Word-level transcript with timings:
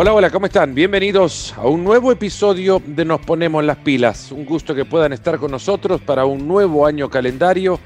Hola, 0.00 0.12
hola, 0.12 0.30
¿cómo 0.30 0.46
están? 0.46 0.76
Bienvenidos 0.76 1.54
a 1.54 1.66
un 1.66 1.82
nuevo 1.82 2.12
episodio 2.12 2.80
de 2.86 3.04
Nos 3.04 3.20
Ponemos 3.20 3.64
las 3.64 3.78
Pilas. 3.78 4.30
Un 4.30 4.44
gusto 4.44 4.72
que 4.72 4.84
puedan 4.84 5.12
estar 5.12 5.38
con 5.38 5.50
nosotros 5.50 6.00
para 6.00 6.24
un 6.24 6.46
nuevo 6.46 6.86
año 6.86 7.10
calendario. 7.10 7.80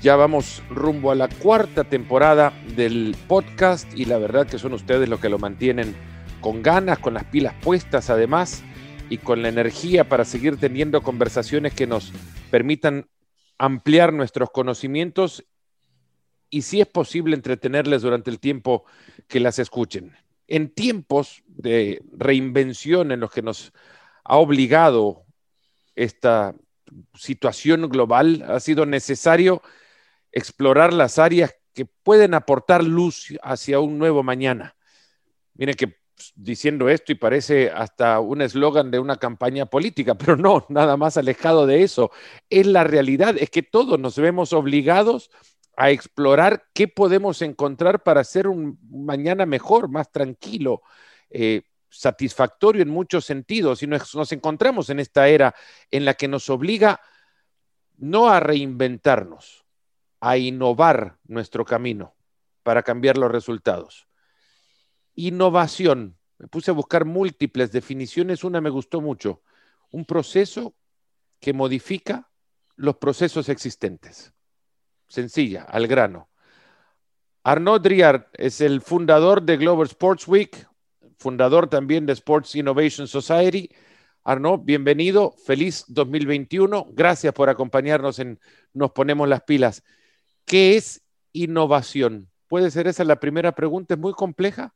Ya 0.00 0.16
vamos 0.16 0.62
rumbo 0.70 1.10
a 1.10 1.14
la 1.14 1.28
cuarta 1.28 1.84
temporada 1.84 2.54
del 2.74 3.14
podcast 3.26 3.92
y 3.94 4.06
la 4.06 4.16
verdad 4.16 4.46
que 4.46 4.58
son 4.58 4.72
ustedes 4.72 5.06
los 5.06 5.20
que 5.20 5.28
lo 5.28 5.38
mantienen 5.38 5.94
con 6.40 6.62
ganas, 6.62 6.98
con 6.98 7.12
las 7.12 7.24
pilas 7.24 7.52
puestas 7.60 8.08
además 8.08 8.62
y 9.10 9.18
con 9.18 9.42
la 9.42 9.50
energía 9.50 10.08
para 10.08 10.24
seguir 10.24 10.56
teniendo 10.56 11.02
conversaciones 11.02 11.74
que 11.74 11.86
nos 11.86 12.10
permitan 12.50 13.06
ampliar 13.58 14.14
nuestros 14.14 14.48
conocimientos 14.48 15.44
y 16.48 16.62
si 16.62 16.80
es 16.80 16.86
posible 16.86 17.36
entretenerles 17.36 18.00
durante 18.00 18.30
el 18.30 18.40
tiempo 18.40 18.86
que 19.28 19.40
las 19.40 19.58
escuchen 19.58 20.16
en 20.48 20.70
tiempos 20.70 21.42
de 21.46 22.02
reinvención 22.16 23.12
en 23.12 23.20
los 23.20 23.30
que 23.30 23.42
nos 23.42 23.72
ha 24.24 24.36
obligado 24.36 25.24
esta 25.94 26.54
situación 27.14 27.88
global, 27.88 28.44
ha 28.48 28.58
sido 28.60 28.86
necesario 28.86 29.62
explorar 30.32 30.92
las 30.92 31.18
áreas 31.18 31.54
que 31.74 31.84
pueden 31.84 32.34
aportar 32.34 32.82
luz 32.82 33.34
hacia 33.42 33.78
un 33.78 33.98
nuevo 33.98 34.22
mañana. 34.22 34.74
Miren 35.54 35.74
que 35.74 35.88
pues, 35.88 36.32
diciendo 36.34 36.88
esto 36.88 37.12
y 37.12 37.14
parece 37.14 37.70
hasta 37.70 38.18
un 38.20 38.40
eslogan 38.42 38.90
de 38.90 38.98
una 38.98 39.16
campaña 39.16 39.66
política, 39.66 40.14
pero 40.16 40.36
no, 40.36 40.66
nada 40.68 40.96
más 40.96 41.16
alejado 41.16 41.66
de 41.66 41.82
eso. 41.82 42.10
Es 42.48 42.66
la 42.66 42.84
realidad, 42.84 43.36
es 43.38 43.50
que 43.50 43.62
todos 43.62 44.00
nos 44.00 44.18
vemos 44.18 44.52
obligados 44.52 45.30
a 45.80 45.92
explorar 45.92 46.66
qué 46.74 46.88
podemos 46.88 47.40
encontrar 47.40 48.02
para 48.02 48.22
hacer 48.22 48.48
un 48.48 48.80
mañana 48.90 49.46
mejor, 49.46 49.88
más 49.88 50.10
tranquilo, 50.10 50.82
eh, 51.30 51.62
satisfactorio 51.88 52.82
en 52.82 52.88
muchos 52.88 53.24
sentidos. 53.24 53.84
Y 53.84 53.86
nos, 53.86 54.12
nos 54.16 54.32
encontramos 54.32 54.90
en 54.90 54.98
esta 54.98 55.28
era 55.28 55.54
en 55.92 56.04
la 56.04 56.14
que 56.14 56.26
nos 56.26 56.50
obliga 56.50 57.00
no 57.96 58.28
a 58.28 58.40
reinventarnos, 58.40 59.64
a 60.18 60.36
innovar 60.36 61.18
nuestro 61.28 61.64
camino 61.64 62.16
para 62.64 62.82
cambiar 62.82 63.16
los 63.16 63.30
resultados. 63.30 64.08
Innovación. 65.14 66.18
Me 66.38 66.48
puse 66.48 66.72
a 66.72 66.74
buscar 66.74 67.04
múltiples 67.04 67.70
definiciones, 67.70 68.42
una 68.42 68.60
me 68.60 68.70
gustó 68.70 69.00
mucho. 69.00 69.42
Un 69.92 70.04
proceso 70.04 70.74
que 71.38 71.52
modifica 71.52 72.32
los 72.74 72.96
procesos 72.96 73.48
existentes 73.48 74.34
sencilla, 75.08 75.62
al 75.62 75.86
grano. 75.86 76.28
Arnaud 77.44 77.80
Driard 77.80 78.26
es 78.34 78.60
el 78.60 78.80
fundador 78.80 79.42
de 79.42 79.56
Global 79.56 79.86
Sports 79.86 80.28
Week, 80.28 80.68
fundador 81.18 81.68
también 81.68 82.06
de 82.06 82.12
Sports 82.12 82.54
Innovation 82.54 83.08
Society. 83.08 83.70
Arnaud, 84.24 84.60
bienvenido, 84.64 85.34
feliz 85.46 85.84
2021. 85.88 86.88
Gracias 86.92 87.32
por 87.32 87.48
acompañarnos 87.48 88.18
en 88.18 88.38
Nos 88.74 88.90
Ponemos 88.92 89.28
las 89.28 89.42
Pilas. 89.42 89.82
¿Qué 90.44 90.76
es 90.76 91.02
innovación? 91.32 92.28
¿Puede 92.48 92.70
ser 92.70 92.86
esa 92.86 93.04
la 93.04 93.20
primera 93.20 93.52
pregunta? 93.52 93.94
¿Es 93.94 94.00
muy 94.00 94.12
compleja? 94.12 94.74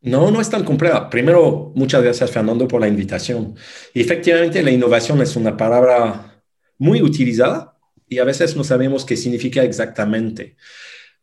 No, 0.00 0.30
no 0.30 0.40
es 0.40 0.48
tan 0.48 0.64
compleja. 0.64 1.10
Primero, 1.10 1.72
muchas 1.74 2.02
gracias 2.02 2.30
Fernando 2.30 2.68
por 2.68 2.80
la 2.80 2.86
invitación. 2.86 3.56
efectivamente, 3.94 4.62
la 4.62 4.70
innovación 4.70 5.20
es 5.20 5.34
una 5.34 5.56
palabra 5.56 6.42
muy 6.78 7.02
utilizada 7.02 7.77
y 8.08 8.18
a 8.18 8.24
veces 8.24 8.56
no 8.56 8.64
sabemos 8.64 9.04
qué 9.04 9.16
significa 9.16 9.62
exactamente. 9.62 10.56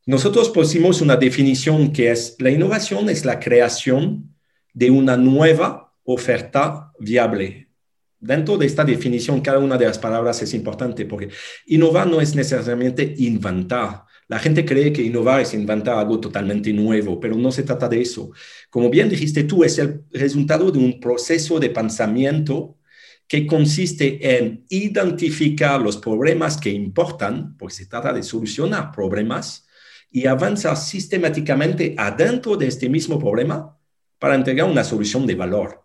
Nosotros 0.05 0.49
pusimos 0.49 1.01
una 1.01 1.15
definición 1.15 1.91
que 1.91 2.11
es, 2.11 2.35
la 2.39 2.51
innovación 2.51 3.09
es 3.09 3.25
la 3.25 3.39
creación 3.39 4.35
de 4.73 4.91
una 4.91 5.17
nueva 5.17 5.93
oferta 6.03 6.91
viable. 6.99 7.69
Dentro 8.19 8.57
de 8.57 8.65
esta 8.65 8.83
definición, 8.83 9.41
cada 9.41 9.59
una 9.59 9.77
de 9.77 9.85
las 9.85 9.97
palabras 9.97 10.41
es 10.41 10.53
importante 10.53 11.05
porque 11.05 11.29
innovar 11.65 12.07
no 12.07 12.21
es 12.21 12.35
necesariamente 12.35 13.15
inventar. 13.17 14.03
La 14.27 14.39
gente 14.39 14.65
cree 14.65 14.91
que 14.91 15.03
innovar 15.03 15.41
es 15.41 15.53
inventar 15.53 15.97
algo 15.97 16.19
totalmente 16.19 16.73
nuevo, 16.73 17.19
pero 17.19 17.35
no 17.35 17.51
se 17.51 17.63
trata 17.63 17.87
de 17.87 18.01
eso. 18.01 18.31
Como 18.69 18.89
bien 18.89 19.09
dijiste 19.09 19.43
tú, 19.43 19.63
es 19.63 19.77
el 19.77 20.03
resultado 20.11 20.71
de 20.71 20.79
un 20.79 20.99
proceso 20.99 21.59
de 21.59 21.69
pensamiento 21.69 22.77
que 23.27 23.47
consiste 23.47 24.37
en 24.37 24.65
identificar 24.69 25.81
los 25.81 25.97
problemas 25.97 26.57
que 26.57 26.69
importan, 26.69 27.57
porque 27.57 27.75
se 27.75 27.85
trata 27.87 28.13
de 28.13 28.23
solucionar 28.23 28.91
problemas, 28.91 29.65
y 30.11 30.27
avanzar 30.27 30.77
sistemáticamente 30.77 31.93
adentro 31.97 32.55
de 32.55 32.67
este 32.67 32.87
mismo 32.87 33.19
problema 33.19 33.77
para 34.17 34.35
entregar 34.35 34.69
una 34.69 34.85
solución 34.85 35.27
de 35.27 35.35
valor. 35.35 35.83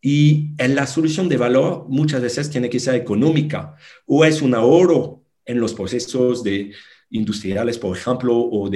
Y 0.00 0.50
en 0.58 0.76
la 0.76 0.86
solución 0.86 1.28
de 1.28 1.38
valor 1.38 1.86
muchas 1.88 2.22
veces 2.22 2.50
tiene 2.50 2.70
que 2.70 2.78
ser 2.78 2.94
económica 2.94 3.74
o 4.06 4.24
es 4.24 4.42
un 4.42 4.54
ahorro 4.54 5.24
en 5.44 5.58
los 5.58 5.74
procesos 5.74 6.44
de 6.44 6.72
industriales, 7.10 7.78
por 7.78 7.96
ejemplo, 7.96 8.36
o, 8.36 8.68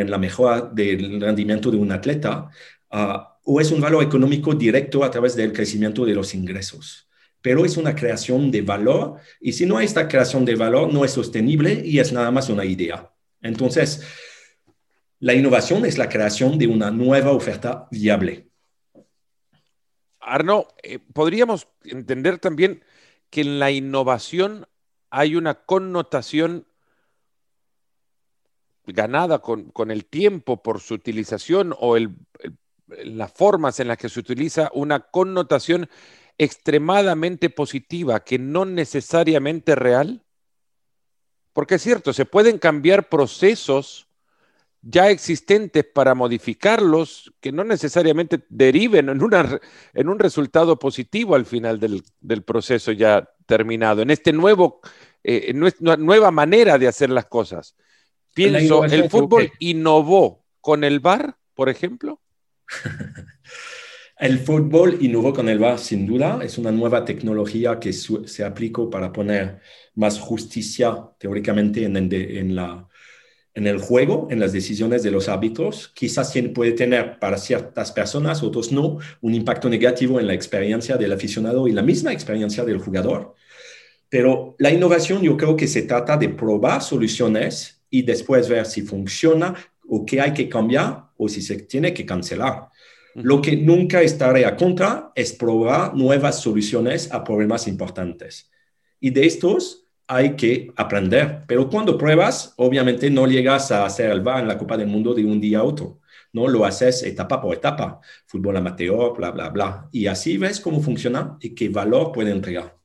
en 0.00 0.10
la 0.10 0.18
mejora 0.18 0.62
del 0.62 1.20
rendimiento 1.20 1.70
de 1.70 1.76
un 1.76 1.92
atleta, 1.92 2.50
ah, 2.90 3.38
o 3.44 3.60
es 3.60 3.70
un 3.70 3.80
valor 3.80 4.02
económico 4.02 4.54
directo 4.54 5.04
a 5.04 5.10
través 5.12 5.36
del 5.36 5.52
crecimiento 5.52 6.04
de 6.04 6.14
los 6.14 6.34
ingresos 6.34 7.09
pero 7.42 7.64
es 7.64 7.76
una 7.76 7.94
creación 7.94 8.50
de 8.50 8.62
valor 8.62 9.16
y 9.40 9.52
si 9.52 9.66
no 9.66 9.78
hay 9.78 9.86
esta 9.86 10.08
creación 10.08 10.44
de 10.44 10.54
valor 10.54 10.92
no 10.92 11.04
es 11.04 11.12
sostenible 11.12 11.82
y 11.84 11.98
es 11.98 12.12
nada 12.12 12.30
más 12.30 12.48
una 12.48 12.64
idea. 12.64 13.10
Entonces, 13.40 14.06
la 15.18 15.34
innovación 15.34 15.84
es 15.84 15.98
la 15.98 16.08
creación 16.08 16.58
de 16.58 16.66
una 16.66 16.90
nueva 16.90 17.32
oferta 17.32 17.88
viable. 17.90 18.48
Arno, 20.20 20.68
eh, 20.82 20.98
podríamos 20.98 21.68
entender 21.84 22.38
también 22.38 22.84
que 23.30 23.40
en 23.40 23.58
la 23.58 23.70
innovación 23.70 24.66
hay 25.10 25.36
una 25.36 25.54
connotación 25.54 26.66
ganada 28.86 29.40
con, 29.40 29.90
el 29.90 30.04
tiempo 30.04 30.62
por 30.62 30.80
su 30.80 30.94
utilización 30.94 31.74
o 31.78 31.96
las 32.86 33.32
formas 33.32 33.80
en 33.80 33.88
las 33.88 33.98
que 33.98 34.08
se 34.08 34.20
utiliza 34.20 34.70
una 34.74 35.00
connotación 35.00 35.88
extremadamente 36.40 37.50
positiva 37.50 38.24
que 38.24 38.38
no 38.38 38.64
necesariamente 38.64 39.74
real? 39.74 40.24
Porque 41.52 41.74
es 41.74 41.82
cierto, 41.82 42.14
se 42.14 42.24
pueden 42.24 42.56
cambiar 42.58 43.10
procesos 43.10 44.08
ya 44.80 45.10
existentes 45.10 45.84
para 45.84 46.14
modificarlos 46.14 47.30
que 47.40 47.52
no 47.52 47.62
necesariamente 47.62 48.42
deriven 48.48 49.10
en, 49.10 49.22
una, 49.22 49.60
en 49.92 50.08
un 50.08 50.18
resultado 50.18 50.78
positivo 50.78 51.34
al 51.34 51.44
final 51.44 51.78
del, 51.78 52.42
proceso 52.42 52.92
ya 52.92 53.28
terminado, 53.44 54.00
en 54.00 54.08
este 54.08 54.32
nuevo, 54.32 54.80
eh, 55.22 55.52
nueva 55.52 56.30
manera 56.30 56.78
de 56.78 56.88
hacer 56.88 57.10
las 57.10 57.26
cosas. 57.26 57.76
Pienso, 58.32 58.84
el 58.84 59.10
fútbol 59.10 59.52
innovó 59.58 60.46
con 60.62 60.84
el 60.84 61.00
VAR, 61.00 61.36
por 61.52 61.68
ejemplo. 61.68 62.18
El 64.20 64.38
fútbol 64.38 64.98
innovó 65.00 65.32
con 65.32 65.48
el 65.48 65.58
VAR, 65.58 65.78
sin 65.78 66.04
duda. 66.06 66.40
Es 66.44 66.58
una 66.58 66.70
nueva 66.70 67.06
tecnología 67.06 67.80
que 67.80 67.90
se 67.94 68.44
aplicó 68.44 68.90
para 68.90 69.10
poner 69.10 69.60
más 69.94 70.20
justicia 70.20 71.08
teóricamente 71.18 71.84
en, 71.86 72.54
la, 72.54 72.86
en 73.54 73.66
el 73.66 73.78
juego, 73.78 74.28
en 74.30 74.38
las 74.38 74.52
decisiones 74.52 75.02
de 75.02 75.10
los 75.10 75.30
árbitros. 75.30 75.88
Quizás 75.94 76.34
puede 76.54 76.72
tener 76.72 77.18
para 77.18 77.38
ciertas 77.38 77.92
personas, 77.92 78.42
otros 78.42 78.70
no, 78.72 78.98
un 79.22 79.34
impacto 79.34 79.70
negativo 79.70 80.20
en 80.20 80.26
la 80.26 80.34
experiencia 80.34 80.98
del 80.98 81.14
aficionado 81.14 81.66
y 81.66 81.72
la 81.72 81.82
misma 81.82 82.12
experiencia 82.12 82.62
del 82.62 82.76
jugador. 82.76 83.34
Pero 84.10 84.54
la 84.58 84.70
innovación 84.70 85.22
yo 85.22 85.34
creo 85.38 85.56
que 85.56 85.66
se 85.66 85.84
trata 85.84 86.18
de 86.18 86.28
probar 86.28 86.82
soluciones 86.82 87.82
y 87.88 88.02
después 88.02 88.50
ver 88.50 88.66
si 88.66 88.82
funciona 88.82 89.54
o 89.88 90.04
qué 90.04 90.20
hay 90.20 90.34
que 90.34 90.46
cambiar 90.46 91.06
o 91.16 91.26
si 91.26 91.40
se 91.40 91.56
tiene 91.62 91.94
que 91.94 92.04
cancelar. 92.04 92.69
Lo 93.22 93.40
que 93.40 93.56
nunca 93.56 94.02
estaré 94.02 94.44
a 94.46 94.56
contra 94.56 95.12
es 95.14 95.32
probar 95.32 95.94
nuevas 95.94 96.40
soluciones 96.40 97.12
a 97.12 97.22
problemas 97.24 97.66
importantes. 97.66 98.50
Y 99.00 99.10
de 99.10 99.26
estos 99.26 99.86
hay 100.06 100.34
que 100.34 100.72
aprender. 100.76 101.44
Pero 101.46 101.68
cuando 101.68 101.96
pruebas, 101.96 102.52
obviamente 102.56 103.10
no 103.10 103.26
llegas 103.26 103.70
a 103.70 103.84
hacer 103.84 104.10
el 104.10 104.22
VAR 104.22 104.40
en 104.40 104.48
la 104.48 104.58
Copa 104.58 104.76
del 104.76 104.88
Mundo 104.88 105.14
de 105.14 105.24
un 105.24 105.40
día 105.40 105.60
a 105.60 105.62
otro. 105.62 106.00
No 106.32 106.48
lo 106.48 106.64
haces 106.64 107.02
etapa 107.02 107.40
por 107.40 107.54
etapa. 107.54 108.00
Fútbol 108.26 108.56
amateur, 108.56 109.12
bla, 109.16 109.30
bla, 109.30 109.48
bla. 109.50 109.88
Y 109.92 110.06
así 110.06 110.36
ves 110.36 110.60
cómo 110.60 110.80
funciona 110.80 111.36
y 111.40 111.54
qué 111.54 111.68
valor 111.68 112.12
puede 112.12 112.32
entregar. 112.32 112.76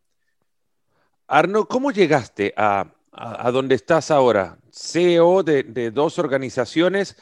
Arno, 1.27 1.65
¿cómo 1.67 1.91
llegaste 1.91 2.53
a, 2.55 2.85
a, 3.11 3.51
donde 3.51 3.75
estás 3.75 4.11
ahora? 4.11 4.59
CEO 4.71 5.41
de, 5.41 5.63
de 5.63 5.89
dos 5.89 6.19
organizaciones 6.19 7.17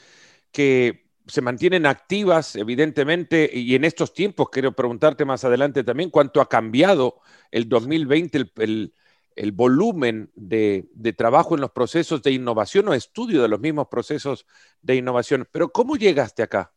que 0.52 1.03
se 1.28 1.42
mantienen 1.42 1.86
activas, 1.86 2.56
evidentemente, 2.56 3.50
y 3.54 3.76
en 3.76 3.86
estos 3.86 4.14
tiempos, 4.14 4.50
quiero 4.52 4.74
preguntarte 4.74 5.26
más 5.26 5.44
adelante 5.44 5.84
también, 5.84 6.10
cuánto 6.10 6.42
ha 6.42 6.50
cambiado 6.50 7.22
el 7.52 7.70
2020, 7.70 8.52
el, 8.58 9.52
volumen 9.54 10.32
de, 10.36 10.86
trabajo 11.18 11.56
en 11.56 11.62
los 11.62 11.72
procesos 11.72 12.22
de 12.22 12.32
innovación 12.32 12.88
o 12.88 12.94
estudio 12.94 13.42
de 13.42 13.48
los 13.48 13.60
mismos 13.60 13.88
procesos 13.90 14.46
de 14.82 14.96
innovación. 14.96 15.48
Pero 15.52 15.72
¿cómo 15.72 15.96
llegaste 15.96 16.44
acá? 16.44 16.74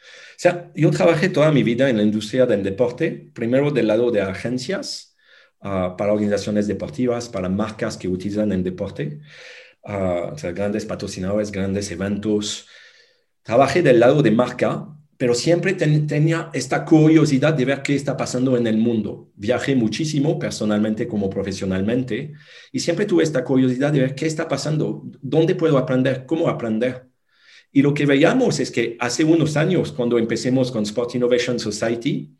O 0.00 0.38
sea, 0.38 0.70
yo 0.74 0.90
trabajé 0.90 1.28
toda 1.28 1.52
mi 1.52 1.62
vida 1.62 1.90
en 1.90 1.98
la 1.98 2.02
industria 2.02 2.46
del 2.46 2.62
deporte, 2.62 3.30
primero 3.34 3.70
del 3.70 3.88
lado 3.88 4.10
de 4.10 4.22
agencias 4.22 5.16
ah, 5.60 5.94
para 5.98 6.12
organizaciones 6.12 6.66
deportivas, 6.66 7.28
para 7.28 7.48
marcas 7.48 7.98
que 7.98 8.08
utilizan 8.08 8.52
el 8.52 8.64
deporte, 8.64 9.20
sea, 9.84 10.52
grandes 10.52 10.84
patrocinadores, 10.86 11.50
grandes 11.50 11.90
eventos. 11.90 12.66
Trabajé 13.42 13.82
del 13.82 14.00
lado 14.00 14.22
de 14.22 14.30
marca, 14.30 14.86
pero 15.20 15.34
siempre 15.34 15.74
tenía 15.74 16.48
esta 16.54 16.82
curiosidad 16.84 17.52
de 17.52 17.66
ver 17.66 17.82
qué 17.82 17.94
está 17.94 18.16
pasando 18.16 18.56
en 18.56 18.66
el 18.66 18.78
mundo. 18.78 19.30
Viajé 19.36 19.74
muchísimo 19.74 20.38
personalmente 20.38 21.06
como 21.06 21.28
profesionalmente 21.28 22.32
y 22.72 22.80
siempre 22.80 23.04
tuve 23.04 23.22
esta 23.22 23.44
curiosidad 23.44 23.92
de 23.92 24.00
ver 24.00 24.14
qué 24.14 24.24
está 24.24 24.48
pasando, 24.48 25.02
dónde 25.20 25.54
puedo 25.54 25.76
aprender, 25.76 26.24
cómo 26.24 26.48
aprender. 26.48 27.06
Y 27.70 27.82
lo 27.82 27.92
que 27.92 28.06
veíamos 28.06 28.60
es 28.60 28.70
que 28.70 28.96
hace 28.98 29.22
unos 29.22 29.58
años, 29.58 29.92
cuando 29.92 30.18
empecemos 30.18 30.72
con 30.72 30.84
Sport 30.84 31.14
Innovation 31.16 31.58
Society, 31.60 32.34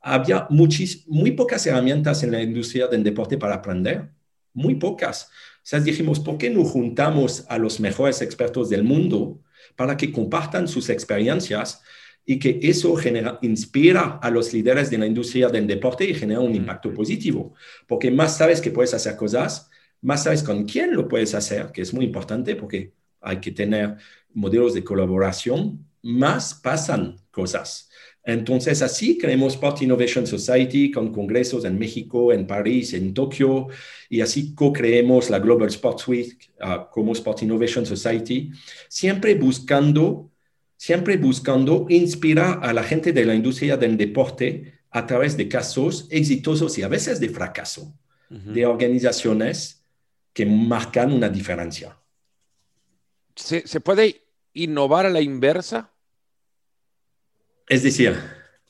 había 0.00 0.46
muy 0.48 1.30
pocas 1.32 1.66
herramientas 1.66 2.22
en 2.22 2.32
la 2.32 2.42
industria 2.42 2.86
del 2.86 3.04
deporte 3.04 3.36
para 3.36 3.56
aprender, 3.56 4.10
muy 4.54 4.76
pocas. 4.76 5.24
O 5.58 5.60
sea, 5.62 5.78
dijimos, 5.80 6.20
¿por 6.20 6.38
qué 6.38 6.48
no 6.48 6.64
juntamos 6.64 7.44
a 7.50 7.58
los 7.58 7.80
mejores 7.80 8.22
expertos 8.22 8.70
del 8.70 8.82
mundo 8.82 9.40
para 9.76 9.96
que 9.96 10.12
compartan 10.12 10.68
sus 10.68 10.88
experiencias 10.88 11.82
y 12.26 12.38
que 12.38 12.58
eso 12.62 12.94
genera, 12.96 13.38
inspira 13.42 14.18
a 14.22 14.30
los 14.30 14.52
líderes 14.52 14.90
de 14.90 14.98
la 14.98 15.06
industria 15.06 15.48
del 15.48 15.66
deporte 15.66 16.04
y 16.04 16.14
genera 16.14 16.40
un 16.40 16.54
impacto 16.54 16.92
positivo? 16.92 17.54
Porque 17.86 18.10
más 18.10 18.36
sabes 18.36 18.60
que 18.60 18.70
puedes 18.70 18.94
hacer 18.94 19.16
cosas, 19.16 19.70
más 20.00 20.24
sabes 20.24 20.42
con 20.42 20.64
quién 20.64 20.94
lo 20.94 21.08
puedes 21.08 21.34
hacer, 21.34 21.72
que 21.72 21.82
es 21.82 21.92
muy 21.94 22.04
importante 22.04 22.56
porque 22.56 22.92
hay 23.20 23.40
que 23.40 23.52
tener 23.52 23.96
modelos 24.32 24.74
de 24.74 24.84
colaboración, 24.84 25.86
más 26.02 26.54
pasan 26.54 27.16
cosas. 27.30 27.88
Entonces, 28.24 28.80
así 28.80 29.18
creemos 29.18 29.54
Sport 29.54 29.82
Innovation 29.82 30.26
Society 30.26 30.90
con 30.90 31.12
congresos 31.12 31.66
en 31.66 31.78
México, 31.78 32.32
en 32.32 32.46
París, 32.46 32.94
en 32.94 33.12
Tokio, 33.12 33.68
y 34.08 34.22
así 34.22 34.54
co-creemos 34.54 35.28
la 35.28 35.38
Global 35.38 35.68
Sports 35.68 36.08
Week 36.08 36.52
ah, 36.60 36.88
como 36.90 37.12
Sport 37.12 37.42
Innovation 37.42 37.84
Society, 37.84 38.50
siempre 38.88 39.34
buscando, 39.34 40.30
siempre 40.76 41.18
buscando 41.18 41.84
inspirar 41.90 42.60
a 42.62 42.72
la 42.72 42.82
gente 42.82 43.12
de 43.12 43.26
la 43.26 43.34
industria 43.34 43.76
del 43.76 43.98
deporte 43.98 44.80
a 44.90 45.06
través 45.06 45.36
de 45.36 45.46
casos 45.46 46.06
exitosos 46.10 46.78
y 46.78 46.82
a 46.82 46.88
veces 46.88 47.20
de 47.20 47.28
fracaso, 47.28 47.94
de 48.30 48.64
organizaciones 48.64 49.84
que 50.32 50.46
marcan 50.46 51.12
una 51.12 51.28
diferencia. 51.28 51.98
¿Se, 53.36 53.66
¿Se 53.66 53.80
puede 53.80 54.22
innovar 54.54 55.06
a 55.06 55.10
la 55.10 55.20
inversa? 55.20 55.93
Es 57.68 57.82
decir, 57.82 58.16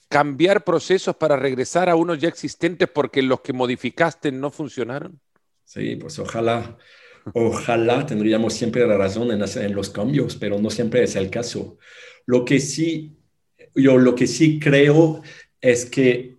cambiar 0.09 0.63
procesos 0.63 1.17
para 1.17 1.37
regresar 1.37 1.89
a 1.89 1.97
unos 1.97 2.19
ya 2.19 2.29
existentes 2.29 2.89
porque 2.89 3.23
los 3.23 3.41
que 3.41 3.53
modificaste 3.53 4.31
no 4.31 4.51
funcionaron. 4.51 5.21
Sí, 5.65 5.97
pues 5.97 6.19
ojalá, 6.19 6.79
ojalá 7.33 8.07
tendríamos 8.07 8.55
siempre 8.55 8.87
la 8.87 8.97
razón 8.97 9.33
en, 9.33 9.43
en 9.43 9.75
los 9.75 9.91
cambios, 9.91 10.37
pero 10.37 10.61
no 10.61 10.71
siempre 10.71 11.03
es 11.03 11.17
el 11.17 11.31
caso. 11.31 11.79
Lo 12.27 12.45
que 12.45 12.61
sí, 12.61 13.17
yo 13.75 13.99
lo 13.99 14.15
que 14.15 14.27
sí 14.27 14.61
creo 14.61 15.23
es 15.61 15.87
que 15.87 16.35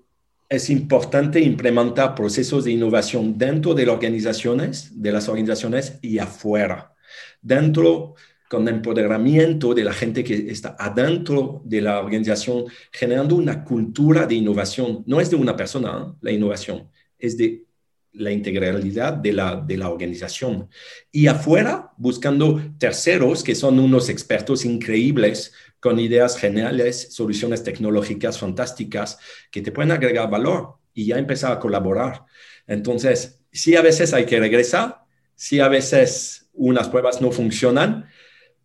es 0.48 0.69
importante 0.69 1.40
implementar 1.40 2.16
procesos 2.16 2.66
de 2.66 2.72
innovación 2.72 3.38
dentro 3.38 3.74
de 3.74 3.86
las 3.86 3.96
organizaciones, 3.96 5.01
de 5.01 5.12
las 5.12 5.28
organizaciones 5.28 5.98
y 6.01 6.19
afuera. 6.19 6.94
Dentro 7.42 8.16
con 8.50 8.68
empoderamiento 8.68 9.74
de 9.74 9.84
la 9.84 9.94
gente 9.94 10.24
que 10.24 10.52
está 10.52 10.76
adentro 10.78 11.62
de 11.66 11.82
la 11.82 12.00
organización, 12.00 12.66
generando 12.92 13.36
una 13.36 13.64
cultura 13.64 14.26
de 14.26 14.36
innovación. 14.36 15.04
No 15.08 15.20
es 15.20 15.30
de 15.30 15.36
una 15.36 15.56
persona 15.56 16.06
¿eh? 16.08 16.18
la 16.22 16.32
innovación, 16.32 16.90
es 17.18 17.38
de 17.38 17.66
la 18.14 18.32
integralidad 18.32 19.14
de 19.14 19.34
la, 19.34 19.56
de 19.56 19.78
la 19.78 19.90
organización. 19.90 20.70
Y 21.12 21.28
afuera, 21.28 21.92
buscando 21.98 22.62
terceros 22.78 23.44
que 23.44 23.56
son 23.56 23.80
unos 23.80 24.10
expertos 24.10 24.64
increíbles 24.64 25.54
con 25.80 26.00
ideas 26.00 26.38
geniales, 26.38 27.14
soluciones 27.14 27.64
tecnológicas 27.64 28.40
fantásticas 28.40 29.20
que 29.52 29.62
te 29.62 29.72
pueden 29.72 29.92
agregar 29.92 30.30
valor 30.30 30.78
y 30.94 31.08
ya 31.08 31.18
empezar 31.18 31.52
a 31.52 31.60
colaborar. 31.60 32.24
Entonces, 32.68 33.42
sí 33.52 33.76
a 33.76 33.82
veces 33.82 34.14
hay 34.14 34.26
que 34.26 34.40
regresar, 34.40 35.04
sí 35.36 35.60
a 35.60 35.68
veces 35.68 36.50
unas 36.54 36.88
pruebas 36.88 37.22
no 37.22 37.32
funcionan, 37.32 38.06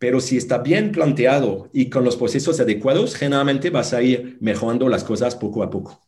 pero 0.01 0.19
si 0.19 0.39
está 0.39 0.59
bien 0.59 0.93
planteado 0.93 1.69
y 1.75 1.91
con 1.91 2.05
los 2.05 2.17
procesos 2.17 2.59
adecuados, 2.59 3.15
generalmente 3.15 3.69
vas 3.69 3.93
a 3.93 4.01
ir 4.01 4.39
mejorando 4.41 4.89
las 4.89 5.05
cosas 5.05 5.37
poco 5.37 5.63
a 5.63 5.69
poco. 5.69 6.01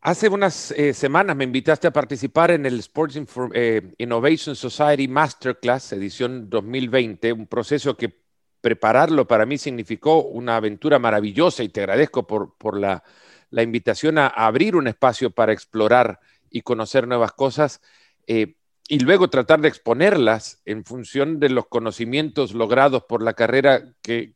Hace 0.00 0.28
unas 0.28 0.70
eh, 0.70 0.94
semanas 0.94 1.34
me 1.34 1.42
invitaste 1.42 1.88
a 1.88 1.92
participar 1.92 2.52
en 2.52 2.64
el 2.64 2.78
Sports 2.78 3.20
eh, 3.54 3.92
Innovation 3.98 4.54
Society 4.54 5.08
Masterclass, 5.08 5.94
edición 5.94 6.48
2020, 6.48 7.32
un 7.32 7.48
proceso 7.48 7.96
que 7.96 8.20
prepararlo 8.60 9.26
para 9.26 9.46
mí 9.46 9.58
significó 9.58 10.22
una 10.22 10.54
aventura 10.54 11.00
maravillosa 11.00 11.64
y 11.64 11.68
te 11.70 11.80
agradezco 11.80 12.24
por, 12.24 12.78
la, 12.78 13.02
invitación 13.50 14.18
a, 14.18 14.28
abrir 14.28 14.76
un 14.76 14.86
espacio 14.86 15.32
para 15.32 15.52
explorar 15.52 16.20
y 16.50 16.60
conocer 16.60 17.08
nuevas 17.08 17.32
cosas. 17.32 17.80
Eh, 18.28 18.54
y 18.88 19.00
luego 19.00 19.28
tratar 19.28 19.60
de 19.60 19.68
exponerlas 19.68 20.60
en 20.64 20.84
función 20.84 21.40
de 21.40 21.48
los 21.48 21.66
conocimientos 21.66 22.54
logrados 22.54 23.04
por 23.04 23.22
la 23.22 23.34
carrera 23.34 23.92
que, 24.02 24.34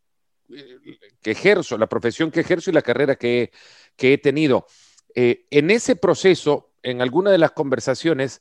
que 1.23 1.31
ejerzo, 1.31 1.79
la 1.79 1.88
profesión 1.88 2.31
que 2.31 2.41
ejerzo 2.41 2.70
y 2.70 2.75
la 2.75 2.82
carrera 2.82 3.17
que, 3.17 3.52
he 3.99 4.19
tenido. 4.19 4.67
Eh, 5.14 5.47
en 5.50 5.70
ese 5.70 5.97
proceso, 5.97 6.73
en 6.82 7.02
alguna 7.02 7.31
de 7.31 7.38
las 7.38 7.52
conversaciones, 7.52 8.41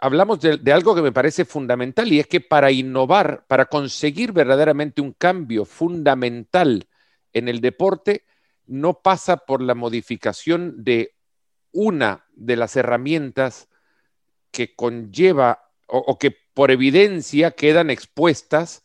hablamos 0.00 0.40
de, 0.40 0.72
algo 0.72 0.94
que 0.94 1.02
me 1.02 1.12
parece 1.12 1.44
fundamental 1.44 2.12
y 2.12 2.18
es 2.18 2.26
que 2.26 2.40
para 2.40 2.72
innovar, 2.72 3.44
para 3.46 3.66
conseguir 3.66 4.32
verdaderamente 4.32 5.00
un 5.00 5.12
cambio 5.12 5.64
fundamental 5.64 6.88
en 7.32 7.48
el 7.48 7.60
deporte, 7.60 8.24
no 8.66 9.00
pasa 9.02 9.38
por 9.38 9.62
la 9.62 9.74
modificación 9.74 10.82
de 10.82 11.14
una 11.70 12.26
de 12.34 12.56
las 12.56 12.76
herramientas 12.76 13.68
que 14.52 14.74
conlleva 14.76 15.70
o, 15.88 16.18
que 16.18 16.30
por 16.30 16.70
evidencia 16.70 17.50
quedan 17.50 17.90
expuestas 17.90 18.84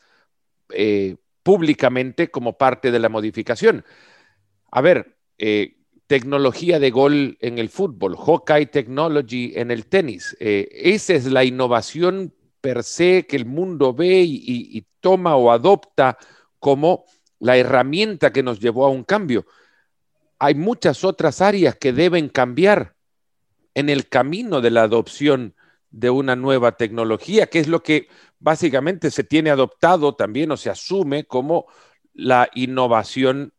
eh, 0.69 1.17
públicamente 1.43 2.29
como 2.29 2.57
parte 2.57 2.91
de 2.91 2.99
la 2.99 3.09
modificación. 3.09 3.85
A 4.71 4.81
ver, 4.81 5.17
eh, 5.37 5.77
tecnología 6.07 6.79
de 6.79 6.89
gol 6.89 7.37
en 7.41 7.57
el 7.59 7.69
fútbol, 7.69 8.17
Hawkeye 8.17 8.67
Technology 8.67 9.53
en 9.55 9.71
el 9.71 9.85
tenis. 9.85 10.35
Eh, 10.39 10.67
esa 10.71 11.13
es 11.13 11.25
la 11.25 11.43
innovación 11.43 12.33
per 12.61 12.83
se 12.83 13.27
que 13.27 13.35
el 13.35 13.45
mundo 13.45 13.93
ve 13.93 14.23
y, 14.25 14.85
toma 14.99 15.37
o 15.37 15.51
adopta 15.51 16.17
como 16.59 17.05
la 17.39 17.55
herramienta 17.55 18.33
que 18.33 18.43
nos 18.43 18.59
llevó 18.59 18.85
a 18.85 18.89
un 18.89 19.03
cambio. 19.03 19.45
Hay 20.39 20.55
muchas 20.55 21.05
otras 21.05 21.39
áreas 21.39 21.75
que 21.75 21.93
deben 21.93 22.27
cambiar 22.27 22.95
en 23.73 23.89
el 23.89 24.09
camino 24.09 24.59
de 24.59 24.71
la 24.71 24.83
adopción 24.83 25.55
de 25.89 26.09
una 26.09 26.35
nueva 26.35 26.73
tecnología, 26.73 27.47
que 27.47 27.59
es 27.59 27.67
lo 27.67 27.81
que 27.81 28.07
básicamente 28.39 29.11
se 29.11 29.23
tiene 29.23 29.49
adoptado 29.49 30.15
también 30.15 30.51
o 30.51 30.57
se 30.57 30.69
asume 30.69 31.25
como 31.25 31.65
la 32.13 32.49
innovación 32.55 33.53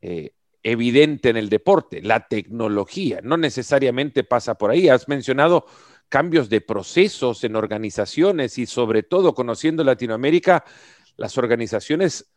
eh, 0.00 0.34
evidente 0.62 1.30
en 1.30 1.36
el 1.36 1.48
deporte, 1.48 2.02
la 2.02 2.26
tecnología. 2.28 3.20
No 3.22 3.36
necesariamente 3.36 4.24
pasa 4.24 4.56
por 4.56 4.70
ahí. 4.70 4.88
Has 4.88 5.08
mencionado 5.08 5.66
cambios 6.08 6.50
de 6.50 6.60
procesos 6.60 7.44
en 7.44 7.56
organizaciones 7.56 8.58
y 8.58 8.66
sobre 8.66 9.02
todo 9.02 9.34
conociendo 9.34 9.84
Latinoamérica, 9.84 10.64
las 11.16 11.38
organizaciones 11.38 12.34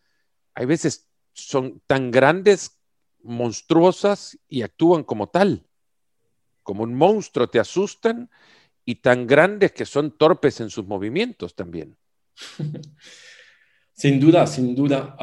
hay 0.53 0.65
veces 0.65 1.09
son 1.33 1.81
tan 1.87 2.11
grandes, 2.11 2.79
monstruosas 3.23 4.37
y 4.47 4.61
actúan 4.61 5.03
como 5.03 5.29
tal, 5.29 5.65
como 6.61 6.83
un 6.83 6.93
monstruo, 6.93 7.49
te 7.49 7.59
asustan 7.59 8.29
y 8.85 8.95
tan 8.95 9.27
grandes 9.27 9.71
que 9.71 9.85
son 9.85 10.17
torpes 10.17 10.59
en 10.61 10.69
sus 10.69 10.85
movimientos 10.85 11.55
también. 11.55 11.97
Sin 13.95 14.19
duda, 14.19 14.47
sin 14.47 14.75
duda. 14.75 15.15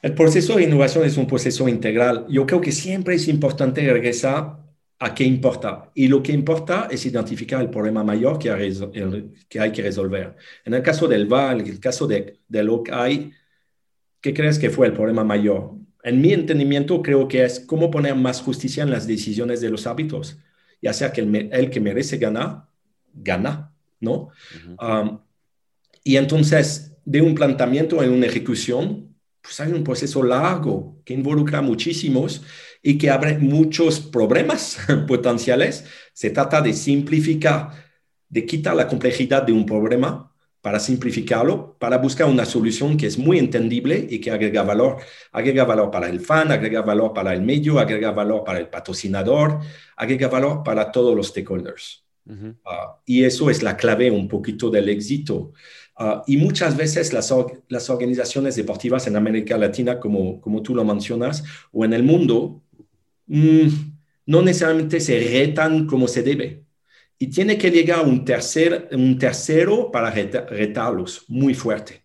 el 0.00 0.14
proceso 0.14 0.56
de 0.56 0.64
innovación 0.64 1.04
es 1.04 1.18
un 1.18 1.26
proceso 1.26 1.68
integral. 1.68 2.24
Yo 2.30 2.46
creo 2.46 2.60
que 2.60 2.72
siempre 2.72 3.16
es 3.16 3.28
importante 3.28 3.82
regresar 3.92 4.64
a 4.98 5.14
qué 5.14 5.24
importa. 5.24 5.90
Y 5.94 6.08
lo 6.08 6.22
que 6.22 6.32
importa 6.32 6.88
es 6.90 7.04
identificar 7.04 7.60
el 7.60 7.68
problema 7.68 8.02
mayor 8.02 8.38
que 8.38 8.50
hay, 8.50 9.72
que, 9.72 9.82
resolver. 9.82 10.36
En 10.64 10.72
el 10.72 10.82
caso 10.82 11.06
del 11.06 11.26
VAR, 11.26 11.60
en 11.60 11.66
el 11.66 11.80
caso 11.80 12.06
de, 12.06 12.40
de 12.48 12.62
lo 12.62 12.82
que 12.82 12.92
hay, 12.92 13.32
¿qué 14.22 14.32
crees 14.32 14.58
que 14.58 14.70
fue 14.70 14.86
el 14.86 14.94
problema 14.94 15.22
mayor? 15.22 15.74
En 16.02 16.20
mi 16.20 16.32
entendimiento, 16.32 17.02
creo 17.02 17.28
que 17.28 17.44
es 17.44 17.60
cómo 17.60 17.90
poner 17.90 18.14
más 18.14 18.40
justicia 18.40 18.82
en 18.82 18.90
las 18.90 19.06
decisiones 19.06 19.60
de 19.60 19.68
los 19.68 19.86
hábitos 19.86 20.38
ya 20.80 20.92
sea 20.92 21.12
que 21.12 21.20
el, 21.20 21.70
que 21.70 21.80
merece 21.80 22.18
ganar, 22.18 22.66
gana, 23.12 23.72
¿no? 24.00 24.30
y 26.04 26.16
entonces 26.16 26.96
de 27.04 27.20
un 27.20 27.34
planteamiento 27.34 28.02
en 28.02 28.12
una 28.12 28.26
ejecución, 28.26 29.14
pues 29.40 29.60
hay 29.60 29.72
un 29.72 29.82
proceso 29.82 30.22
largo 30.22 31.00
que 31.04 31.14
involucra 31.14 31.62
muchísimos 31.62 32.42
y 32.82 32.98
que 32.98 33.10
abre 33.10 33.38
muchos 33.38 33.98
problemas 34.00 34.78
potenciales. 35.08 35.84
Se 36.12 36.30
trata 36.30 36.60
de 36.60 36.74
simplificar, 36.74 37.70
de 38.28 38.44
quitar 38.44 38.76
la 38.76 38.86
complejidad 38.86 39.42
de 39.42 39.52
un 39.52 39.64
problema 39.64 40.28
para 40.68 40.80
simplificarlo, 40.80 41.78
para 41.78 41.96
buscar 41.96 42.28
una 42.28 42.44
solución 42.44 42.98
que 42.98 43.06
es 43.06 43.16
muy 43.16 43.38
entendible 43.38 44.06
y 44.10 44.20
que 44.20 44.30
agrega 44.30 44.62
valor. 44.62 44.98
Agrega 45.32 45.64
valor 45.64 45.90
para 45.90 46.10
el 46.10 46.20
fan, 46.20 46.52
agrega 46.52 46.82
valor 46.82 47.14
para 47.14 47.32
el 47.32 47.40
medio, 47.40 47.78
agrega 47.78 48.10
valor 48.10 48.44
para 48.44 48.58
el 48.58 48.68
patrocinador, 48.68 49.60
agrega 49.96 50.28
valor 50.28 50.62
para 50.62 50.92
todos 50.92 51.16
los 51.16 51.28
stakeholders. 51.28 52.04
Ah, 52.66 53.00
y 53.06 53.24
eso 53.24 53.48
es 53.48 53.62
la 53.62 53.78
clave 53.78 54.10
un 54.10 54.28
poquito 54.28 54.68
del 54.68 54.90
éxito. 54.90 55.54
Ah, 55.96 56.22
y 56.26 56.36
muchas 56.36 56.76
veces 56.76 57.14
las, 57.14 57.34
las, 57.68 57.88
organizaciones 57.88 58.54
deportivas 58.54 59.06
en 59.06 59.16
América 59.16 59.56
Latina, 59.56 59.98
como, 59.98 60.38
como 60.38 60.60
tú 60.60 60.74
lo 60.74 60.84
mencionas, 60.84 61.44
o 61.72 61.86
en 61.86 61.94
el 61.94 62.02
mundo, 62.02 62.60
mm, 63.26 63.68
no 64.26 64.42
necesariamente 64.42 65.00
se 65.00 65.18
retan 65.18 65.86
como 65.86 66.06
se 66.08 66.22
debe 66.22 66.67
y 67.18 67.26
tiene 67.28 67.58
que 67.58 67.70
llegar 67.70 68.04
un, 68.06 68.24
tercer, 68.24 68.88
un 68.92 69.18
tercero 69.18 69.90
para 69.90 70.10
retarlos 70.10 71.24
muy 71.28 71.54
fuerte 71.54 72.02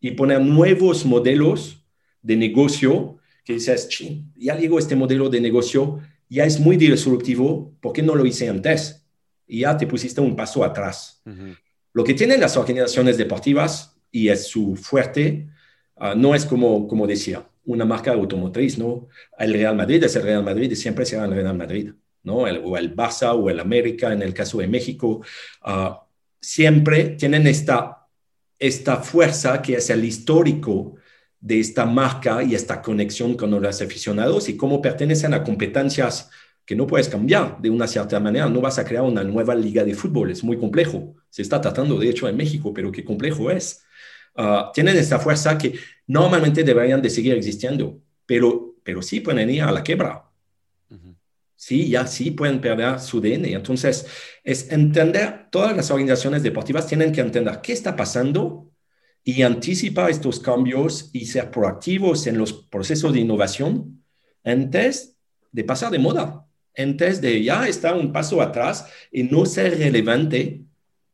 y 0.00 0.12
poner 0.12 0.40
nuevos 0.40 1.04
modelos 1.04 1.84
de 2.22 2.36
negocio 2.36 3.18
que 3.44 3.54
dices, 3.54 3.88
ya 4.34 4.56
llegó 4.56 4.78
este 4.78 4.96
modelo 4.96 5.28
de 5.28 5.40
negocio, 5.40 6.00
ya 6.28 6.44
es 6.44 6.58
muy 6.58 6.76
disruptivo, 6.76 7.72
¿por 7.80 7.92
qué 7.92 8.02
no 8.02 8.16
lo 8.16 8.26
hice 8.26 8.48
antes? 8.48 9.06
Y 9.46 9.60
ya 9.60 9.76
te 9.76 9.86
pusiste 9.86 10.20
un 10.20 10.34
paso 10.34 10.64
atrás. 10.64 11.22
Lo 11.92 12.02
que 12.02 12.14
tienen 12.14 12.40
las 12.40 12.56
organizaciones 12.56 13.16
deportivas, 13.16 13.96
y 14.10 14.28
es 14.28 14.48
su 14.48 14.74
fuerte, 14.74 15.48
ah, 15.96 16.14
no 16.16 16.34
es 16.34 16.44
como, 16.44 16.88
como 16.88 17.06
decía, 17.06 17.48
una 17.64 17.84
marca 17.84 18.12
automotriz, 18.12 18.78
¿no? 18.78 19.08
El 19.38 19.52
Real 19.52 19.76
Madrid 19.76 20.02
es 20.02 20.16
el 20.16 20.22
Real 20.22 20.42
Madrid 20.42 20.70
y 20.70 20.76
siempre 20.76 21.06
será 21.06 21.24
el 21.24 21.32
Real 21.32 21.56
Madrid. 21.56 21.92
¿No? 22.26 22.46
El, 22.46 22.60
o 22.62 22.76
el 22.76 22.94
Barça 22.94 23.32
o 23.34 23.48
el 23.48 23.60
América, 23.60 24.12
en 24.12 24.20
el 24.20 24.34
caso 24.34 24.58
de 24.58 24.66
México, 24.68 25.22
ah, 25.62 26.04
siempre 26.40 27.10
tienen 27.10 27.46
esta, 27.46 28.08
esta 28.58 28.96
fuerza 28.98 29.62
que 29.62 29.76
es 29.76 29.88
el 29.90 30.04
histórico 30.04 30.96
de 31.40 31.60
esta 31.60 31.86
marca 31.86 32.42
y 32.42 32.54
esta 32.54 32.82
conexión 32.82 33.36
con 33.36 33.50
los 33.50 33.80
aficionados 33.80 34.48
y 34.48 34.56
cómo 34.56 34.82
pertenecen 34.82 35.34
a 35.34 35.44
competencias 35.44 36.30
que 36.64 36.74
no 36.74 36.86
puedes 36.86 37.08
cambiar 37.08 37.60
de 37.62 37.70
una 37.70 37.86
cierta 37.86 38.18
manera. 38.18 38.48
No 38.48 38.60
vas 38.60 38.78
a 38.80 38.84
crear 38.84 39.04
una 39.04 39.22
nueva 39.22 39.54
liga 39.54 39.84
de 39.84 39.94
fútbol, 39.94 40.32
es 40.32 40.42
muy 40.42 40.58
complejo. 40.58 41.14
Se 41.30 41.42
está 41.42 41.60
tratando, 41.60 41.98
de 41.98 42.10
hecho, 42.10 42.28
en 42.28 42.36
México, 42.36 42.74
pero 42.74 42.90
qué 42.90 43.04
complejo 43.04 43.50
es. 43.52 43.84
Ah, 44.34 44.72
tienen 44.74 44.96
esta 44.96 45.20
fuerza 45.20 45.56
que 45.56 45.78
normalmente 46.08 46.64
deberían 46.64 47.00
de 47.00 47.10
seguir 47.10 47.34
existiendo, 47.34 48.00
pero, 48.26 48.74
pero 48.82 49.00
sí 49.00 49.20
pueden 49.20 49.48
ir 49.48 49.62
a 49.62 49.70
la 49.70 49.84
quebra 49.84 50.25
sí, 51.56 51.88
ya 51.88 52.06
sí 52.06 52.30
pueden 52.30 52.60
perder 52.60 53.00
su 53.00 53.20
DNA. 53.20 53.48
Entonces, 53.48 54.06
es 54.44 54.70
entender, 54.70 55.48
todas 55.50 55.76
las 55.76 55.90
organizaciones 55.90 56.42
deportivas 56.42 56.86
tienen 56.86 57.12
que 57.12 57.22
entender 57.22 57.60
qué 57.62 57.72
está 57.72 57.96
pasando 57.96 58.70
y 59.24 59.42
anticipar 59.42 60.10
estos 60.10 60.38
cambios 60.38 61.10
y 61.12 61.26
ser 61.26 61.50
proactivos 61.50 62.26
en 62.28 62.38
los 62.38 62.52
procesos 62.52 63.12
de 63.12 63.20
innovación 63.20 64.04
antes 64.44 65.16
de 65.50 65.64
pasar 65.64 65.90
de 65.90 65.98
moda, 65.98 66.46
antes 66.76 67.20
de 67.20 67.42
ya 67.42 67.66
estar 67.66 67.96
un 67.96 68.12
paso 68.12 68.40
atrás 68.40 68.86
y 69.10 69.24
no 69.24 69.46
ser 69.46 69.78
relevante 69.78 70.62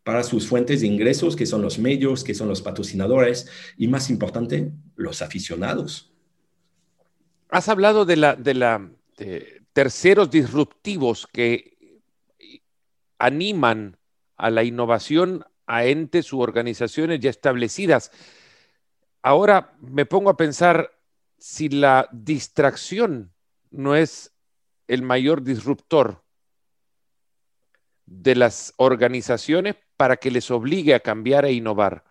para 0.03 0.25
sus 0.25 0.47
fuentes 0.47 0.81
de 0.81 0.89
ingresos, 0.89 1.37
que 1.37 1.47
son 1.47 1.63
los 1.63 1.79
medios, 1.79 2.25
que 2.25 2.35
son 2.35 2.49
los 2.49 2.61
patrocinadores 2.61 3.49
y, 3.79 3.87
más 3.87 4.11
importante, 4.11 4.73
los 4.97 5.23
aficionados. 5.23 6.13
Has 7.49 7.69
hablado 7.69 8.05
de 8.05 8.17
la, 8.17 8.35
de 8.35 8.55
la, 8.55 8.91
terceros 9.73 10.31
disruptivos 10.31 11.27
que 11.27 12.01
animan 13.19 13.99
a 14.37 14.51
la 14.51 14.65
innovación 14.65 15.45
a 15.67 15.85
entes 15.87 16.33
u 16.33 16.41
organizaciones 16.41 17.21
ya 17.21 17.31
establecidas. 17.31 18.11
Ahora 19.23 19.77
me 19.81 20.05
pongo 20.07 20.31
a 20.31 20.37
pensar 20.37 20.91
si 21.39 21.69
la 21.69 22.09
distracción 22.13 23.33
no 23.71 23.95
es 23.95 24.33
el 24.89 25.03
mayor 25.03 25.43
disruptor 25.43 26.23
de 28.07 28.35
las 28.35 28.75
organizaciones 28.77 29.77
para 29.97 30.17
que 30.17 30.31
les 30.31 30.51
obligue 30.51 30.95
a 30.95 31.01
cambiar 31.01 31.45
e 31.45 31.53
innovar. 31.53 32.05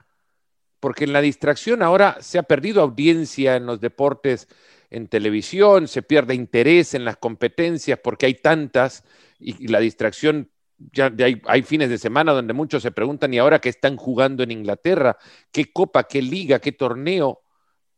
Porque 0.80 1.03
en 1.03 1.13
la 1.13 1.22
distracción 1.22 1.84
ahora 1.84 2.18
se 2.22 2.39
ha 2.39 2.44
perdido 2.44 2.82
audiencia 2.82 3.56
en 3.56 3.65
los 3.65 3.82
deportes 3.82 4.48
en 4.91 5.07
televisión, 5.07 5.88
se 5.88 6.03
pierde 6.03 6.36
interés 6.36 6.93
en 6.93 7.05
las 7.05 7.17
competencias 7.17 7.98
porque 8.03 8.25
hay 8.25 8.36
tantas 8.36 9.05
y, 9.39 9.69
la 9.69 9.79
distracción, 9.79 10.51
ya, 10.77 11.12
hay, 11.45 11.63
fines 11.63 11.89
de 11.89 11.98
semana 11.98 12.33
donde 12.33 12.53
muchos 12.53 12.83
se 12.83 12.91
preguntan, 12.91 13.33
¿y 13.33 13.39
ahora 13.39 13.60
qué 13.60 13.69
están 13.69 13.95
jugando 13.95 14.43
en 14.43 14.51
Inglaterra? 14.51 15.17
¿Qué 15.51 15.71
copa, 15.71 16.03
qué 16.03 16.21
liga, 16.21 16.60
qué 16.60 16.74
torneo? 16.74 17.41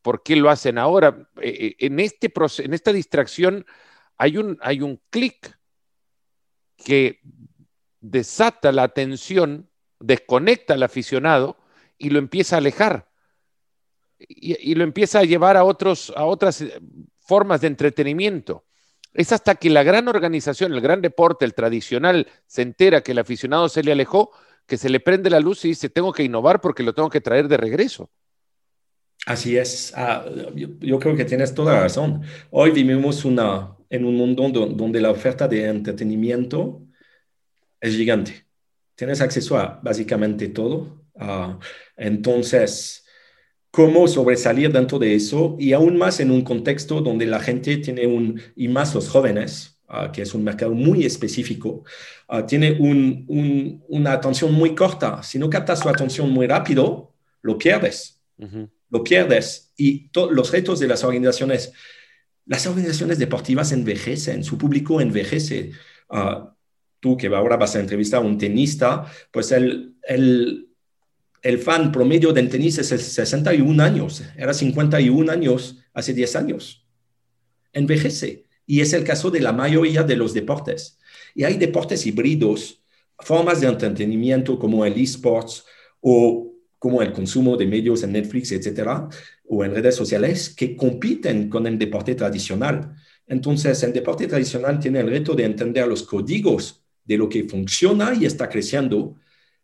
¿Por 0.04 0.22
qué 0.22 0.36
lo 0.36 0.52
hacen 0.52 0.78
ahora? 0.78 1.28
Eh, 1.42 1.50
eh, 1.50 1.76
en, 1.80 2.00
este 2.00 2.32
en 2.60 2.74
esta 2.74 2.94
distracción 2.94 3.66
hay 4.18 4.38
un, 4.38 4.60
hay 4.62 4.82
un 4.82 5.02
clic 5.10 5.58
que 6.78 7.22
desata 8.02 8.72
la 8.72 8.84
atención, 8.84 9.70
desconecta 10.00 10.76
al 10.76 10.84
aficionado 10.84 11.58
y 11.98 12.12
lo 12.12 12.20
empieza 12.20 12.56
a 12.56 12.60
alejar 12.60 13.13
y, 14.28 14.76
lo 14.76 14.84
empieza 14.84 15.20
a 15.20 15.24
llevar 15.24 15.58
a, 15.58 15.64
otros, 15.64 16.14
a 16.16 16.26
otras 16.26 16.62
eh, 16.62 16.80
formas 17.20 17.62
de 17.62 17.68
entretenimiento. 17.68 18.66
Es 19.14 19.32
hasta 19.32 19.56
que 19.56 19.70
la 19.70 19.84
gran 19.84 20.08
organización, 20.08 20.74
el 20.74 20.82
gran 20.82 21.02
deporte, 21.02 21.46
el 21.46 21.54
tradicional, 21.54 22.28
se 22.48 22.64
entera 22.64 23.02
que 23.02 23.12
el 23.12 23.20
aficionado 23.20 23.70
se 23.70 23.84
le 23.84 23.92
alejó, 23.92 24.32
que 24.66 24.78
se 24.78 24.90
le 24.90 25.00
prende 25.00 25.30
la 25.30 25.40
luz 25.40 25.64
y 25.66 25.70
dice, 25.70 25.90
tengo 25.90 26.12
que 26.12 26.24
innovar 26.24 26.62
porque 26.62 26.84
lo 26.84 26.94
tengo 26.94 27.10
que 27.10 27.22
traer 27.22 27.48
de 27.48 27.58
regreso. 27.58 28.10
Así 29.26 29.58
es. 29.58 29.94
Ah, 29.96 30.26
yo, 30.56 31.00
creo 31.00 31.16
que 31.16 31.26
tienes 31.26 31.54
toda 31.54 31.74
la 31.74 31.82
razón. 31.82 32.24
Hoy 32.50 32.72
vivimos 32.72 33.24
una, 33.24 33.76
en 33.90 34.06
un 34.06 34.16
mundo 34.16 34.50
donde 34.50 35.00
la 35.00 35.12
oferta 35.12 35.48
de 35.48 35.70
entretenimiento 35.70 36.82
es 37.80 37.96
gigante. 37.96 38.48
Tienes 38.96 39.22
acceso 39.22 39.58
a 39.58 39.80
básicamente 39.82 40.50
todo. 40.50 41.06
Ah, 41.16 41.60
entonces, 41.96 43.03
cómo 43.74 44.08
sobresalir 44.08 44.72
dentro 44.72 45.00
de 45.00 45.16
eso 45.16 45.58
y 45.60 45.74
aún 45.74 45.98
más 45.98 46.20
en 46.20 46.30
un 46.30 46.44
contexto 46.44 47.02
donde 47.02 47.26
la 47.26 47.40
gente 47.40 47.78
tiene 47.78 48.06
un, 48.06 48.40
y 48.56 48.68
más 48.68 48.94
los 48.94 49.10
jóvenes, 49.10 49.80
ah, 49.88 50.12
que 50.12 50.22
es 50.22 50.36
un 50.36 50.44
mercado 50.44 50.74
muy 50.74 51.06
específico, 51.06 51.84
uh, 52.30 52.46
tiene 52.46 52.78
un, 52.80 53.26
un, 53.28 53.84
una 53.88 54.12
atención 54.12 54.54
muy 54.54 54.76
corta. 54.76 55.24
Si 55.24 55.40
no 55.40 55.50
captas 55.50 55.80
su 55.80 55.90
atención 55.90 56.30
muy 56.30 56.46
rápido, 56.46 57.16
lo 57.42 57.58
pierdes. 57.58 58.22
Lo 58.92 59.04
pierdes. 59.04 59.74
Y 59.76 60.12
los 60.14 60.52
retos 60.52 60.80
de 60.80 60.88
las 60.88 61.04
organizaciones, 61.04 61.74
las 62.46 62.68
organizaciones 62.68 63.18
deportivas 63.18 63.72
envejecen, 63.72 64.44
su 64.44 64.56
público 64.56 65.02
envejece. 65.02 65.72
Uh, 66.12 66.46
tú 67.00 67.18
que 67.18 67.26
ahora 67.26 67.58
vas 67.58 67.76
a 67.76 67.80
entrevistar 67.80 68.22
a 68.22 68.26
un 68.26 68.38
tenista, 68.38 69.08
pues 69.32 69.52
el, 69.52 69.96
el 70.08 70.70
el 71.44 71.60
fan 71.60 71.92
promedio 71.92 72.32
del 72.32 72.50
tenis 72.50 72.78
es 72.78 72.88
61 72.88 73.84
años, 73.84 74.24
era 74.38 74.54
51 74.54 75.30
años 75.30 75.78
hace 75.94 76.14
10 76.14 76.36
años. 76.38 76.88
Envejece. 77.74 78.46
Y 78.66 78.80
es 78.80 78.94
el 78.94 79.04
caso 79.04 79.30
de 79.30 79.42
la 79.42 79.52
mayoría 79.52 80.04
de 80.04 80.16
los 80.16 80.34
deportes. 80.34 80.98
Y 81.36 81.44
hay 81.44 81.58
deportes 81.58 82.06
híbridos, 82.06 82.82
formas 83.20 83.60
de 83.60 83.68
entretenimiento 83.68 84.58
como 84.58 84.86
el 84.86 84.98
esports 84.98 85.66
o 86.00 86.54
como 86.80 87.02
el 87.02 87.12
consumo 87.12 87.58
de 87.58 87.66
medios 87.66 88.04
en 88.04 88.14
Netflix, 88.14 88.54
etcétera, 88.54 89.10
o 89.46 89.66
en 89.66 89.76
redes 89.76 89.96
sociales, 89.96 90.50
que 90.50 90.78
compiten 90.78 91.50
con 91.50 91.68
el 91.68 91.78
deporte 91.78 92.16
tradicional. 92.16 92.96
Entonces, 93.28 93.84
el 93.84 93.92
deporte 93.92 94.28
tradicional 94.28 94.80
tiene 94.80 95.02
el 95.02 95.10
reto 95.10 95.36
de 95.36 95.44
entender 95.44 95.88
los 95.88 96.04
códigos 96.04 96.84
de 97.04 97.18
lo 97.18 97.28
que 97.28 97.44
funciona 97.44 98.14
y 98.14 98.26
está 98.26 98.48
creciendo 98.48 99.16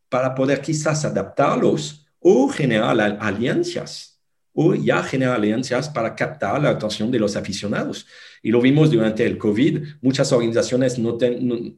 para 0.09 0.35
poder 0.35 0.61
quizás 0.61 1.05
adaptarlos 1.05 2.07
o 2.19 2.49
generar 2.49 3.17
alianzas 3.21 4.19
o 4.53 4.75
ya 4.75 5.01
generar 5.03 5.35
alianzas 5.35 5.87
para 5.87 6.15
captar 6.15 6.61
la 6.61 6.71
atención 6.71 7.09
de 7.11 7.19
los 7.19 7.35
aficionados. 7.35 8.05
Y 8.41 8.49
lo 8.49 8.59
vimos 8.59 8.91
durante 8.91 9.25
el 9.25 9.37
COVID, 9.37 9.83
muchas 10.01 10.31
organizaciones 10.33 10.99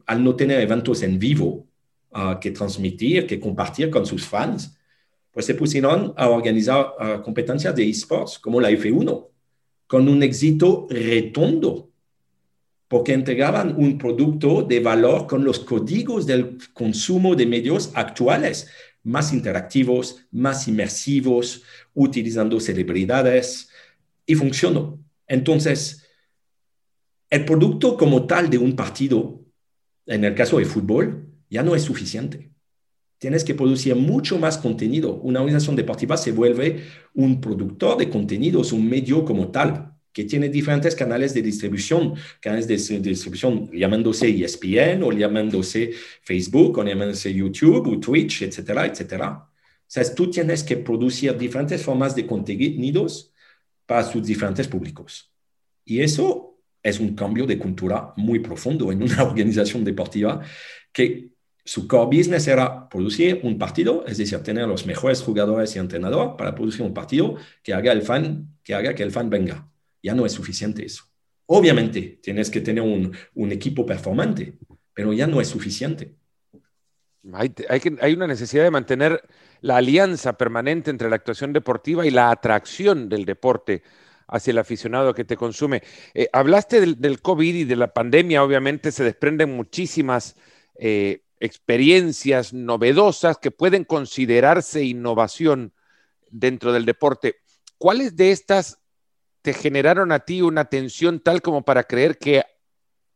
al 0.06 0.24
no 0.24 0.34
tener 0.34 0.60
eventos 0.60 1.02
en 1.02 1.18
vivo 1.18 1.68
uh, 2.10 2.40
que 2.40 2.50
transmitir, 2.50 3.26
que 3.26 3.38
compartir 3.38 3.90
con 3.90 4.04
sus 4.04 4.26
fans, 4.26 4.76
pues 5.30 5.46
se 5.46 5.54
pusieron 5.54 6.12
a 6.16 6.28
organizar 6.28 6.94
uh, 6.98 7.22
competencias 7.22 7.74
de 7.74 7.88
esports 7.88 8.38
como 8.38 8.60
la 8.60 8.70
F1, 8.70 9.28
con 9.86 10.08
un 10.08 10.22
éxito 10.22 10.86
redondo 10.90 11.91
porque 12.92 13.14
entregaban 13.14 13.74
un 13.78 13.96
producto 13.96 14.60
de 14.60 14.78
valor 14.80 15.26
con 15.26 15.42
los 15.44 15.60
códigos 15.60 16.26
del 16.26 16.58
consumo 16.74 17.34
de 17.34 17.46
medios 17.46 17.90
actuales. 17.94 18.68
más 19.02 19.32
interactivos, 19.32 20.26
más 20.30 20.68
inmersivos, 20.68 21.62
utilizando 21.94 22.60
celebridades 22.60 23.70
y 24.26 24.34
funcionó. 24.34 25.02
Entonces, 25.26 26.06
el 27.30 27.46
producto 27.46 27.96
como 27.96 28.26
tal 28.26 28.50
de 28.50 28.58
un 28.58 28.76
partido, 28.76 29.40
en 30.04 30.24
el 30.24 30.34
caso 30.34 30.58
de 30.58 30.66
fútbol, 30.66 31.26
ya 31.48 31.62
no 31.62 31.74
es 31.74 31.82
suficiente. 31.82 32.52
Tienes 33.16 33.42
que 33.42 33.54
producir 33.54 33.96
mucho 33.96 34.38
más 34.38 34.58
contenido. 34.58 35.14
Una 35.14 35.40
organización 35.40 35.76
deportiva 35.76 36.18
se 36.18 36.32
vuelve 36.32 36.84
un 37.14 37.40
productor 37.40 37.96
de 37.96 38.10
contenidos, 38.10 38.70
un 38.70 38.86
medio 38.86 39.24
como 39.24 39.48
tal, 39.48 39.91
que 40.12 40.24
tiene 40.24 40.48
diferentes 40.48 40.94
canales 40.94 41.32
de 41.34 41.42
distribución, 41.42 42.14
canales 42.40 42.68
de 42.68 42.76
distribución 43.00 43.70
llamándose 43.72 44.28
ESPN 44.28 45.02
o 45.02 45.12
llamándose 45.12 45.92
Facebook 46.22 46.78
o 46.78 46.84
llamándose 46.84 47.32
YouTube 47.32 47.88
o 47.88 47.98
Twitch, 47.98 48.42
etcétera, 48.42 48.86
etcétera. 48.86 49.30
O 49.30 49.94
sea, 49.94 50.14
tú 50.14 50.30
tienes 50.30 50.62
que 50.62 50.76
producir 50.76 51.36
diferentes 51.36 51.82
formas 51.82 52.14
de 52.14 52.26
contenidos 52.26 53.32
para 53.86 54.04
sus 54.04 54.24
diferentes 54.24 54.68
públicos. 54.68 55.30
Y 55.84 56.00
eso 56.00 56.58
es 56.82 56.98
un 57.00 57.14
cambio 57.14 57.46
de 57.46 57.58
cultura 57.58 58.12
muy 58.16 58.40
profundo 58.40 58.90
en 58.92 59.02
una 59.02 59.22
organización 59.28 59.84
deportiva 59.84 60.40
que 60.92 61.32
su 61.64 61.86
core 61.86 62.16
business 62.16 62.48
era 62.48 62.88
producir 62.88 63.40
un 63.44 63.56
partido, 63.58 64.04
es 64.06 64.18
decir, 64.18 64.38
tener 64.42 64.66
los 64.66 64.84
mejores 64.84 65.22
jugadores 65.22 65.76
y 65.76 65.78
entrenadores 65.78 66.32
para 66.36 66.54
producir 66.54 66.82
un 66.82 66.92
partido 66.92 67.36
que 67.62 67.72
haga, 67.72 67.92
el 67.92 68.02
fan, 68.02 68.56
que 68.64 68.74
haga 68.74 68.94
que 68.94 69.02
el 69.02 69.12
fan 69.12 69.30
venga. 69.30 69.71
Ya 70.02 70.14
no 70.14 70.26
es 70.26 70.32
suficiente 70.32 70.84
eso. 70.84 71.04
Obviamente 71.46 72.20
tienes 72.22 72.50
que 72.50 72.60
tener 72.60 72.82
un, 72.82 73.12
un 73.34 73.52
equipo 73.52 73.84
performante, 73.86 74.58
pero 74.94 75.12
ya 75.12 75.26
no 75.26 75.40
es 75.40 75.48
suficiente. 75.48 76.16
Hay, 77.34 77.54
hay, 78.00 78.12
una 78.14 78.26
necesidad 78.26 78.64
de 78.64 78.70
mantener 78.72 79.22
la 79.60 79.76
alianza 79.76 80.36
permanente 80.36 80.90
entre 80.90 81.08
la 81.08 81.16
actuación 81.16 81.52
deportiva 81.52 82.04
y 82.04 82.10
la 82.10 82.30
atracción 82.30 83.08
del 83.08 83.24
deporte 83.24 83.84
hacia 84.26 84.50
el 84.50 84.58
aficionado 84.58 85.14
que 85.14 85.24
te 85.24 85.36
consume. 85.36 85.82
Eh, 86.14 86.28
hablaste 86.32 86.80
del, 86.80 87.22
COVID 87.22 87.54
y 87.54 87.64
de 87.64 87.76
la 87.76 87.92
pandemia, 87.92 88.42
obviamente 88.42 88.90
se 88.90 89.04
desprenden 89.04 89.54
muchísimas 89.54 90.34
eh, 90.74 91.22
experiencias 91.38 92.52
novedosas 92.52 93.38
que 93.38 93.52
pueden 93.52 93.84
considerarse 93.84 94.82
innovación 94.82 95.72
dentro 96.30 96.72
del 96.72 96.86
deporte. 96.86 97.36
¿Cuáles 97.78 98.16
de 98.16 98.32
estas 98.32 98.81
te 99.42 99.52
generaron 99.52 100.12
a 100.12 100.20
ti 100.20 100.42
una 100.42 100.64
tensión 100.66 101.20
tal 101.20 101.42
como 101.42 101.62
para 101.62 101.84
creer 101.84 102.18
que 102.18 102.42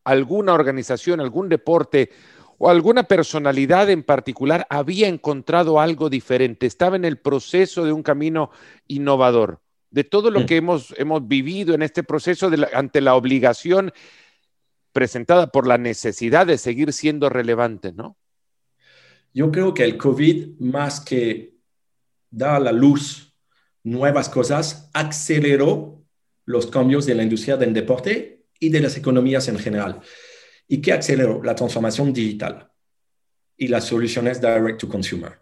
alguna 0.04 0.52
organización, 0.52 1.20
algún 1.20 1.48
deporte 1.48 2.10
o 2.58 2.68
alguna 2.68 3.04
personalidad 3.04 3.90
en 3.90 4.02
particular 4.02 4.66
había 4.70 5.08
encontrado 5.08 5.80
algo 5.80 6.10
diferente, 6.10 6.66
estaba 6.66 6.96
en 6.96 7.04
el 7.04 7.18
proceso 7.18 7.84
de 7.84 7.92
un 7.92 8.02
camino 8.02 8.50
innovador? 8.86 9.60
de 9.96 10.04
todo 10.04 10.30
lo 10.30 10.40
mm. 10.40 10.46
que 10.46 10.56
hemos, 10.56 10.94
hemos 10.98 11.26
vivido 11.26 11.74
en 11.74 11.80
este 11.80 12.02
proceso 12.02 12.50
ante 12.74 13.00
la 13.00 13.14
obligación 13.14 13.92
presentada 14.92 15.46
por 15.48 15.66
la 15.66 15.78
necesidad 15.78 16.46
de 16.46 16.58
seguir 16.58 16.92
siendo 16.92 17.30
relevante, 17.30 17.92
¿no? 17.92 18.16
Yo 19.32 19.50
creo 19.50 19.72
que 19.72 19.84
el 19.84 19.96
COVID, 19.96 20.58
más 20.60 21.00
que 21.00 21.54
dar 22.30 22.56
a 22.56 22.60
la 22.60 22.72
luz 22.72 23.34
nuevas 23.84 24.28
cosas, 24.28 24.90
aceleró 24.92 25.95
los 26.46 26.68
cambios 26.68 27.04
de 27.06 27.14
la 27.14 27.22
industria 27.22 27.56
del 27.56 27.74
deporte 27.74 28.46
y 28.58 28.70
de 28.70 28.80
las 28.80 28.96
economías 28.96 29.46
en 29.48 29.58
general. 29.58 30.00
¿Y 30.66 30.80
qué 30.80 30.92
aceleró? 30.92 31.42
La 31.42 31.54
transformación 31.54 32.12
digital 32.12 32.70
y 33.56 33.68
las 33.68 33.84
soluciones 33.84 34.40
direct 34.40 34.80
to 34.80 34.88
consumer. 34.88 35.40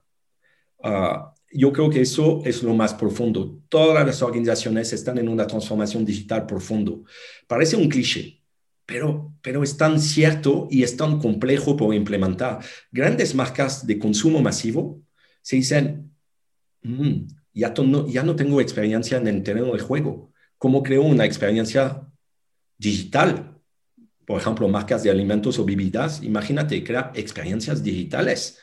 Ah, 0.82 1.34
yo 1.52 1.72
creo 1.72 1.88
que 1.88 2.00
eso 2.00 2.42
es 2.44 2.62
lo 2.62 2.74
más 2.74 2.94
profundo. 2.94 3.60
Todas 3.68 4.04
las 4.04 4.22
organizaciones 4.22 4.92
están 4.92 5.18
en 5.18 5.28
una 5.28 5.46
transformación 5.46 6.04
digital 6.04 6.46
profundo. 6.46 7.04
Parece 7.46 7.76
un 7.76 7.88
cliché, 7.88 8.42
pero, 8.84 9.32
pero 9.40 9.62
es 9.62 9.76
tan 9.76 10.00
cierto 10.00 10.66
y 10.70 10.82
es 10.82 10.96
tan 10.96 11.18
complejo 11.18 11.76
por 11.76 11.94
implementar. 11.94 12.58
Grandes 12.90 13.34
marcas 13.34 13.86
de 13.86 13.98
consumo 13.98 14.42
masivo 14.42 15.00
se 15.42 15.56
dicen, 15.56 16.12
mm, 16.82 17.26
ya, 17.52 17.72
no, 17.84 18.08
ya 18.08 18.22
no 18.24 18.34
tengo 18.34 18.60
experiencia 18.60 19.18
en 19.18 19.28
el 19.28 19.42
terreno 19.42 19.72
de 19.72 19.78
juego. 19.78 20.33
¿Cómo 20.64 20.82
creo 20.82 21.02
una 21.02 21.26
experiencia 21.26 22.00
digital? 22.78 23.60
Por 24.24 24.40
ejemplo, 24.40 24.66
marcas 24.66 25.02
de 25.02 25.10
alimentos 25.10 25.58
o 25.58 25.64
bebidas. 25.66 26.22
Imagínate 26.22 26.82
crear 26.82 27.12
experiencias 27.14 27.82
digitales 27.82 28.58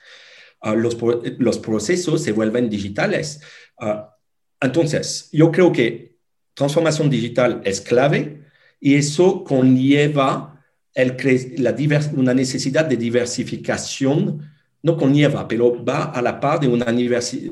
Ah, 0.64 0.76
los, 0.76 0.96
los, 1.40 1.58
procesos 1.58 2.22
se 2.24 2.32
vuelven 2.34 2.70
digitales. 2.70 3.42
Ah, 3.80 4.16
entonces, 4.62 5.28
yo 5.32 5.52
creo 5.52 5.72
que 5.72 6.18
transformación 6.54 7.10
digital 7.10 7.62
es 7.66 7.82
clave 7.82 8.46
y 8.80 8.94
eso 8.94 9.44
conlleva 9.44 10.64
el 10.94 11.18
la 11.58 11.76
una 12.16 12.36
necesidad 12.36 12.86
de 12.86 12.96
diversificación, 12.96 14.52
no 14.84 14.98
conlleva, 14.98 15.48
pero 15.48 15.84
va 15.84 16.06
a 16.06 16.22
la 16.22 16.40
par 16.40 16.60
de 16.60 16.68
una, 16.68 16.86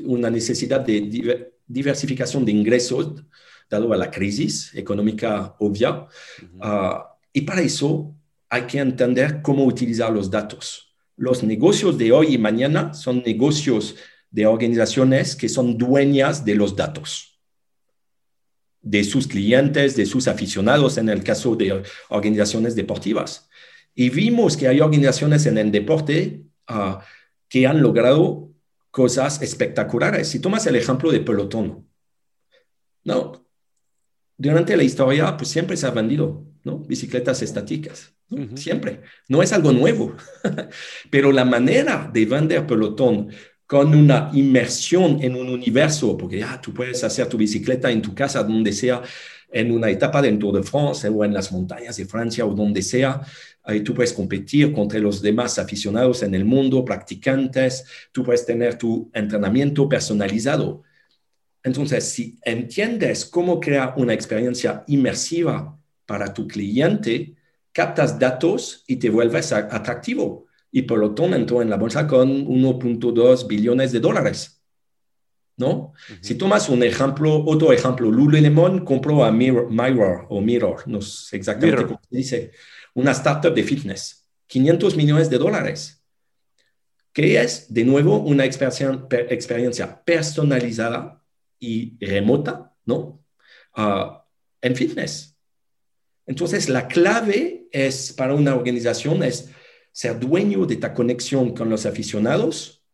una 0.04 0.30
necesidad 0.30 0.80
de 0.80 1.50
diversificación 1.66 2.44
de 2.44 2.52
ingresos, 2.52 3.24
dado 3.70 3.92
a 3.92 3.96
la 3.96 4.10
crisis 4.10 4.74
económica 4.74 5.54
obvia. 5.60 6.06
Ah, 6.60 7.16
y 7.32 7.42
para 7.42 7.62
eso 7.62 8.14
hay 8.50 8.62
que 8.62 8.78
entender 8.78 9.40
cómo 9.40 9.64
utilizar 9.64 10.12
los 10.12 10.30
datos 10.30 10.90
los 11.20 11.42
negocios 11.42 11.98
de 11.98 12.12
hoy 12.12 12.34
y 12.34 12.38
mañana 12.38 12.94
son 12.94 13.22
negocios 13.22 13.94
de 14.30 14.46
organizaciones 14.46 15.36
que 15.36 15.50
son 15.50 15.76
dueñas 15.76 16.46
de 16.46 16.54
los 16.54 16.74
datos, 16.74 17.38
de 18.80 19.04
sus 19.04 19.26
clientes, 19.26 19.96
de 19.96 20.06
sus 20.06 20.28
aficionados, 20.28 20.96
en 20.96 21.10
el 21.10 21.22
caso 21.22 21.54
de 21.56 21.82
organizaciones 22.08 22.74
deportivas. 22.74 23.50
Y 23.94 24.08
vimos 24.08 24.56
que 24.56 24.66
hay 24.66 24.80
organizaciones 24.80 25.44
en 25.44 25.58
el 25.58 25.70
deporte 25.70 26.42
ah, 26.66 27.04
que 27.50 27.66
han 27.66 27.82
logrado 27.82 28.54
cosas 28.90 29.42
espectaculares. 29.42 30.26
Si 30.28 30.40
tomas 30.40 30.66
el 30.66 30.76
ejemplo 30.76 31.12
de 31.12 31.20
pelotón, 31.20 31.86
¿no? 33.04 33.44
Durante 34.40 34.74
la 34.74 34.82
historia, 34.82 35.36
pues 35.36 35.50
siempre 35.50 35.76
se 35.76 35.86
ha 35.86 35.90
vendido, 35.90 36.42
¿no? 36.64 36.78
Bicicletas 36.78 37.42
estáticas. 37.42 38.14
Siempre. 38.54 39.02
No 39.28 39.42
es 39.42 39.52
algo 39.52 39.70
nuevo. 39.70 40.16
Pero 41.10 41.30
la 41.30 41.44
manera 41.44 42.08
de 42.10 42.24
vender 42.24 42.66
pelotón 42.66 43.28
con 43.66 43.94
una 43.94 44.30
inmersión 44.32 45.18
en 45.20 45.36
un 45.36 45.50
universo, 45.50 46.16
porque 46.16 46.38
ya 46.38 46.58
tú 46.58 46.72
puedes 46.72 47.04
hacer 47.04 47.26
tu 47.26 47.36
bicicleta 47.36 47.90
en 47.90 48.00
tu 48.00 48.14
casa, 48.14 48.42
donde 48.42 48.72
sea, 48.72 49.02
en 49.52 49.72
una 49.72 49.90
etapa 49.90 50.22
del 50.22 50.38
Tour 50.38 50.56
de 50.56 50.62
France 50.62 51.06
o 51.08 51.22
en 51.22 51.34
las 51.34 51.52
montañas 51.52 51.98
de 51.98 52.06
Francia 52.06 52.46
o 52.46 52.54
donde 52.54 52.80
sea, 52.80 53.20
ahí 53.62 53.82
tú 53.82 53.92
puedes 53.92 54.14
competir 54.14 54.72
contra 54.72 54.98
los 55.00 55.20
demás 55.20 55.58
aficionados 55.58 56.22
en 56.22 56.34
el 56.34 56.46
mundo, 56.46 56.82
practicantes, 56.82 57.84
tú 58.10 58.24
puedes 58.24 58.46
tener 58.46 58.78
tu 58.78 59.10
entrenamiento 59.12 59.86
personalizado. 59.86 60.82
Entonces, 61.62 62.04
si 62.04 62.38
entiendes 62.42 63.24
cómo 63.24 63.60
crear 63.60 63.94
una 63.96 64.14
experiencia 64.14 64.82
inmersiva 64.86 65.78
para 66.06 66.32
tu 66.32 66.46
cliente, 66.46 67.34
captas 67.72 68.18
datos 68.18 68.84
y 68.86 68.96
te 68.96 69.10
vuelves 69.10 69.52
atractivo. 69.52 70.46
Y 70.72 70.82
por 70.82 70.98
lo 70.98 71.14
tanto 71.14 71.34
entró 71.34 71.62
en 71.62 71.70
la 71.70 71.76
bolsa 71.76 72.06
con 72.06 72.46
1.2 72.46 73.46
billones 73.46 73.92
de 73.92 74.00
dólares. 74.00 74.62
¿No? 75.56 75.92
Si 76.22 76.36
tomas 76.36 76.70
un 76.70 76.82
ejemplo, 76.82 77.44
otro 77.44 77.70
ejemplo, 77.72 78.10
Lululemon 78.10 78.82
compró 78.82 79.24
a 79.24 79.30
Mirror, 79.30 80.26
o 80.30 80.40
Mirror, 80.40 80.88
no 80.88 81.02
sé 81.02 81.36
exactamente 81.36 81.84
cómo 81.84 82.00
se 82.08 82.16
dice, 82.16 82.52
una 82.94 83.10
startup 83.10 83.52
de 83.52 83.62
fitness, 83.62 84.26
500 84.46 84.96
millones 84.96 85.28
de 85.28 85.36
dólares, 85.36 86.02
que 87.12 87.40
es 87.42 87.72
de 87.72 87.84
nuevo 87.84 88.18
una 88.20 88.46
experiencia, 88.46 90.02
personalizada 90.02 91.19
y 91.60 91.96
remota, 92.04 92.74
¿no? 92.86 93.24
Ah, 93.74 94.26
en 94.60 94.74
fitness. 94.74 95.36
Entonces, 96.26 96.68
la 96.68 96.88
clave 96.88 97.68
es 97.70 98.12
para 98.12 98.34
una 98.34 98.54
organización 98.54 99.22
es 99.22 99.50
ser 99.92 100.18
dueño 100.18 100.66
de 100.66 100.74
esta 100.74 100.94
conexión 100.94 101.54
con 101.54 101.68
los 101.68 101.86
aficionados 101.86 102.84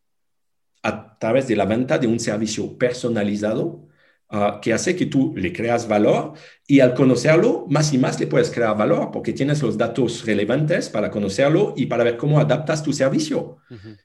a 0.83 1.19
través 1.19 1.49
de 1.49 1.57
la 1.57 1.65
venta 1.65 1.99
de 1.99 2.07
un 2.07 2.21
servicio 2.21 2.77
personalizado 2.77 3.86
ah, 4.29 4.59
que 4.63 4.73
hace 4.73 4.97
que 4.97 5.07
tú 5.07 5.35
le 5.37 5.53
creas 5.53 5.87
valor 5.89 6.35
y 6.67 6.81
al 6.81 6.95
conocerlo, 6.95 7.67
más 7.69 7.93
y 7.93 7.99
más 7.99 8.19
le 8.21 8.27
puedes 8.27 8.51
crear 8.51 8.77
valor 8.77 9.11
porque 9.13 9.33
tienes 9.33 9.63
los 9.63 9.77
datos 9.77 10.25
relevantes 10.25 10.89
para 10.89 11.11
conocerlo 11.11 11.75
y 11.77 11.87
para 11.87 12.05
ver 12.05 12.17
cómo 12.17 12.39
adaptas 12.39 12.83
tu 12.83 12.93
servicio. 12.93 13.59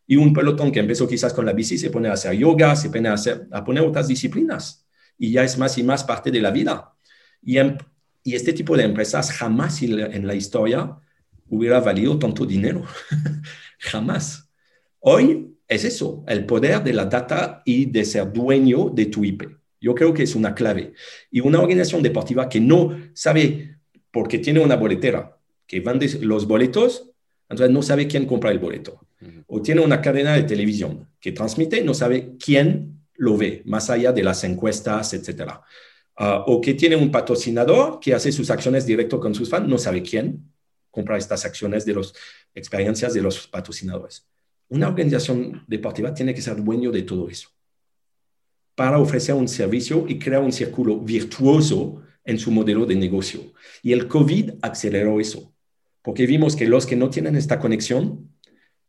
Y 0.05 0.15
un 0.15 0.33
pelotón 0.33 0.71
que 0.71 0.79
empezó 0.79 1.07
quizás 1.07 1.33
con 1.33 1.45
la 1.45 1.53
bici 1.53 1.77
se 1.77 1.89
pone 1.89 2.09
a 2.09 2.13
hacer 2.13 2.33
yoga, 2.33 2.75
se 2.75 2.89
pone 2.89 3.09
a, 3.09 3.13
hacer, 3.13 3.47
a 3.51 3.63
poner 3.63 3.83
otras 3.83 4.07
disciplinas 4.07 4.85
y 5.17 5.31
ya 5.31 5.43
es 5.43 5.57
más 5.57 5.77
y 5.77 5.83
más 5.83 6.03
parte 6.03 6.31
de 6.31 6.41
la 6.41 6.51
vida. 6.51 6.93
Y 7.41 7.57
en, 7.57 7.77
y 8.23 8.35
este 8.35 8.53
tipo 8.53 8.75
de 8.77 8.83
empresas 8.83 9.31
jamás 9.31 9.81
en 9.81 10.27
la 10.27 10.35
historia 10.35 10.97
hubiera 11.47 11.79
valido 11.79 12.17
tanto 12.17 12.45
dinero. 12.45 12.83
jamás. 13.79 14.49
Hoy 14.99 15.57
es 15.67 15.83
eso, 15.83 16.23
el 16.27 16.45
poder 16.45 16.83
de 16.83 16.93
la 16.93 17.05
data 17.05 17.61
y 17.65 17.85
de 17.85 18.05
ser 18.05 18.31
dueño 18.31 18.89
de 18.89 19.05
tu 19.07 19.23
IP. 19.23 19.60
Yo 19.81 19.95
creo 19.95 20.13
que 20.13 20.23
es 20.23 20.35
una 20.35 20.53
clave. 20.53 20.93
Y 21.31 21.41
una 21.41 21.59
organización 21.59 22.03
deportiva 22.03 22.47
que 22.47 22.61
no 22.61 22.97
sabe, 23.13 23.77
porque 24.11 24.37
tiene 24.37 24.59
una 24.59 24.75
boletera, 24.75 25.37
que 25.65 25.79
vende 25.79 26.07
los 26.21 26.47
boletos, 26.47 27.09
entonces 27.49 27.73
no 27.73 27.81
sabe 27.81 28.07
quién 28.07 28.27
compra 28.27 28.51
el 28.51 28.59
boleto. 28.59 29.01
O 29.47 29.61
tiene 29.61 29.81
una 29.81 30.01
cadena 30.01 30.33
de 30.33 30.43
televisión 30.43 31.09
que 31.19 31.31
transmite, 31.31 31.83
no 31.83 31.93
sabe 31.93 32.35
quién 32.43 33.01
lo 33.15 33.37
ve, 33.37 33.61
más 33.65 33.89
allá 33.89 34.11
de 34.11 34.23
las 34.23 34.43
encuestas, 34.43 35.13
etc. 35.13 35.51
Ah, 36.15 36.43
o 36.47 36.61
que 36.61 36.75
tiene 36.75 36.95
un 36.95 37.11
patrocinador 37.11 37.99
que 37.99 38.13
hace 38.13 38.31
sus 38.31 38.49
acciones 38.49 38.85
directo 38.85 39.19
con 39.19 39.35
sus 39.35 39.49
fans, 39.49 39.67
no 39.67 39.77
sabe 39.77 40.01
quién 40.01 40.51
compra 40.89 41.17
estas 41.17 41.45
acciones 41.45 41.85
de 41.85 41.95
las 41.95 42.13
experiencias 42.53 43.13
de 43.13 43.21
los 43.21 43.47
patrocinadores. 43.47 44.25
Una 44.69 44.87
organización 44.87 45.63
deportiva 45.67 46.13
tiene 46.13 46.33
que 46.33 46.41
ser 46.41 46.63
dueño 46.63 46.91
de 46.91 47.03
todo 47.03 47.29
eso 47.29 47.49
para 48.81 48.97
ofrecer 48.97 49.35
un 49.35 49.47
servicio 49.47 50.05
y 50.07 50.17
crear 50.17 50.41
un 50.41 50.51
círculo 50.51 50.97
virtuoso 50.97 52.01
en 52.25 52.39
su 52.39 52.49
modelo 52.49 52.87
de 52.87 52.95
negocio. 52.95 53.53
Y 53.83 53.91
el 53.91 54.07
COVID 54.07 54.53
aceleró 54.63 55.19
eso, 55.19 55.53
porque 56.01 56.25
vimos 56.25 56.55
que 56.55 56.65
los 56.65 56.87
que 56.87 56.95
no 56.95 57.11
tienen 57.11 57.35
esta 57.35 57.59
conexión 57.59 58.31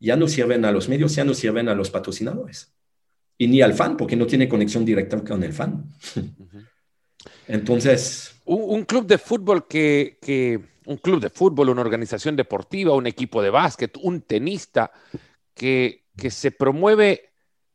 ya 0.00 0.16
no 0.16 0.28
sirven 0.28 0.64
a 0.64 0.72
los 0.72 0.88
medios, 0.88 1.14
ya 1.14 1.24
no 1.24 1.34
sirven 1.34 1.68
a 1.68 1.74
los 1.74 1.90
patrocinadores. 1.90 2.72
Y 3.36 3.48
ni 3.48 3.60
al 3.60 3.74
fan, 3.74 3.98
porque 3.98 4.16
no 4.16 4.26
tiene 4.26 4.48
conexión 4.48 4.86
directa 4.86 5.22
con 5.22 5.44
el 5.44 5.52
fan. 5.52 5.84
Entonces... 7.46 8.34
Un, 8.46 8.86
club 8.86 9.06
de 9.06 9.18
fútbol 9.18 9.66
que, 9.68 10.16
que, 10.22 10.58
un 10.86 10.96
club 10.96 11.20
de 11.20 11.28
fútbol, 11.28 11.68
una 11.68 11.82
organización 11.82 12.34
deportiva, 12.34 12.94
un 12.94 13.06
equipo 13.06 13.42
de 13.42 13.50
básquet, 13.50 13.94
un 14.00 14.22
tenista 14.22 14.90
que, 15.52 16.06
que 16.16 16.30
se 16.30 16.50
promueve 16.50 17.31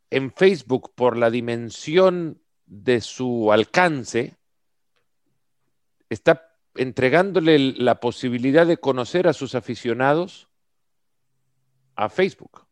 en 0.09 0.31
Facebook 0.31 0.93
por 0.95 1.17
la 1.17 1.29
dimensión 1.29 2.41
de 2.65 3.01
su 3.01 3.51
alcance, 3.51 4.35
está 6.09 6.47
entregándole 6.75 7.57
la 7.59 7.99
posibilidad 7.99 8.65
de 8.67 8.77
conocer 8.77 9.27
a 9.27 9.33
sus 9.33 9.55
aficionados 9.55 10.47
a 11.95 12.09
Facebook. 12.09 12.65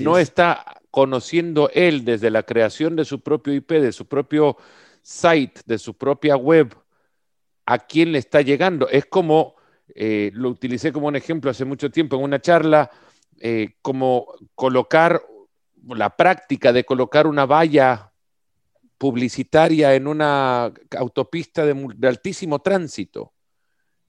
no 0.00 0.18
está 0.18 0.64
conociendo 0.90 1.70
él 1.72 2.04
desde 2.04 2.30
la 2.30 2.42
creación 2.42 2.96
de 2.96 3.04
su 3.04 3.20
propio 3.20 3.54
IP, 3.54 3.72
de 3.72 3.92
su 3.92 4.06
propio 4.06 4.56
site, 5.02 5.60
de 5.64 5.78
su 5.78 5.96
propia 5.96 6.36
web, 6.36 6.74
a 7.66 7.78
quién 7.78 8.12
le 8.12 8.18
está 8.18 8.40
llegando. 8.40 8.88
Es 8.88 9.06
como, 9.06 9.54
eh, 9.94 10.30
lo 10.34 10.48
utilicé 10.48 10.92
como 10.92 11.06
un 11.06 11.16
ejemplo 11.16 11.50
hace 11.50 11.64
mucho 11.64 11.90
tiempo 11.90 12.16
en 12.16 12.22
una 12.22 12.40
charla, 12.40 12.90
eh, 13.38 13.76
como 13.80 14.34
colocar 14.54 15.22
la 15.96 16.16
práctica 16.16 16.72
de 16.72 16.84
colocar 16.84 17.26
una 17.26 17.46
valla 17.46 18.12
publicitaria 18.98 19.94
en 19.94 20.06
una 20.06 20.72
autopista 20.98 21.64
de, 21.64 22.06
altísimo 22.06 22.60
tránsito 22.60 23.32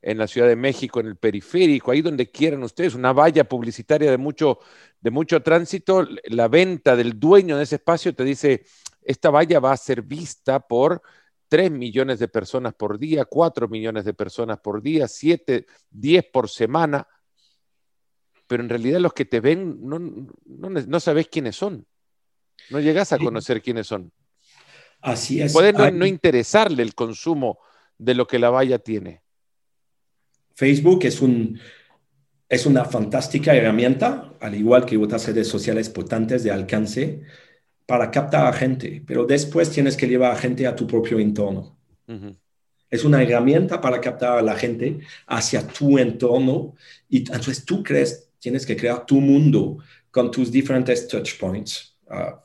en 0.02 0.18
la 0.18 0.28
Ciudad 0.28 0.48
de 0.48 0.56
México, 0.56 1.00
en 1.00 1.08
el 1.08 1.16
periférico, 1.16 1.92
ahí 1.92 2.02
donde 2.02 2.30
quieran 2.30 2.64
ustedes, 2.64 2.96
una 2.96 3.14
valla 3.14 3.44
publicitaria 3.44 4.12
de 4.12 4.18
mucho, 4.18 4.60
de 5.00 5.12
mucho 5.12 5.42
tránsito, 5.42 6.08
la 6.26 6.48
venta 6.48 6.96
del 6.96 7.20
dueño 7.20 7.56
de 7.56 7.64
ese 7.64 7.76
espacio 7.76 8.14
te 8.14 8.24
dice, 8.24 8.66
esta 9.02 9.30
valla 9.30 9.60
va 9.60 9.72
a 9.72 9.78
ser 9.78 10.02
vista 10.02 10.60
por 10.60 11.02
3 11.48 11.70
millones 11.72 12.20
de 12.20 12.28
personas 12.28 12.74
por 12.74 12.98
día, 12.98 13.26
4 13.26 13.68
millones 13.68 14.06
de 14.06 14.14
personas 14.14 14.60
por 14.60 14.82
día, 14.82 15.08
7, 15.08 15.66
10 15.90 16.26
por 16.32 16.50
semana, 16.50 17.08
pero 18.52 18.64
en 18.64 18.68
realidad 18.68 19.00
los 19.00 19.14
que 19.14 19.24
te 19.24 19.40
ven 19.40 19.78
no, 19.82 19.98
no, 19.98 21.00
sabes 21.00 21.30
quiénes 21.30 21.56
son, 21.56 21.86
no 22.70 22.82
llegas 22.82 23.14
a 23.14 23.18
conocer 23.18 23.62
quiénes 23.62 23.88
son. 23.88 24.12
Así 25.00 25.42
es. 25.42 25.54
Puede 25.54 25.72
no, 25.72 26.06
interesarle 26.06 26.84
el 26.84 26.94
consumo 26.94 27.60
de 27.98 28.14
lo 28.14 28.28
que 28.28 28.40
la 28.40 28.50
valla 28.50 28.78
tiene. 28.78 29.22
Facebook 30.54 31.06
es, 31.06 31.22
un, 31.22 31.62
es 32.50 32.66
una 32.66 32.84
fantástica 32.84 33.56
herramienta, 33.56 34.34
al 34.42 34.54
igual 34.54 34.86
que 34.86 34.98
otras 34.98 35.26
redes 35.28 35.48
sociales 35.48 35.90
potentes 35.90 36.44
de 36.44 36.52
alcance, 36.52 37.22
para 37.86 38.12
captar 38.12 38.48
a 38.48 38.52
gente, 38.52 39.02
pero 39.08 39.24
después 39.24 39.70
tienes 39.70 39.96
que 39.96 40.10
llevar 40.10 40.34
a 40.34 40.36
gente 40.36 40.68
a 40.68 40.76
tu 40.76 40.86
propio 40.86 41.20
entorno. 41.20 41.78
Es 42.90 43.06
una 43.06 43.24
herramienta 43.24 43.80
para 43.80 44.02
captar 44.02 44.40
a 44.40 44.42
la 44.42 44.56
gente 44.56 45.00
hacia 45.28 45.66
tu 45.66 45.98
entorno 45.98 46.76
y 47.08 47.20
entonces 47.20 47.64
tú 47.64 47.82
crees, 47.82 48.31
tienes 48.42 48.66
que 48.66 48.76
crear 48.76 49.06
tu 49.06 49.22
mundo 49.22 49.78
con 50.10 50.32
tus 50.32 50.52
diferentes 50.52 51.08
touch 51.08 51.40
points 51.40 51.92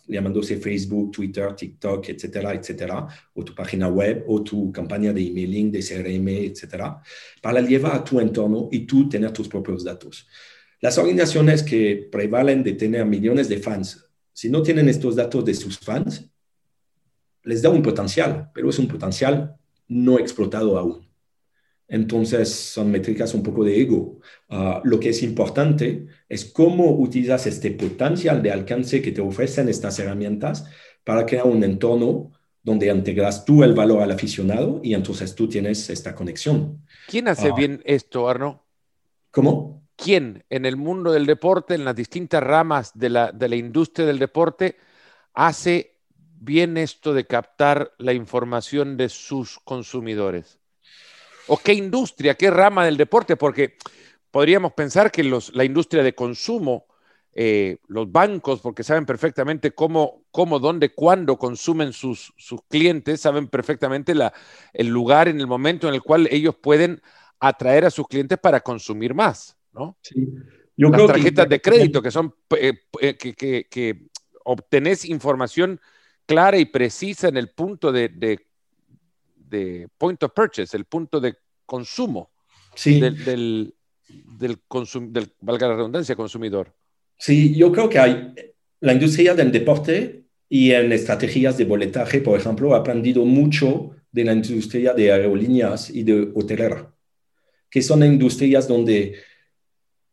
llamándose 0.07 0.59
Facebook, 0.59 1.11
Twitter, 1.11 1.55
TikTok, 1.55 2.09
etcétera, 2.09 2.55
etcétera, 2.55 3.09
o 3.35 3.45
tu 3.45 3.55
página 3.55 3.89
web 3.89 4.25
o 4.29 4.43
tu 4.43 4.71
campaña 4.73 5.13
de 5.13 5.27
emailing, 5.27 5.73
de 5.73 5.81
CRM, 5.81 6.29
etcétera, 6.29 7.01
para 7.43 7.61
llevar 7.61 7.97
a 7.97 8.05
tu 8.05 8.21
entorno 8.21 8.69
y 8.71 8.81
tú 8.87 9.09
tener 9.09 9.33
tus 9.33 9.49
propios 9.49 9.85
datos. 9.85 10.27
Las 10.81 10.99
organizaciones 10.99 11.63
que 11.63 12.09
prevalen 12.13 12.63
de 12.63 12.75
tener 12.75 13.05
millones 13.07 13.49
de 13.49 13.59
fans, 13.59 14.05
si 14.33 14.49
no 14.51 14.63
tienen 14.63 14.89
estos 14.89 15.17
datos 15.17 15.45
de 15.45 15.55
sus 15.55 15.79
fans, 15.79 16.29
les 17.43 17.63
da 17.63 17.71
un 17.71 17.83
potencial, 17.83 18.51
pero 18.55 18.71
es 18.71 18.79
un 18.79 18.87
potencial 18.87 19.57
no 19.89 20.19
explotado 20.19 20.79
aún. 20.79 21.06
Entonces, 21.89 22.53
son 22.53 22.91
métricas 22.91 23.33
un 23.35 23.43
poco 23.43 23.65
de 23.65 23.81
ego. 23.81 24.19
Ah, 24.49 24.81
lo 24.85 24.99
que 24.99 25.11
es 25.11 25.23
importante 25.23 26.07
es 26.29 26.45
cómo 26.45 26.91
utilizas 26.99 27.47
este 27.47 27.71
potencial 27.71 28.43
de 28.43 28.51
alcance 28.51 29.01
que 29.01 29.13
te 29.13 29.21
ofrecen 29.21 29.69
estas 29.69 29.99
herramientas 29.99 30.67
para 31.05 31.25
crear 31.25 31.47
un 31.47 31.63
entorno 31.63 32.33
donde 32.63 32.89
integras 32.89 33.45
tú 33.45 33.63
el 33.63 33.75
valor 33.75 34.03
al 34.03 34.11
aficionado 34.11 34.81
y 34.83 34.95
entonces 34.95 35.37
tú 35.37 35.49
tienes 35.49 35.89
esta 35.89 36.17
conexión. 36.17 36.85
¿Quién 37.07 37.29
hace 37.29 37.51
ah. 37.51 37.55
bien 37.57 37.81
esto, 37.85 38.29
Arno? 38.29 38.65
¿Cómo? 39.31 39.85
¿Quién 39.95 40.45
en 40.51 40.67
el 40.67 40.77
mundo 40.77 41.13
del 41.13 41.27
deporte, 41.27 41.75
en 41.75 41.85
las 41.85 41.95
distintas 41.95 42.43
ramas 42.43 42.91
de 42.99 43.11
la, 43.11 43.31
de 43.31 43.49
la 43.49 43.55
industria 43.55 44.05
del 44.05 44.19
deporte, 44.19 44.77
hace 45.33 46.01
bien 46.41 46.77
esto 46.77 47.15
de 47.15 47.25
captar 47.25 47.93
la 47.99 48.13
información 48.13 48.97
de 48.97 49.09
sus 49.09 49.61
consumidores? 49.61 50.59
¿O 51.49 51.57
qué 51.59 51.73
industria, 51.73 52.35
qué 52.35 52.51
rama 52.51 52.85
del 52.85 52.97
deporte? 52.97 53.37
Porque 53.37 53.77
podríamos 54.31 54.73
pensar 54.73 55.11
que 55.11 55.23
la 55.25 55.65
industria 55.65 56.03
de 56.03 56.15
consumo, 56.15 56.87
eh, 57.33 57.79
los 57.87 58.11
bancos, 58.11 58.61
porque 58.61 58.83
saben 58.83 59.07
perfectamente 59.07 59.73
cómo, 59.73 60.25
cómo 60.31 60.59
dónde, 60.59 60.95
cuándo 60.95 61.37
consumen 61.39 61.93
sus, 61.93 62.33
sus 62.37 62.61
clientes, 62.69 63.21
saben 63.21 63.49
perfectamente 63.49 64.15
la, 64.15 64.33
el 64.73 64.89
lugar 64.89 65.29
en 65.29 65.41
el 65.41 65.47
momento 65.47 65.89
en 65.89 65.95
el 65.95 66.03
cual 66.03 66.29
ellos 66.31 66.57
pueden 66.57 67.01
atraer 67.41 67.85
a 67.85 67.91
sus 67.91 68.07
clientes 68.09 68.39
para 68.39 68.61
consumir 68.61 69.15
más, 69.15 69.57
¿no? 69.73 69.97
Sí. 70.03 70.15
Las 70.77 71.07
tarjetas 71.07 71.49
de 71.49 71.61
crédito, 71.61 72.03
que 72.03 72.11
son 72.11 72.35
eh, 72.59 72.75
eh, 73.01 73.17
que, 73.17 73.35
que, 73.35 73.67
que, 73.71 74.09
obtenés 74.45 75.05
información 75.07 75.81
clara 76.27 76.59
y 76.59 76.67
precisa 76.67 77.29
en 77.29 77.37
el 77.37 77.51
punto 77.51 77.91
de, 77.91 78.09
de 78.09 78.46
point 79.99 80.23
of 80.23 80.33
purchase, 80.35 80.77
el 80.77 80.85
punto 80.85 81.21
de 81.21 81.35
consumo 81.65 82.31
del, 82.85 83.25
del, 83.25 83.75
del, 84.39 84.59
del, 85.11 85.33
valga 85.41 85.69
la 85.69 85.77
redundancia, 85.77 86.15
consumidor. 86.15 86.75
Sí, 87.19 87.55
yo 87.55 87.73
creo 87.73 87.89
que 87.89 87.99
hay 87.99 88.35
la 88.81 88.93
industria 88.93 89.35
del 89.35 89.51
deporte 89.51 90.25
y 90.49 90.73
en 90.73 90.93
estrategias 90.93 91.57
de 91.57 91.65
boletaje, 91.65 92.21
por 92.21 92.39
ejemplo, 92.39 92.75
ha 92.75 92.79
aprendido 92.79 93.25
mucho 93.25 93.97
de 94.13 94.25
la 94.25 94.33
industria 94.33 94.95
de 94.95 95.13
aerolíneas 95.13 95.91
y 95.91 96.03
de 96.03 96.31
hotelera, 96.35 96.95
que 97.71 97.83
son 97.83 98.05
industrias 98.05 98.69
donde, 98.69 99.17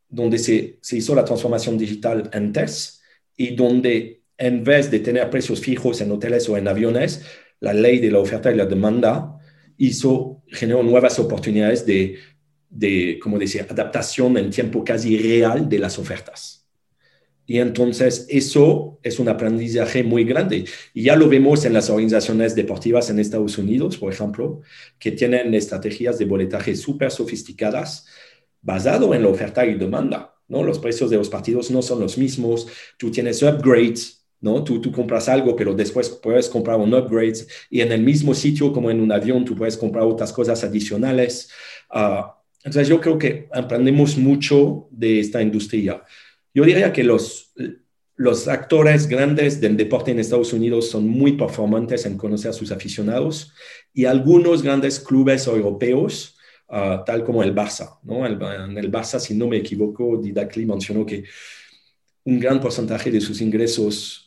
donde 0.10 0.40
se, 0.40 0.80
se 0.82 0.98
hizo 0.98 1.14
la 1.14 1.26
transformación 1.26 1.78
digital 1.78 2.30
antes 2.34 3.02
y 3.38 3.56
donde 3.56 4.24
en 4.38 4.64
vez 4.64 4.90
de 4.90 5.00
tener 5.00 5.30
precios 5.30 5.60
fijos 5.60 6.02
en 6.02 6.12
hoteles 6.12 6.50
o 6.50 6.58
en 6.58 6.68
aviones, 6.68 7.24
la 7.64 7.74
ley 7.74 8.00
de 8.00 8.12
la 8.12 8.20
oferta 8.20 8.52
y 8.52 8.56
la 8.56 8.66
demanda 8.66 9.40
hizo, 9.78 10.44
generó 10.48 10.84
nuevas 10.84 11.18
oportunidades 11.18 11.86
de, 11.86 12.18
de, 12.70 13.18
como 13.24 13.40
decía, 13.40 13.66
adaptación 13.70 14.38
en 14.38 14.50
tiempo 14.50 14.84
casi 14.84 15.18
real 15.18 15.70
de 15.70 15.80
las 15.80 15.98
ofertas. 15.98 16.68
Y 17.46 17.60
entonces 17.60 18.26
eso 18.30 19.00
es 19.02 19.18
un 19.18 19.30
aprendizaje 19.30 20.04
muy 20.04 20.26
grande. 20.26 20.66
Y 20.94 21.04
ya 21.04 21.16
lo 21.16 21.30
vemos 21.30 21.64
en 21.64 21.72
las 21.72 21.90
organizaciones 21.90 22.54
deportivas 22.54 23.10
en 23.10 23.20
Estados 23.20 23.58
Unidos, 23.58 23.98
por 23.98 24.12
ejemplo, 24.12 24.60
que 25.00 25.14
tienen 25.14 25.54
estrategias 25.54 26.20
de 26.20 26.26
boletaje 26.26 26.76
súper 26.76 27.12
sofisticadas 27.12 28.08
basado 28.62 29.14
en 29.14 29.24
la 29.24 29.30
oferta 29.30 29.66
y 29.66 29.76
demanda. 29.76 30.36
¿no? 30.50 30.64
Los 30.64 30.80
precios 30.80 31.10
de 31.10 31.16
los 31.16 31.30
partidos 31.30 31.72
no 31.72 31.82
son 31.82 32.02
los 32.02 32.18
mismos. 32.18 32.68
Tú 32.98 33.10
tienes 33.10 33.42
upgrades 33.42 34.23
¿no? 34.44 34.62
Tú, 34.62 34.82
tú 34.82 34.92
compras 34.92 35.30
algo, 35.30 35.56
pero 35.56 35.74
después 35.74 36.10
puedes 36.10 36.50
comprar 36.50 36.78
un 36.78 36.94
upgrade 36.94 37.46
y 37.70 37.80
en 37.80 37.94
el 37.94 38.02
mismo 38.02 38.34
sitio 38.34 38.74
como 38.74 38.92
en 38.92 39.00
un 39.00 39.12
avión 39.12 39.46
tú 39.46 39.56
puedes 39.56 39.78
comprar 39.78 40.04
otras 40.04 40.34
cosas 40.34 40.62
adicionales. 40.66 41.50
Ah, 41.90 42.38
entonces 42.58 42.90
yo 42.90 43.00
creo 43.00 43.18
que 43.18 43.48
aprendemos 43.54 44.18
mucho 44.18 44.88
de 44.92 45.22
esta 45.22 45.42
industria. 45.42 46.04
Yo 46.54 46.66
diría 46.66 46.92
que 46.92 47.06
los, 47.06 47.54
los 48.18 48.50
actores 48.50 49.08
grandes 49.08 49.62
del 49.62 49.78
deporte 49.78 50.12
en 50.12 50.20
Estados 50.20 50.52
Unidos 50.52 50.90
son 50.90 51.08
muy 51.08 51.38
performantes 51.38 52.06
en 52.06 52.18
conocer 52.18 52.52
a 52.52 52.54
sus 52.54 52.72
aficionados 52.74 53.54
y 53.94 54.04
algunos 54.04 54.62
grandes 54.62 55.00
clubes 55.00 55.48
europeos, 55.48 56.38
ah, 56.68 57.02
tal 57.06 57.24
como 57.24 57.44
el 57.44 57.56
Barça. 57.56 57.98
¿no? 58.04 58.26
El, 58.26 58.34
en 58.34 58.78
el 58.78 58.92
Barça, 58.92 59.20
si 59.20 59.36
no 59.36 59.48
me 59.48 59.56
equivoco, 59.56 60.18
Didakli 60.18 60.66
mencionó 60.66 61.06
que 61.06 61.24
un 62.26 62.40
gran 62.40 62.60
porcentaje 62.60 63.10
de 63.10 63.22
sus 63.22 63.40
ingresos 63.40 64.23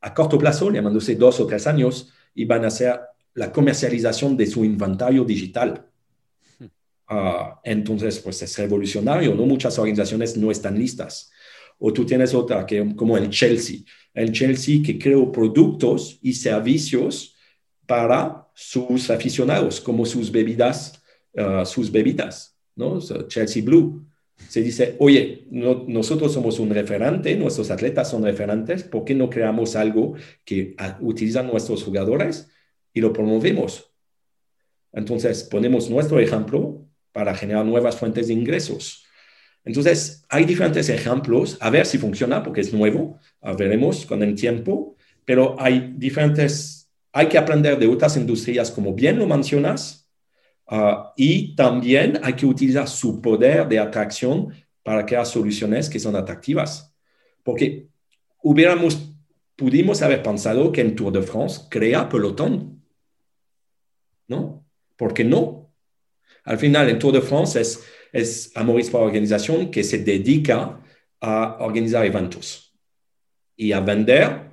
a 0.00 0.14
corto 0.14 0.38
plazo, 0.38 0.70
llamándose 0.70 1.16
dos 1.16 1.40
o 1.40 1.46
tres 1.46 1.66
años, 1.66 2.12
iban 2.34 2.64
a 2.64 2.70
ser 2.70 3.00
la 3.34 3.52
comercialización 3.52 4.36
de 4.36 4.46
su 4.46 4.64
inventario 4.64 5.24
digital. 5.24 5.86
Hmm. 6.58 6.66
Ah, 7.08 7.60
entonces, 7.64 8.18
pues 8.20 8.42
es 8.42 8.58
revolucionario, 8.58 9.34
¿no? 9.34 9.46
Muchas 9.46 9.78
organizaciones 9.78 10.36
no 10.36 10.50
están 10.50 10.78
listas. 10.78 11.30
O 11.78 11.92
tú 11.92 12.04
tienes 12.04 12.34
otra 12.34 12.66
que, 12.66 12.94
como 12.96 13.16
el 13.16 13.30
Chelsea. 13.30 13.80
El 14.12 14.32
Chelsea 14.32 14.82
que 14.84 14.98
creó 14.98 15.30
productos 15.30 16.18
y 16.22 16.32
servicios 16.32 17.36
para 17.86 18.48
sus 18.54 19.10
aficionados, 19.10 19.80
como 19.80 20.04
sus 20.04 20.30
bebidas, 20.30 21.00
ah, 21.36 21.64
sus 21.64 21.90
bebidas, 21.90 22.56
¿no? 22.74 22.98
Chelsea 23.28 23.62
Blue. 23.62 24.07
Se 24.46 24.62
dice, 24.62 24.96
oye, 24.98 25.46
nosotros 25.50 26.32
somos 26.32 26.58
un 26.58 26.70
referente, 26.70 27.36
nuestros 27.36 27.70
atletas 27.70 28.10
son 28.10 28.22
referentes, 28.22 28.84
¿por 28.84 29.04
qué 29.04 29.14
no 29.14 29.28
creamos 29.28 29.76
algo 29.76 30.14
que 30.44 30.74
utilizan 31.00 31.48
nuestros 31.48 31.82
jugadores 31.82 32.48
y 32.94 33.00
lo 33.00 33.12
promovemos? 33.12 33.92
Entonces, 34.92 35.42
ponemos 35.44 35.90
nuestro 35.90 36.18
ejemplo 36.20 36.86
para 37.12 37.34
generar 37.34 37.66
nuevas 37.66 37.96
fuentes 37.96 38.28
de 38.28 38.34
ingresos. 38.34 39.04
Entonces, 39.64 40.24
hay 40.30 40.44
diferentes 40.44 40.88
ejemplos, 40.88 41.58
a 41.60 41.68
ver 41.68 41.84
si 41.84 41.98
funciona, 41.98 42.42
porque 42.42 42.62
es 42.62 42.72
nuevo, 42.72 43.18
veremos 43.58 44.06
con 44.06 44.22
el 44.22 44.34
tiempo, 44.34 44.96
pero 45.26 45.56
hay 45.58 45.92
diferentes, 45.98 46.90
hay 47.12 47.26
que 47.26 47.36
aprender 47.36 47.78
de 47.78 47.86
otras 47.86 48.16
industrias, 48.16 48.70
como 48.70 48.94
bien 48.94 49.18
lo 49.18 49.26
mencionas, 49.26 50.07
ah, 50.68 51.12
y 51.16 51.54
también 51.54 52.20
hay 52.22 52.34
que 52.34 52.46
utilizar 52.46 52.88
su 52.88 53.20
poder 53.20 53.68
de 53.68 53.78
atracción 53.78 54.52
para 54.82 55.04
crear 55.04 55.26
soluciones 55.26 55.90
que 55.90 56.00
son 56.00 56.16
atractivas. 56.16 56.94
Porque 57.42 57.88
hubiéramos, 58.42 59.12
pudimos 59.56 60.02
haber 60.02 60.22
pensado 60.22 60.70
que 60.72 60.80
en 60.80 60.94
Tour 60.94 61.12
de 61.12 61.22
France 61.22 61.62
crea 61.70 62.08
pelotón. 62.08 62.82
¿No? 64.28 64.64
¿Por 64.96 65.14
qué 65.14 65.24
no? 65.24 65.72
Al 66.44 66.58
final, 66.58 66.88
en 66.88 66.98
Tour 66.98 67.14
de 67.14 67.22
France 67.22 67.60
es 67.60 67.82
es 68.12 68.52
Amoris 68.54 68.90
para 68.90 69.04
Organización 69.04 69.70
que 69.70 69.84
se 69.84 69.98
dedica 69.98 70.80
a 71.20 71.56
organizar 71.60 72.04
eventos 72.04 72.74
y 73.56 73.72
a 73.72 73.80
vender 73.80 74.48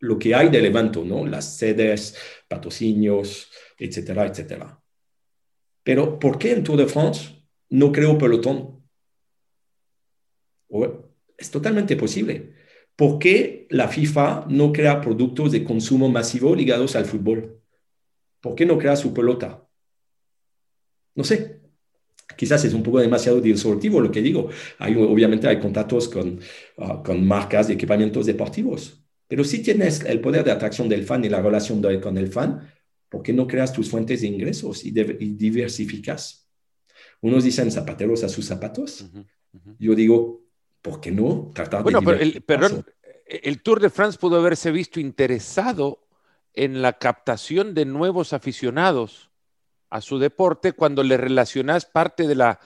lo 0.00 0.18
que 0.18 0.34
hay 0.34 0.48
del 0.48 0.66
evento. 0.66 1.04
Las 1.26 1.56
sedes, 1.56 2.16
patrocinios, 2.48 3.50
etcétera, 3.78 4.26
etcétera. 4.26 4.81
Pero 5.82 6.18
¿por 6.18 6.38
qué 6.38 6.52
en 6.52 6.64
Tour 6.64 6.78
de 6.78 6.86
France 6.86 7.44
no 7.70 7.92
creo 7.92 8.18
pelotón? 8.18 8.82
Es 11.36 11.50
totalmente 11.50 11.96
posible. 11.96 12.54
¿Por 12.96 13.18
qué 13.18 13.66
la 13.70 13.88
FIFA 13.88 14.46
no 14.48 14.72
crea 14.72 15.00
productos 15.00 15.52
de 15.52 15.64
consumo 15.64 16.08
masivo 16.08 16.54
ligados 16.54 16.94
al 16.94 17.04
fútbol? 17.04 17.60
¿Por 18.40 18.54
qué 18.54 18.66
no 18.66 18.78
crea 18.78 18.96
su 18.96 19.12
pelota? 19.12 19.66
No 21.14 21.24
sé, 21.24 21.62
Quizás 22.36 22.64
es 22.64 22.74
un 22.74 22.82
poco 22.82 23.00
demasiado 23.00 23.40
disruptivo 23.40 24.00
lo 24.00 24.10
que 24.10 24.22
digo. 24.22 24.48
Hay, 24.78 24.94
obviamente 24.96 25.46
hay 25.48 25.58
contactos 25.60 26.08
con, 26.08 26.40
ah, 26.78 27.02
con 27.04 27.26
marcas 27.26 27.68
de 27.68 27.74
equipamientos 27.74 28.26
deportivos, 28.26 29.02
pero 29.28 29.44
si 29.44 29.62
tienes 29.62 30.04
el 30.04 30.20
poder 30.20 30.44
de 30.44 30.50
atracción 30.50 30.88
del 30.88 31.04
fan 31.04 31.24
y 31.24 31.28
la 31.28 31.40
relación 31.40 31.82
con 32.00 32.18
el 32.18 32.28
fan, 32.28 32.68
¿por 33.12 33.22
qué 33.22 33.34
no 33.34 33.46
creas 33.46 33.74
tus 33.74 33.90
fuentes 33.90 34.22
de 34.22 34.26
ingresos 34.26 34.86
y, 34.86 34.90
diversificas? 34.90 36.48
Unos 37.20 37.44
dicen 37.44 37.70
zapateros 37.70 38.24
a 38.24 38.28
sus 38.30 38.46
zapatos. 38.46 39.04
Yo 39.78 39.94
digo, 39.94 40.40
¿por 40.80 40.98
qué 40.98 41.12
no 41.12 41.50
tratar 41.54 41.82
bueno, 41.82 42.00
pero 42.00 42.18
el, 42.18 42.40
perdón, 42.40 42.86
el 43.26 43.62
Tour 43.62 43.80
de 43.80 43.90
France 43.90 44.18
pudo 44.18 44.38
haberse 44.38 44.70
visto 44.70 44.98
interesado 44.98 46.08
en 46.54 46.80
la 46.80 46.94
captación 46.94 47.74
de 47.74 47.84
nuevos 47.84 48.32
aficionados 48.32 49.30
a 49.90 50.00
su 50.00 50.18
deporte 50.18 50.72
cuando 50.72 51.02
le 51.02 51.18
relacionas 51.18 51.84
parte 51.84 52.26
de 52.26 52.34
la 52.34 52.60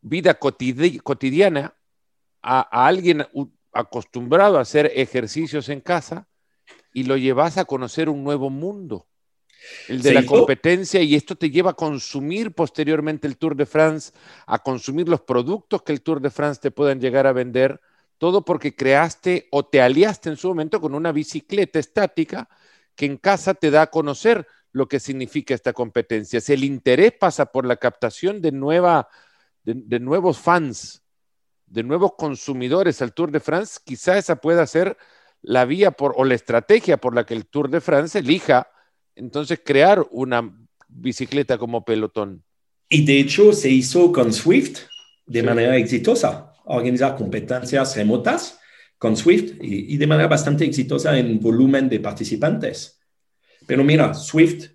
vida 0.00 0.34
cotidiana 0.34 1.76
a, 2.42 2.86
alguien 2.86 3.24
acostumbrado 3.72 4.58
a 4.58 4.62
hacer 4.62 4.90
ejercicios 4.92 5.68
en 5.68 5.80
casa 5.80 6.26
y 6.94 7.02
lo 7.02 7.18
llevas 7.18 7.58
a 7.58 7.66
conocer 7.66 8.08
un 8.08 8.24
nuevo 8.24 8.48
mundo, 8.48 9.08
el 9.88 10.00
de 10.00 10.14
la 10.14 10.24
competencia, 10.24 11.02
y 11.02 11.14
esto 11.14 11.36
te 11.36 11.50
lleva 11.50 11.72
a 11.72 11.74
consumir 11.74 12.54
posteriormente 12.54 13.26
el 13.26 13.36
Tour 13.36 13.56
de 13.56 13.66
France, 13.66 14.12
a 14.46 14.60
consumir 14.60 15.08
los 15.08 15.20
productos 15.20 15.82
que 15.82 15.92
el 15.92 16.02
Tour 16.02 16.20
de 16.20 16.30
France 16.30 16.60
te 16.62 16.70
puedan 16.70 17.00
llegar 17.00 17.26
a 17.26 17.32
vender, 17.32 17.80
todo 18.16 18.44
porque 18.44 18.76
creaste 18.76 19.48
o 19.50 19.66
te 19.66 19.82
aliaste 19.82 20.30
en 20.30 20.36
su 20.36 20.48
momento 20.48 20.80
con 20.80 20.94
una 20.94 21.12
bicicleta 21.12 21.78
estática 21.78 22.48
que 22.94 23.06
en 23.06 23.16
casa 23.16 23.54
te 23.54 23.70
da 23.70 23.82
a 23.82 23.90
conocer 23.90 24.46
lo 24.70 24.86
que 24.86 25.00
significa 25.00 25.52
esta 25.52 25.72
competencia. 25.72 26.40
Si 26.40 26.52
el 26.52 26.62
interés 26.62 27.12
pasa 27.12 27.46
por 27.46 27.66
la 27.66 27.76
captación 27.76 28.40
de, 28.40 28.52
nueva, 28.52 29.08
de, 29.64 29.98
nuevos 29.98 30.38
fans, 30.38 31.02
de 31.66 31.82
nuevos 31.82 32.12
consumidores 32.16 33.02
al 33.02 33.14
Tour 33.14 33.32
de 33.32 33.40
France, 33.40 33.80
quizá 33.84 34.16
esa 34.16 34.36
pueda 34.36 34.64
ser 34.66 34.96
la 35.44 35.66
vía 35.66 35.90
por, 35.90 36.14
o 36.16 36.24
la 36.24 36.34
estrategia 36.34 36.96
por 36.96 37.14
la 37.14 37.26
que 37.26 37.34
el 37.34 37.46
Tour 37.46 37.68
de 37.70 37.80
France 37.80 38.18
elija 38.18 38.68
entonces 39.14 39.60
crear 39.64 40.04
una 40.10 40.56
bicicleta 40.88 41.58
como 41.58 41.84
pelotón. 41.84 42.44
Y 42.88 43.04
de 43.04 43.20
hecho 43.20 43.52
se 43.52 43.68
hizo 43.68 44.10
con 44.10 44.32
Swift 44.32 44.80
de 45.26 45.42
manera 45.42 45.76
exitosa, 45.76 46.52
organizar 46.64 47.16
competencias 47.16 47.94
remotas 47.96 48.58
con 48.98 49.16
Swift 49.16 49.54
y, 49.60 49.94
y, 49.94 49.96
de 49.98 50.06
manera 50.06 50.28
bastante 50.28 50.64
exitosa 50.64 51.18
en 51.18 51.38
volumen 51.40 51.88
de 51.88 52.00
participantes. 52.00 53.00
Pero 53.66 53.84
mira, 53.84 54.14
Swift 54.14 54.70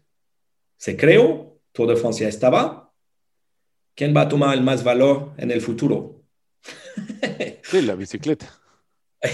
se 0.77 0.95
creó, 0.95 1.59
Tour 1.71 1.89
de 1.89 1.95
Francia 1.95 2.27
estaba. 2.27 2.93
¿Quién 3.95 4.15
va 4.15 4.21
a 4.21 4.29
tomar 4.29 4.55
el 4.55 4.63
más 4.63 4.83
valor 4.83 5.33
en 5.37 5.51
el 5.51 5.61
futuro? 5.61 6.23
Sí, 7.63 7.83
la 7.83 7.93
bicicleta. 7.93 8.58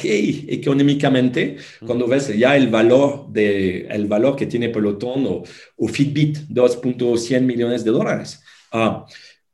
Y 0.04 0.46
económicamente, 0.50 1.58
cuando 1.86 2.08
ves 2.08 2.36
ya 2.36 2.56
el 2.56 2.70
valor, 2.70 3.28
de, 3.32 3.88
el 3.88 4.08
valor 4.08 4.36
que 4.36 4.48
tiene 4.48 4.70
Pelotón 4.70 5.26
o, 5.28 5.44
o 5.78 5.88
Fitbit, 5.88 6.38
2.100 6.50 7.42
millones 7.42 7.84
de 7.84 7.92
dólares. 7.92 8.44
Ah, 8.72 9.06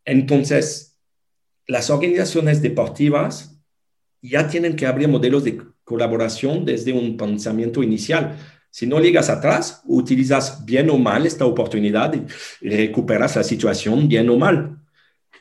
entonces, 0.06 1.00
las 1.68 1.90
organizaciones 1.90 2.62
deportivas 2.62 3.62
ya 4.22 4.48
tienen 4.48 4.76
que 4.76 4.86
abrir 4.86 5.08
modelos 5.08 5.44
de 5.44 5.62
colaboración 5.84 6.64
desde 6.64 6.94
un 6.94 7.18
pensamiento 7.18 7.84
inicial. 7.84 8.38
Si 8.70 8.88
no 8.88 9.02
llegas 9.02 9.30
atrás, 9.30 9.82
utilizas 9.86 10.64
bien 10.64 10.90
o 10.90 10.98
mal 10.98 11.26
esta 11.26 11.46
oportunidad 11.46 12.14
y 12.14 12.70
recuperas 12.70 13.36
la 13.36 13.44
situación 13.44 14.08
bien 14.08 14.30
o 14.30 14.38
mal. 14.38 14.78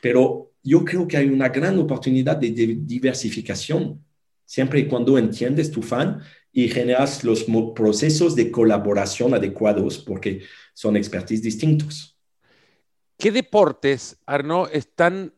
Pero 0.01 0.51
yo 0.63 0.83
creo 0.83 1.07
que 1.07 1.17
hay 1.17 1.27
una 1.27 1.49
gran 1.49 1.79
oportunidad 1.79 2.37
de 2.37 2.51
diversificación, 2.51 4.03
siempre 4.51 4.81
y 4.81 4.87
cuando 4.89 5.17
entiendes 5.17 5.71
tu 5.71 5.81
fan 5.81 6.21
y 6.51 6.67
generas 6.67 7.23
los 7.23 7.45
procesos 7.73 8.35
de 8.35 8.51
colaboración 8.51 9.33
adecuados, 9.33 9.97
porque 9.97 10.43
son 10.73 10.97
expertise 10.97 11.41
distintos. 11.41 12.19
¿Qué 13.17 13.31
deportes, 13.31 14.17
Arnaud, 14.25 14.67
están 14.73 15.33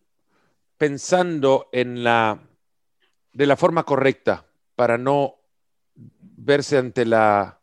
pensando 0.80 1.70
en 1.72 2.04
la, 2.04 2.42
de 3.34 3.46
la 3.46 3.56
forma 3.56 3.84
correcta 3.84 4.48
para 4.76 4.98
no 4.98 5.36
verse 5.94 6.80
ante 6.80 7.06
la 7.06 7.62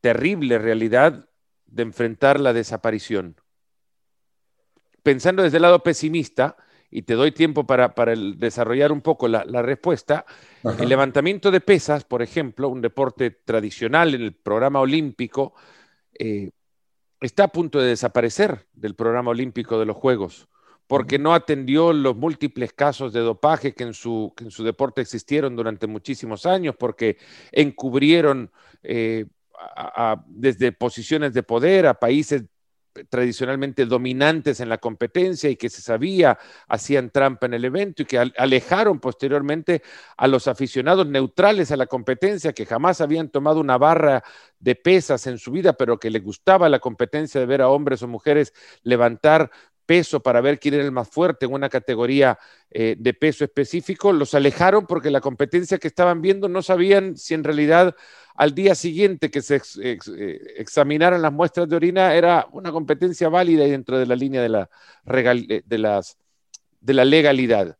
terrible 0.00 0.56
realidad 0.56 1.28
de 1.66 1.82
enfrentar 1.82 2.40
la 2.40 2.54
desaparición. 2.54 3.36
Pensando 5.02 5.42
desde 5.42 5.58
el 5.58 5.62
lado 5.62 5.82
pesimista, 5.82 6.56
y 6.90 7.02
te 7.02 7.14
doy 7.14 7.32
tiempo 7.32 7.66
para, 7.66 7.94
desarrollar 8.36 8.90
un 8.90 9.00
poco 9.00 9.28
la, 9.28 9.44
respuesta, 9.62 10.26
el 10.78 10.88
levantamiento 10.88 11.50
de 11.50 11.60
pesas, 11.60 12.04
por 12.04 12.22
ejemplo, 12.22 12.68
un 12.68 12.80
deporte 12.80 13.30
tradicional 13.30 14.14
en 14.14 14.22
el 14.22 14.34
programa 14.34 14.80
olímpico, 14.80 15.54
eh, 16.18 16.50
está 17.20 17.44
a 17.44 17.48
punto 17.48 17.78
de 17.78 17.88
desaparecer 17.88 18.66
del 18.72 18.94
programa 18.94 19.30
olímpico 19.30 19.78
de 19.78 19.86
los 19.86 19.96
Juegos, 19.96 20.48
porque 20.88 21.18
no 21.18 21.32
atendió 21.32 21.92
los 21.92 22.16
múltiples 22.16 22.72
casos 22.72 23.12
de 23.12 23.20
dopaje 23.20 23.72
que 23.72 23.84
en 23.84 23.94
su, 23.94 24.34
en 24.40 24.50
su 24.50 24.64
deporte 24.64 25.00
existieron 25.00 25.54
durante 25.54 25.86
muchísimos 25.86 26.46
años, 26.46 26.74
porque 26.78 27.18
encubrieron... 27.52 28.50
Eh, 28.82 29.26
desde 30.26 30.72
posiciones 30.72 31.34
de 31.34 31.42
poder 31.42 31.86
a 31.86 31.92
países 31.92 32.44
tradicionalmente 33.08 33.86
dominantes 33.86 34.60
en 34.60 34.68
la 34.68 34.78
competencia 34.78 35.48
y 35.48 35.56
que 35.56 35.70
se 35.70 35.80
sabía 35.80 36.38
hacían 36.68 37.10
trampa 37.10 37.46
en 37.46 37.54
el 37.54 37.64
evento 37.64 38.02
y 38.02 38.04
que 38.04 38.18
alejaron 38.18 39.00
posteriormente 39.00 39.82
a 40.16 40.26
los 40.26 40.48
aficionados 40.48 41.06
neutrales 41.06 41.70
a 41.70 41.76
la 41.76 41.86
competencia 41.86 42.52
que 42.52 42.66
jamás 42.66 43.00
habían 43.00 43.28
tomado 43.28 43.60
una 43.60 43.78
barra 43.78 44.22
de 44.58 44.74
pesas 44.74 45.26
en 45.26 45.38
su 45.38 45.50
vida, 45.52 45.72
pero 45.72 45.98
que 45.98 46.10
les 46.10 46.22
gustaba 46.22 46.68
la 46.68 46.78
competencia 46.78 47.40
de 47.40 47.46
ver 47.46 47.62
a 47.62 47.68
hombres 47.68 48.02
o 48.02 48.08
mujeres 48.08 48.52
levantar 48.82 49.50
peso 49.90 50.20
para 50.20 50.40
ver 50.40 50.60
quién 50.60 50.74
era 50.74 50.84
el 50.84 50.92
más 50.92 51.08
fuerte 51.08 51.46
en 51.46 51.52
una 51.52 51.68
categoría 51.68 52.38
eh, 52.70 52.94
de 52.96 53.12
peso 53.12 53.42
específico, 53.42 54.12
los 54.12 54.34
alejaron 54.34 54.86
porque 54.86 55.10
la 55.10 55.20
competencia 55.20 55.78
que 55.78 55.88
estaban 55.88 56.22
viendo 56.22 56.48
no 56.48 56.62
sabían 56.62 57.16
si 57.16 57.34
en 57.34 57.42
realidad 57.42 57.96
al 58.36 58.54
día 58.54 58.76
siguiente 58.76 59.32
que 59.32 59.42
se 59.42 59.60
eh, 59.82 59.98
examinaran 60.58 61.20
las 61.20 61.32
muestras 61.32 61.68
de 61.68 61.74
orina 61.74 62.14
era 62.14 62.46
una 62.52 62.70
competencia 62.70 63.28
válida 63.28 63.66
y 63.66 63.70
dentro 63.72 63.98
de 63.98 64.06
la 64.06 64.14
línea 64.14 64.40
de 64.40 64.48
la, 64.48 64.70
eh, 65.08 65.62
de, 65.66 65.78
las, 65.78 66.16
de 66.80 66.94
la 66.94 67.04
legalidad. 67.04 67.76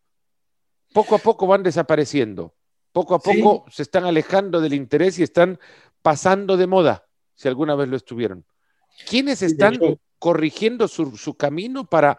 Poco 0.92 1.14
a 1.14 1.18
poco 1.18 1.46
van 1.46 1.62
desapareciendo, 1.62 2.56
poco 2.90 3.14
a 3.14 3.20
poco 3.20 3.66
se 3.70 3.82
están 3.82 4.04
alejando 4.04 4.60
del 4.60 4.74
interés 4.74 5.16
y 5.20 5.22
están 5.22 5.60
pasando 6.02 6.56
de 6.56 6.66
moda, 6.66 7.06
si 7.36 7.46
alguna 7.46 7.76
vez 7.76 7.88
lo 7.88 7.96
estuvieron. 7.96 8.44
¿Quiénes 9.08 9.42
están 9.42 9.78
corrigiendo 10.20 10.86
su, 10.86 11.34
camino 11.34 11.84
para 11.84 12.18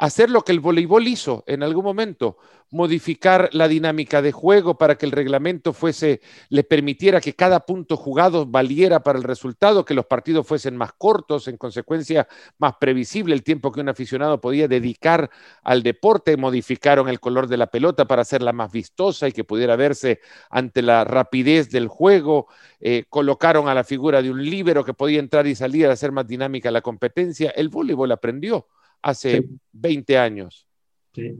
hacer 0.00 0.30
lo 0.30 0.40
que 0.40 0.52
el 0.52 0.60
voleibol 0.60 1.06
hizo 1.06 1.44
en 1.46 1.62
algún 1.62 1.84
momento, 1.84 2.38
modificar 2.70 3.50
la 3.52 3.68
dinámica 3.68 4.22
de 4.22 4.32
juego 4.32 4.78
para 4.78 4.96
que 4.96 5.04
el 5.04 5.12
reglamento 5.12 5.74
fuese, 5.74 6.22
le 6.48 6.64
permitiera 6.64 7.20
que 7.20 7.34
cada 7.34 7.66
punto 7.66 7.98
jugado 7.98 8.46
valiera 8.46 9.02
para 9.02 9.18
el 9.18 9.24
resultado, 9.24 9.84
que 9.84 9.92
los 9.92 10.06
partidos 10.06 10.46
fuesen 10.46 10.74
más 10.74 10.94
cortos, 10.94 11.48
en 11.48 11.58
consecuencia 11.58 12.26
más 12.56 12.76
previsible 12.80 13.34
el 13.34 13.42
tiempo 13.42 13.70
que 13.70 13.82
un 13.82 13.90
aficionado 13.90 14.40
podía 14.40 14.68
dedicar 14.68 15.28
al 15.62 15.82
deporte, 15.82 16.38
modificaron 16.38 17.10
el 17.10 17.20
color 17.20 17.46
de 17.46 17.58
la 17.58 17.66
pelota 17.66 18.06
para 18.06 18.22
hacerla 18.22 18.54
más 18.54 18.72
vistosa 18.72 19.28
y 19.28 19.32
que 19.32 19.44
pudiera 19.44 19.76
verse 19.76 20.20
ante 20.48 20.80
la 20.80 21.04
rapidez 21.04 21.70
del 21.70 21.88
juego, 21.88 22.46
eh, 22.80 23.04
colocaron 23.10 23.68
a 23.68 23.74
la 23.74 23.84
figura 23.84 24.22
de 24.22 24.30
un 24.30 24.42
líbero 24.42 24.82
que 24.82 24.94
podía 24.94 25.20
entrar 25.20 25.46
y 25.46 25.54
salir 25.54 25.88
a 25.88 25.92
hacer 25.92 26.10
más 26.10 26.26
dinámica 26.26 26.70
la 26.70 26.80
competencia, 26.80 27.50
el 27.50 27.68
voleibol 27.68 28.12
aprendió 28.12 28.66
hace 29.02 29.44
20 29.72 30.18
años. 30.18 30.66
Sí. 31.14 31.36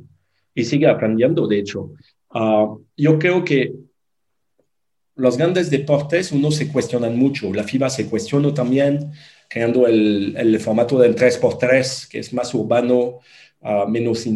Y 0.54 0.64
sigue 0.64 0.86
aprendiendo, 0.86 1.46
de 1.46 1.58
hecho. 1.58 1.92
Ah, 2.30 2.74
yo 2.96 3.18
creo 3.18 3.44
que 3.44 3.72
los 5.20 5.36
grandes 5.36 5.70
deportes, 5.70 6.32
uno 6.32 6.50
se 6.50 6.72
cuestionan 6.72 7.16
mucho. 7.16 7.52
La 7.52 7.64
FIBA 7.64 7.90
se 7.90 8.08
cuestionó 8.08 8.54
también, 8.54 9.12
creando 9.48 9.86
el, 9.86 10.34
el 10.36 10.58
formato 10.60 10.98
del 10.98 11.14
3x3, 11.14 12.08
que 12.08 12.20
es 12.20 12.32
más 12.32 12.54
urbano, 12.54 13.20
uh, 13.60 13.86
menos, 13.88 14.26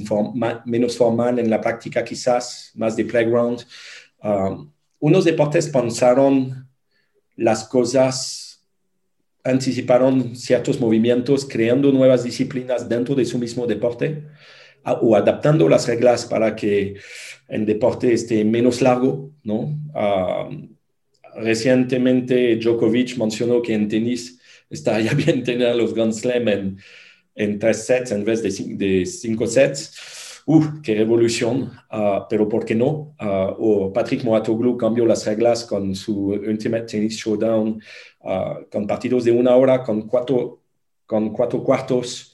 menos 0.66 0.96
formal 0.96 1.38
en 1.38 1.48
la 1.48 1.60
práctica 1.60 2.04
quizás, 2.04 2.72
más 2.74 2.96
de 2.96 3.04
playground. 3.04 3.64
Uh, 4.22 4.66
unos 4.98 5.24
deportes 5.24 5.68
pensaron 5.68 6.68
las 7.36 7.64
cosas 7.64 8.43
anticiparon 9.44 10.34
ciertos 10.34 10.80
movimientos, 10.80 11.46
creando 11.46 11.92
nuevas 11.92 12.24
disciplinas 12.24 12.88
dentro 12.88 13.14
de 13.14 13.26
su 13.26 13.38
mismo 13.38 13.66
deporte 13.66 14.24
o 14.84 15.16
adaptando 15.16 15.68
las 15.68 15.86
reglas 15.86 16.26
para 16.26 16.56
que 16.56 16.96
el 17.48 17.66
deporte 17.66 18.12
esté 18.12 18.44
menos 18.44 18.82
largo, 18.82 19.32
¿no? 19.42 19.78
Ah, 19.94 20.48
recientemente 21.36 22.56
Djokovic 22.56 23.16
mencionó 23.16 23.60
que 23.62 23.74
en 23.74 23.88
tenis 23.88 24.40
estaría 24.70 25.12
bien 25.14 25.42
tener 25.42 25.74
los 25.76 25.94
Grand 25.94 26.12
Slam 26.12 26.48
en, 26.48 26.78
en 27.34 27.58
tres 27.58 27.84
sets 27.86 28.12
en 28.12 28.24
vez 28.24 28.42
de, 28.42 29.06
cinco 29.06 29.46
sets. 29.46 30.42
¡Uf, 30.46 30.66
qué 30.82 30.94
revolución! 30.94 31.70
Ah, 31.88 32.26
pero 32.28 32.46
¿por 32.46 32.66
qué 32.66 32.74
no? 32.74 33.16
Uh, 33.18 33.86
o 33.86 33.92
Patrick 33.94 34.22
Moatoglu 34.24 34.76
cambió 34.76 35.06
las 35.06 35.24
reglas 35.26 35.64
con 35.64 35.94
su 35.94 36.26
Ultimate 36.26 36.84
Tennis 36.84 37.16
Showdown, 37.16 37.80
uh, 38.24 38.64
con 38.70 38.86
partidos 38.86 39.24
de 39.24 39.32
una 39.32 39.54
hora, 39.56 39.82
con 39.82 40.02
cuatro, 40.08 40.60
con 41.06 41.30
cuatro 41.32 41.62
cuartos, 41.62 42.32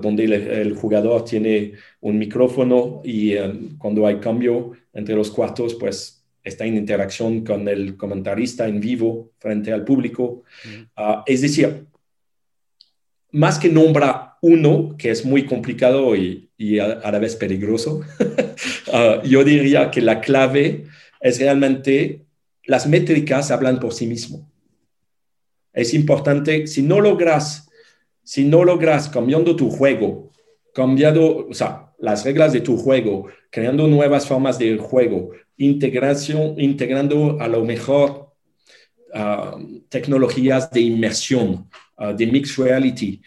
donde 0.00 0.24
el, 0.24 0.74
jugador 0.74 1.24
tiene 1.24 1.72
un 2.00 2.16
micrófono 2.16 3.02
y 3.04 3.34
cuando 3.76 4.06
hay 4.06 4.20
cambio 4.20 4.72
entre 4.94 5.14
los 5.14 5.30
cuartos, 5.30 5.74
pues 5.74 6.24
está 6.42 6.64
en 6.64 6.76
interacción 6.76 7.44
con 7.44 7.68
el 7.68 7.96
comentarista 7.96 8.68
en 8.68 8.80
vivo 8.80 9.32
frente 9.38 9.72
al 9.72 9.84
público. 9.84 10.44
es 11.26 11.42
decir, 11.42 11.84
más 13.32 13.58
que 13.58 13.68
nombra 13.68 14.38
uno, 14.40 14.94
que 14.96 15.10
es 15.10 15.26
muy 15.26 15.44
complicado 15.44 16.14
y 16.16 16.46
y 16.58 16.78
a, 16.78 17.10
la 17.10 17.18
vez 17.18 17.36
peligroso. 17.36 18.02
Ah, 18.92 19.20
yo 19.24 19.42
diría 19.42 19.90
que 19.90 20.00
la 20.00 20.20
clave 20.20 20.84
es 21.20 21.40
realmente 21.40 22.24
las 22.64 22.86
métricas 22.86 23.50
hablan 23.50 23.80
por 23.80 23.92
sí 23.92 24.06
mismo. 24.06 24.48
Es 25.76 25.92
importante, 25.92 26.66
si 26.66 26.82
no 26.82 27.00
logras, 27.02 27.68
si 28.22 28.44
no 28.44 28.64
logras 28.64 29.10
cambiando 29.10 29.54
tu 29.54 29.70
juego, 29.70 30.32
cambiando, 30.72 31.46
o 31.48 31.54
sea, 31.54 31.92
las 31.98 32.24
reglas 32.24 32.54
de 32.54 32.62
tu 32.62 32.78
juego, 32.78 33.26
creando 33.50 33.86
nuevas 33.86 34.26
formas 34.26 34.58
de 34.58 34.78
juego, 34.78 35.32
integración, 35.58 36.58
integrando 36.58 37.38
a 37.38 37.46
lo 37.46 37.62
mejor 37.62 38.32
ah, 39.12 39.58
tecnologías 39.90 40.70
de 40.70 40.80
inmersión, 40.80 41.68
ah, 41.98 42.14
de 42.14 42.26
mixed 42.26 42.64
reality, 42.64 43.20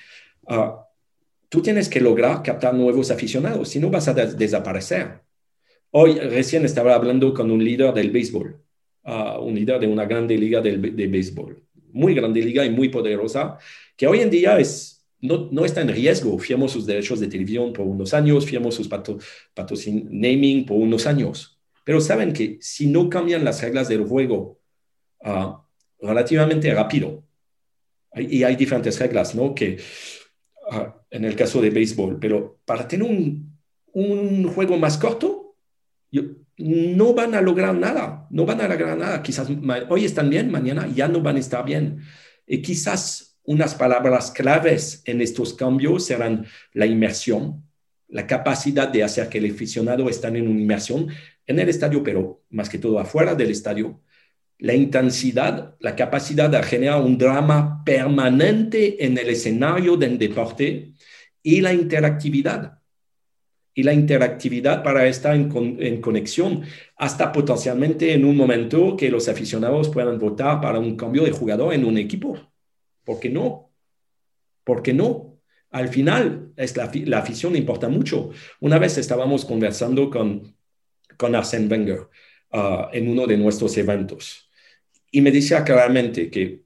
tú 1.49 1.61
tienes 1.61 1.87
que 1.87 2.01
lograr 2.01 2.41
captar 2.41 2.73
nuevos 2.73 3.11
aficionados, 3.11 3.69
si 3.69 3.79
no 3.79 3.91
vas 3.91 4.07
a 4.07 4.13
desaparecer. 4.15 5.21
Hoy 5.91 6.15
recién 6.15 6.65
estaba 6.65 6.95
hablando 6.95 7.31
con 7.31 7.51
un 7.51 7.63
líder 7.63 7.93
del 7.93 8.09
béisbol, 8.09 8.59
uh, 9.03 9.39
un 9.39 9.53
líder 9.53 9.79
de 9.79 9.87
una 9.87 10.05
grande 10.05 10.35
liga 10.35 10.61
de 10.61 11.07
béisbol, 11.07 11.63
muy 11.91 12.13
grande 12.13 12.41
liga 12.41 12.65
y 12.65 12.69
muy 12.69 12.89
poderosa, 12.89 13.57
que 13.95 14.07
hoy 14.07 14.19
en 14.21 14.29
día 14.29 14.59
es, 14.59 15.05
no, 15.19 15.49
no 15.51 15.65
está 15.65 15.81
en 15.81 15.89
riesgo. 15.89 16.37
Firmó 16.39 16.67
sus 16.67 16.85
derechos 16.85 17.19
de 17.19 17.27
televisión 17.27 17.73
por 17.73 17.85
unos 17.85 18.13
años, 18.13 18.45
firmó 18.45 18.71
sus 18.71 18.87
pato, 18.87 19.17
naming 20.09 20.65
por 20.65 20.77
unos 20.77 21.05
años. 21.05 21.59
Pero 21.83 21.99
saben 21.99 22.33
que 22.33 22.57
si 22.61 22.87
no 22.87 23.09
cambian 23.09 23.43
las 23.43 23.61
reglas 23.61 23.87
del 23.89 24.05
juego 24.05 24.59
uh, 25.21 25.55
relativamente 25.99 26.73
rápido, 26.73 27.23
y 28.15 28.43
hay 28.43 28.55
diferentes 28.55 28.99
reglas, 28.99 29.35
¿no? 29.35 29.53
Que 29.53 29.77
uh, 30.71 30.85
en 31.09 31.25
el 31.25 31.35
caso 31.35 31.61
de 31.61 31.69
béisbol, 31.69 32.19
pero 32.19 32.59
para 32.65 32.87
tener 32.87 33.07
un, 33.07 33.57
un 33.93 34.47
juego 34.47 34.77
más 34.77 34.97
corto, 34.97 35.55
no 36.59 37.13
van 37.13 37.35
a 37.35 37.41
lograr 37.41 37.73
nada, 37.73 38.27
no 38.29 38.45
van 38.45 38.59
a 38.61 38.67
lograr 38.67 38.97
nada. 38.97 39.23
Quizás 39.23 39.47
hoy 39.89 40.05
están 40.05 40.29
bien, 40.29 40.51
mañana 40.51 40.87
ya 40.93 41.07
no 41.07 41.21
van 41.21 41.37
a 41.37 41.39
estar 41.39 41.63
bien. 41.63 42.01
Y 42.45 42.61
quizás 42.61 43.39
unas 43.43 43.75
palabras 43.75 44.31
claves 44.31 45.01
en 45.05 45.21
estos 45.21 45.53
cambios 45.53 46.05
serán 46.05 46.45
la 46.73 46.85
inmersión, 46.85 47.63
la 48.09 48.27
capacidad 48.27 48.89
de 48.89 49.03
hacer 49.03 49.29
que 49.29 49.37
el 49.37 49.51
aficionado 49.51 50.09
esté 50.09 50.27
en 50.27 50.47
una 50.47 50.59
inmersión 50.59 51.07
en 51.47 51.59
el 51.59 51.69
estadio, 51.69 52.03
pero 52.03 52.43
más 52.49 52.69
que 52.69 52.77
todo 52.77 52.99
afuera 52.99 53.35
del 53.35 53.51
estadio, 53.51 54.01
la 54.57 54.73
intensidad, 54.73 55.77
la 55.79 55.95
capacidad 55.95 56.49
de 56.49 56.61
generar 56.61 57.01
un 57.01 57.17
drama 57.17 57.81
permanente 57.85 59.03
en 59.05 59.17
el 59.17 59.29
escenario 59.29 59.95
del 59.95 60.17
deporte 60.17 60.93
y 61.41 61.61
la 61.61 61.73
interactividad. 61.73 62.78
Y 63.79 63.83
la 63.83 63.93
interactividad 63.93 64.83
para 64.83 65.07
estar 65.07 65.33
en, 65.33 66.01
conexión, 66.01 66.63
hasta 66.97 67.31
potencialmente 67.31 68.11
en 68.11 68.25
un 68.25 68.35
momento 68.35 68.97
que 68.97 69.09
los 69.09 69.29
aficionados 69.29 69.87
puedan 69.87 70.19
votar 70.19 70.59
para 70.59 70.79
un 70.79 70.97
cambio 70.97 71.23
de 71.23 71.31
jugador 71.31 71.73
en 71.73 71.85
un 71.85 71.97
equipo. 71.97 72.37
¿Por 73.05 73.21
qué 73.21 73.29
no? 73.29 73.71
¿Por 74.65 74.83
qué 74.83 74.93
no? 74.93 75.39
Al 75.69 75.87
final, 75.87 76.51
es 76.57 76.75
la, 76.75 76.91
afición 77.19 77.55
importa 77.55 77.87
mucho. 77.87 78.31
Una 78.59 78.79
vez 78.79 78.97
estábamos 78.97 79.45
conversando 79.45 80.09
con, 80.09 80.53
con 81.15 81.33
Arsène 81.33 81.71
Wenger 81.71 82.09
ah, 82.51 82.89
en 82.91 83.07
uno 83.07 83.27
de 83.27 83.37
nuestros 83.37 83.77
eventos 83.77 84.49
y 85.09 85.21
me 85.21 85.31
decía 85.31 85.63
claramente 85.63 86.29
que, 86.29 86.63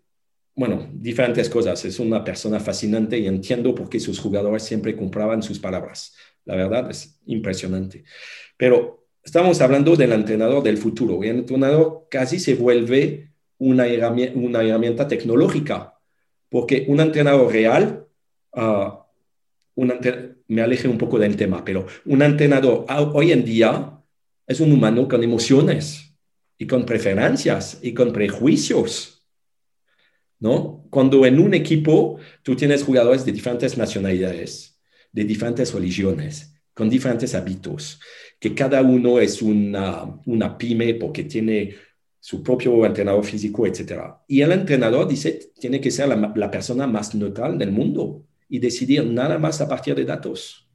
bueno, 0.55 0.89
diferentes 0.91 1.47
cosas. 1.47 1.85
Es 1.85 1.99
una 1.99 2.23
persona 2.23 2.59
fascinante 2.59 3.19
y 3.19 3.27
entiendo 3.27 3.75
por 3.75 3.87
qué 3.87 3.99
sus 3.99 4.19
jugadores 4.19 4.63
siempre 4.63 4.95
compraban 4.95 5.43
sus 5.43 5.59
palabras. 5.59 6.15
La 6.45 6.55
verdad 6.55 6.89
es 6.89 7.19
impresionante. 7.25 8.03
Pero 8.57 9.05
estamos 9.23 9.61
hablando 9.61 9.95
del 9.95 10.11
entrenador 10.11 10.63
del 10.63 10.77
futuro. 10.77 11.23
Y 11.23 11.29
el 11.29 11.39
entrenador 11.39 12.07
casi 12.09 12.39
se 12.39 12.55
vuelve 12.55 13.31
una 13.57 13.87
herramienta, 13.87 14.37
una 14.37 14.61
herramienta 14.61 15.07
tecnológica, 15.07 15.97
porque 16.49 16.85
un 16.87 16.99
entrenador 16.99 17.51
real, 17.51 18.05
uh, 18.53 19.03
me 20.47 20.61
aleje 20.61 20.87
un 20.87 20.97
poco 20.97 21.17
del 21.17 21.35
tema, 21.35 21.65
pero 21.65 21.87
un 22.05 22.21
entrenador 22.21 22.85
hoy 23.13 23.31
en 23.31 23.43
día 23.43 23.99
es 24.45 24.59
un 24.59 24.71
humano 24.71 25.07
con 25.07 25.23
emociones 25.23 26.15
y 26.57 26.67
con 26.67 26.85
preferencias 26.85 27.79
y 27.81 27.93
con 27.93 28.13
prejuicios. 28.13 29.25
¿no? 30.39 30.85
Cuando 30.89 31.25
en 31.25 31.39
un 31.39 31.53
equipo 31.53 32.19
tú 32.43 32.55
tienes 32.55 32.83
jugadores 32.83 33.25
de 33.25 33.31
diferentes 33.31 33.77
nacionalidades, 33.77 34.72
de 35.13 35.23
diferentes 35.23 35.73
religiones, 35.73 36.53
con 36.73 36.89
diferentes 36.89 37.33
hábitos, 37.35 38.01
que 38.39 38.53
cada 38.53 38.81
uno 38.81 39.19
es 39.19 39.41
una, 39.41 40.19
una 40.25 40.57
pyme 40.57 40.95
porque 40.95 41.23
tiene 41.23 41.75
su 42.19 42.41
propio 42.41 42.85
entrenador 42.85 43.23
físico, 43.23 43.65
etc. 43.67 44.01
Y 44.27 44.41
el 44.41 44.51
entrenador 44.51 45.07
dice, 45.07 45.51
tiene 45.57 45.79
que 45.79 45.91
ser 45.91 46.09
la, 46.09 46.33
la 46.35 46.51
persona 46.51 46.87
más 46.87 47.13
neutral 47.13 47.57
del 47.57 47.71
mundo 47.71 48.25
y 48.49 48.59
decidir 48.59 49.05
nada 49.05 49.37
más 49.37 49.61
a 49.61 49.67
partir 49.67 49.95
de 49.95 50.05
datos. 50.05 50.67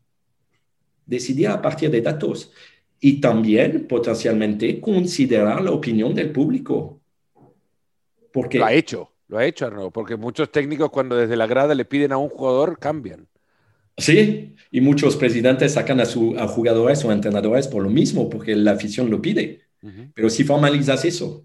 Decidir 1.04 1.48
a 1.48 1.60
partir 1.60 1.90
de 1.90 2.00
datos. 2.00 2.52
Y 3.00 3.20
también 3.20 3.86
potencialmente 3.86 4.80
considerar 4.80 5.62
la 5.62 5.72
opinión 5.72 6.14
del 6.14 6.30
público. 6.32 7.00
Porque, 8.32 8.58
lo 8.58 8.66
ha 8.66 8.72
hecho, 8.72 9.10
lo 9.28 9.38
ha 9.38 9.44
hecho 9.44 9.66
Arnaud, 9.66 9.90
porque 9.90 10.16
muchos 10.16 10.50
técnicos 10.52 10.90
cuando 10.90 11.16
desde 11.16 11.36
la 11.36 11.46
grada 11.46 11.74
le 11.74 11.84
piden 11.84 12.12
a 12.12 12.18
un 12.18 12.28
jugador 12.28 12.78
cambian. 12.78 13.26
Sí, 13.98 14.54
y 14.70 14.80
muchos 14.80 15.16
presidentes 15.16 15.74
sacan 15.74 16.00
a, 16.00 16.06
su, 16.06 16.36
a 16.38 16.46
jugadores 16.46 17.04
o 17.04 17.12
entrenadores 17.12 17.66
por 17.66 17.82
lo 17.82 17.90
mismo, 17.90 18.30
porque 18.30 18.54
la 18.54 18.72
afición 18.72 19.10
lo 19.10 19.20
pide. 19.20 19.62
Pero 20.14 20.30
si 20.30 20.44
formalizas 20.44 21.04
eso. 21.04 21.44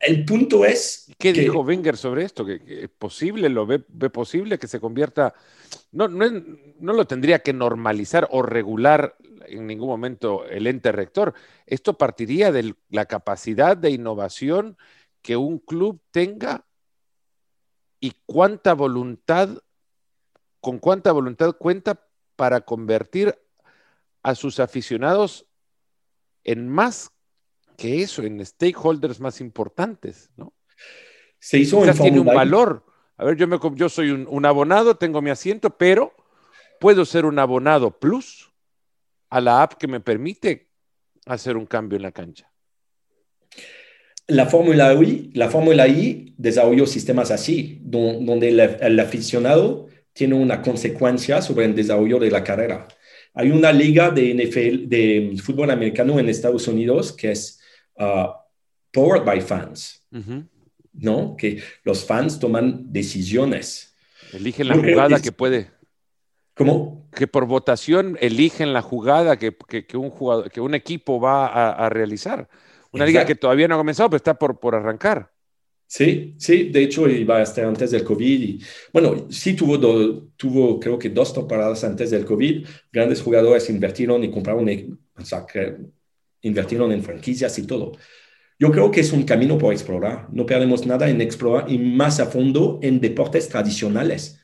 El 0.00 0.24
punto 0.24 0.64
es... 0.64 1.10
¿Qué 1.18 1.32
dijo 1.32 1.60
Wenger 1.60 1.96
sobre 1.96 2.24
esto? 2.24 2.44
¿Que, 2.44 2.60
es 2.66 2.88
posible? 2.88 3.48
¿Lo 3.48 3.66
ve, 3.66 3.78
posible 3.78 4.58
que 4.58 4.66
se 4.66 4.80
convierta... 4.80 5.34
No, 5.92 6.08
no, 6.08 6.26
no 6.80 6.92
lo 6.92 7.04
tendría 7.06 7.40
que 7.40 7.52
normalizar 7.52 8.26
o 8.30 8.42
regular 8.42 9.16
en 9.46 9.66
ningún 9.66 9.88
momento 9.88 10.44
el 10.46 10.66
ente 10.66 10.92
rector. 10.92 11.34
Esto 11.66 11.96
partiría 11.98 12.50
de 12.52 12.74
la 12.88 13.06
capacidad 13.06 13.76
de 13.76 13.90
innovación 13.90 14.76
que 15.22 15.36
un 15.36 15.58
club 15.58 16.00
tenga 16.10 16.64
y 18.00 18.12
cuánta 18.26 18.74
voluntad 18.74 19.58
con 20.60 20.78
cuánta 20.78 21.12
voluntad 21.12 21.54
cuenta 21.56 22.06
para 22.36 22.60
convertir 22.62 23.38
a 24.22 24.34
sus 24.34 24.60
aficionados 24.60 25.46
en 26.44 26.68
más 26.68 27.12
que 27.76 28.02
eso, 28.02 28.22
en 28.22 28.44
stakeholders 28.44 29.20
más 29.20 29.40
importantes, 29.40 30.30
¿no? 30.36 30.52
Se 31.38 31.58
hizo 31.58 31.82
en 31.84 31.96
tiene 31.96 32.20
un 32.20 32.26
valor. 32.26 32.84
A 33.16 33.24
ver, 33.24 33.36
yo, 33.36 33.46
me, 33.46 33.58
yo 33.74 33.88
soy 33.88 34.10
un, 34.10 34.46
abonado, 34.46 34.96
tengo 34.96 35.22
mi 35.22 35.30
asiento, 35.30 35.70
pero 35.70 36.14
puedo 36.78 37.04
ser 37.04 37.24
un 37.24 37.38
abonado 37.38 37.98
plus 37.98 38.52
a 39.30 39.40
la 39.40 39.62
app 39.62 39.74
que 39.74 39.86
me 39.86 40.00
permite 40.00 40.68
hacer 41.26 41.56
un 41.56 41.66
cambio 41.66 41.96
en 41.96 42.02
la 42.02 42.12
cancha. 42.12 42.50
La 44.26 44.46
Fórmula 44.46 44.92
I, 44.94 45.32
la 45.34 45.48
Fórmula 45.48 45.88
I 45.88 46.34
desarrolló 46.36 46.86
sistemas 46.86 47.30
así, 47.30 47.80
donde 47.82 48.48
el 48.48 49.00
aficionado 49.00 49.88
tiene 50.20 50.34
una 50.34 50.60
consecuencia 50.60 51.40
sobre 51.40 51.64
el 51.64 51.74
desarrollo 51.74 52.18
de 52.18 52.30
la 52.30 52.44
carrera. 52.44 52.86
Hay 53.32 53.50
una 53.50 53.72
liga 53.72 54.10
de 54.10 54.34
NFL, 54.34 54.86
de 54.86 55.34
fútbol 55.42 55.70
americano 55.70 56.18
en 56.18 56.28
Estados 56.28 56.68
Unidos 56.68 57.14
que 57.14 57.30
es 57.30 57.58
uh, 57.94 58.28
powered 58.92 59.24
by 59.24 59.40
fans, 59.40 60.06
¿no? 60.92 61.36
Que 61.38 61.62
los 61.84 62.04
fans 62.04 62.38
toman 62.38 62.92
decisiones. 62.92 63.96
Eligen 64.34 64.68
la 64.68 64.74
jugada 64.74 65.22
que 65.22 65.32
puede. 65.32 65.70
¿Cómo? 66.52 67.08
Que 67.14 67.26
por 67.26 67.46
votación 67.46 68.18
eligen 68.20 68.74
la 68.74 68.82
jugada 68.82 69.38
que, 69.38 69.56
un, 69.94 70.10
jugador, 70.10 70.50
que 70.50 70.60
un 70.60 70.74
equipo 70.74 71.18
va 71.18 71.46
a, 71.46 71.88
realizar. 71.88 72.46
Una 72.92 73.06
liga 73.06 73.24
que 73.24 73.36
todavía 73.36 73.68
no 73.68 73.76
ha 73.76 73.78
comenzado, 73.78 74.10
pero 74.10 74.18
está 74.18 74.34
por, 74.34 74.60
por 74.60 74.74
arrancar. 74.74 75.32
Sí, 75.92 76.36
sí, 76.38 76.68
de 76.68 76.84
hecho 76.84 77.08
iba 77.08 77.38
a 77.38 77.42
estar 77.42 77.64
antes 77.64 77.90
del 77.90 78.04
COVID. 78.04 78.40
Y, 78.40 78.60
bueno, 78.92 79.26
sí 79.28 79.54
tuvo, 79.54 79.76
tuvo 80.36 80.78
creo 80.78 80.96
que 80.96 81.08
dos 81.10 81.34
temporadas 81.34 81.82
antes 81.82 82.12
del 82.12 82.24
COVID. 82.24 82.64
Grandes 82.92 83.20
jugadores 83.20 83.68
invirtieron 83.68 84.22
y 84.22 84.30
compraron, 84.30 84.68
o 85.18 85.24
sea, 85.24 85.44
que 85.44 85.78
invirtieron 86.42 86.92
en 86.92 87.02
franquicias 87.02 87.58
y 87.58 87.66
todo. 87.66 87.90
Yo 88.56 88.70
creo 88.70 88.88
que 88.92 89.00
es 89.00 89.12
un 89.12 89.24
camino 89.24 89.58
por 89.58 89.72
explorar. 89.72 90.28
No 90.30 90.46
perdemos 90.46 90.86
nada 90.86 91.10
en 91.10 91.20
explorar 91.20 91.68
y 91.68 91.76
más 91.78 92.20
a 92.20 92.26
fondo 92.26 92.78
en 92.82 93.00
deportes 93.00 93.48
tradicionales. 93.48 94.38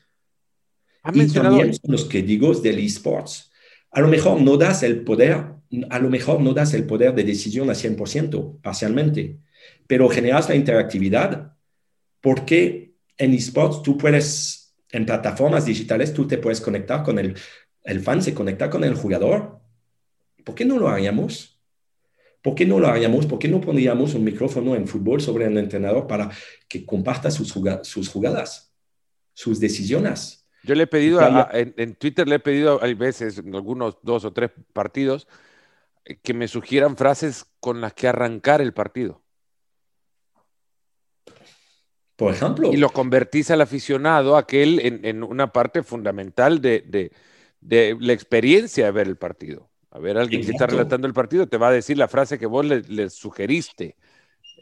Y 1.13 1.27
también 1.27 1.71
los 1.83 2.03
que 2.03 2.23
digo 2.23 2.53
del 2.55 2.79
esports. 2.79 3.53
A 3.91 4.01
lo 4.01 4.09
mejor 4.09 4.41
no 4.41 4.57
das 4.57 4.83
el 4.83 5.05
poder, 5.05 5.45
a 5.89 5.99
lo 5.99 6.09
mejor 6.09 6.41
no 6.41 6.53
das 6.53 6.73
el 6.73 6.83
poder 6.83 7.15
de 7.15 7.23
decisión 7.23 7.69
a 7.69 7.73
100%, 7.73 8.59
parcialmente 8.61 9.37
pero 9.87 10.09
generas 10.09 10.49
la 10.49 10.55
interactividad 10.55 11.53
porque 12.21 12.95
en 13.17 13.33
esports 13.33 13.81
tú 13.81 13.97
puedes, 13.97 14.75
en 14.91 15.05
plataformas 15.05 15.65
digitales, 15.65 16.13
tú 16.13 16.27
te 16.27 16.37
puedes 16.37 16.61
conectar 16.61 17.03
con 17.03 17.17
el, 17.17 17.35
el 17.83 18.01
fan, 18.01 18.21
se 18.21 18.33
conecta 18.33 18.69
con 18.69 18.83
el 18.83 18.95
jugador. 18.95 19.59
¿Por 20.43 20.55
qué 20.55 20.65
no 20.65 20.77
lo 20.77 20.89
haríamos? 20.89 21.59
¿Por 22.41 22.53
qué 22.53 22.65
no 22.65 22.79
lo 22.79 22.87
haríamos? 22.87 23.25
¿Por 23.25 23.39
qué 23.39 23.47
no 23.47 23.61
pondríamos 23.61 24.13
un 24.13 24.23
micrófono 24.23 24.75
en 24.75 24.87
fútbol 24.87 25.21
sobre 25.21 25.45
el 25.45 25.57
entrenador 25.57 26.05
para 26.05 26.29
que 26.67 26.85
comparta 26.85 27.31
sus, 27.31 27.53
sus 27.83 28.09
jugadas, 28.09 28.73
sus 29.33 29.59
decisiones? 29.59 30.45
Yo 30.63 30.75
le 30.75 30.83
he 30.83 30.87
pedido, 30.87 31.21
en, 31.53 31.73
en, 31.77 31.95
Twitter 31.95 32.27
le 32.27 32.35
he 32.35 32.39
pedido, 32.39 32.79
hay 32.81 32.93
veces, 32.93 33.37
en 33.37 33.55
algunos 33.55 33.97
dos 34.03 34.25
o 34.25 34.33
tres 34.33 34.51
partidos, 34.73 35.27
que 36.21 36.33
me 36.33 36.47
sugieran 36.47 36.97
frases 36.97 37.45
con 37.59 37.79
las 37.79 37.93
que 37.93 38.07
arrancar 38.07 38.61
el 38.61 38.73
partido 38.73 39.23
por 42.17 42.33
ejemplo. 42.33 42.73
Y 42.73 42.77
lo 42.77 42.89
convertís 42.89 43.51
al 43.51 43.61
aficionado, 43.61 44.35
aquel, 44.35 44.81
en, 44.83 45.23
una 45.23 45.53
parte 45.53 45.83
fundamental 45.83 46.59
de, 46.59 47.11
la 47.61 48.13
experiencia 48.13 48.85
de 48.85 48.91
ver 48.91 49.07
el 49.07 49.17
partido. 49.17 49.69
A 49.91 49.99
ver, 49.99 50.17
alguien 50.17 50.43
que 50.43 50.51
está 50.51 50.67
relatando 50.67 51.07
el 51.07 51.13
partido 51.13 51.47
te 51.47 51.57
va 51.57 51.69
a 51.69 51.71
decir 51.71 51.97
la 51.97 52.07
frase 52.07 52.37
que 52.37 52.47
vos 52.47 52.65
le, 52.65 53.09
sugeriste. 53.09 53.95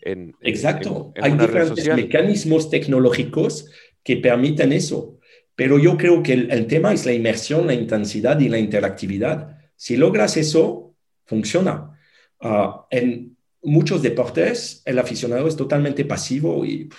En, 0.02 0.36
Exacto. 0.42 1.14
Hay 1.20 1.32
diferentes 1.32 1.88
mecanismos 1.96 2.70
tecnológicos 2.70 3.72
que 4.04 4.18
permiten 4.18 4.74
eso. 4.74 5.18
Pero 5.56 5.80
yo 5.80 5.98
creo 5.98 6.22
que 6.22 6.34
el, 6.34 6.68
tema 6.68 6.92
es 6.92 7.06
la 7.06 7.14
inmersión, 7.14 7.68
la 7.68 7.74
intensidad 7.74 8.38
y 8.42 8.50
la 8.50 8.60
interactividad. 8.60 9.58
Si 9.78 9.96
logras 9.96 10.36
eso, 10.36 10.94
funciona. 11.24 11.98
Ah, 12.42 12.86
en 12.92 13.38
muchos 13.64 14.02
deportes, 14.02 14.82
el 14.84 15.00
aficionado 15.00 15.48
es 15.48 15.56
totalmente 15.56 16.04
pasivo 16.04 16.66
y 16.66 16.90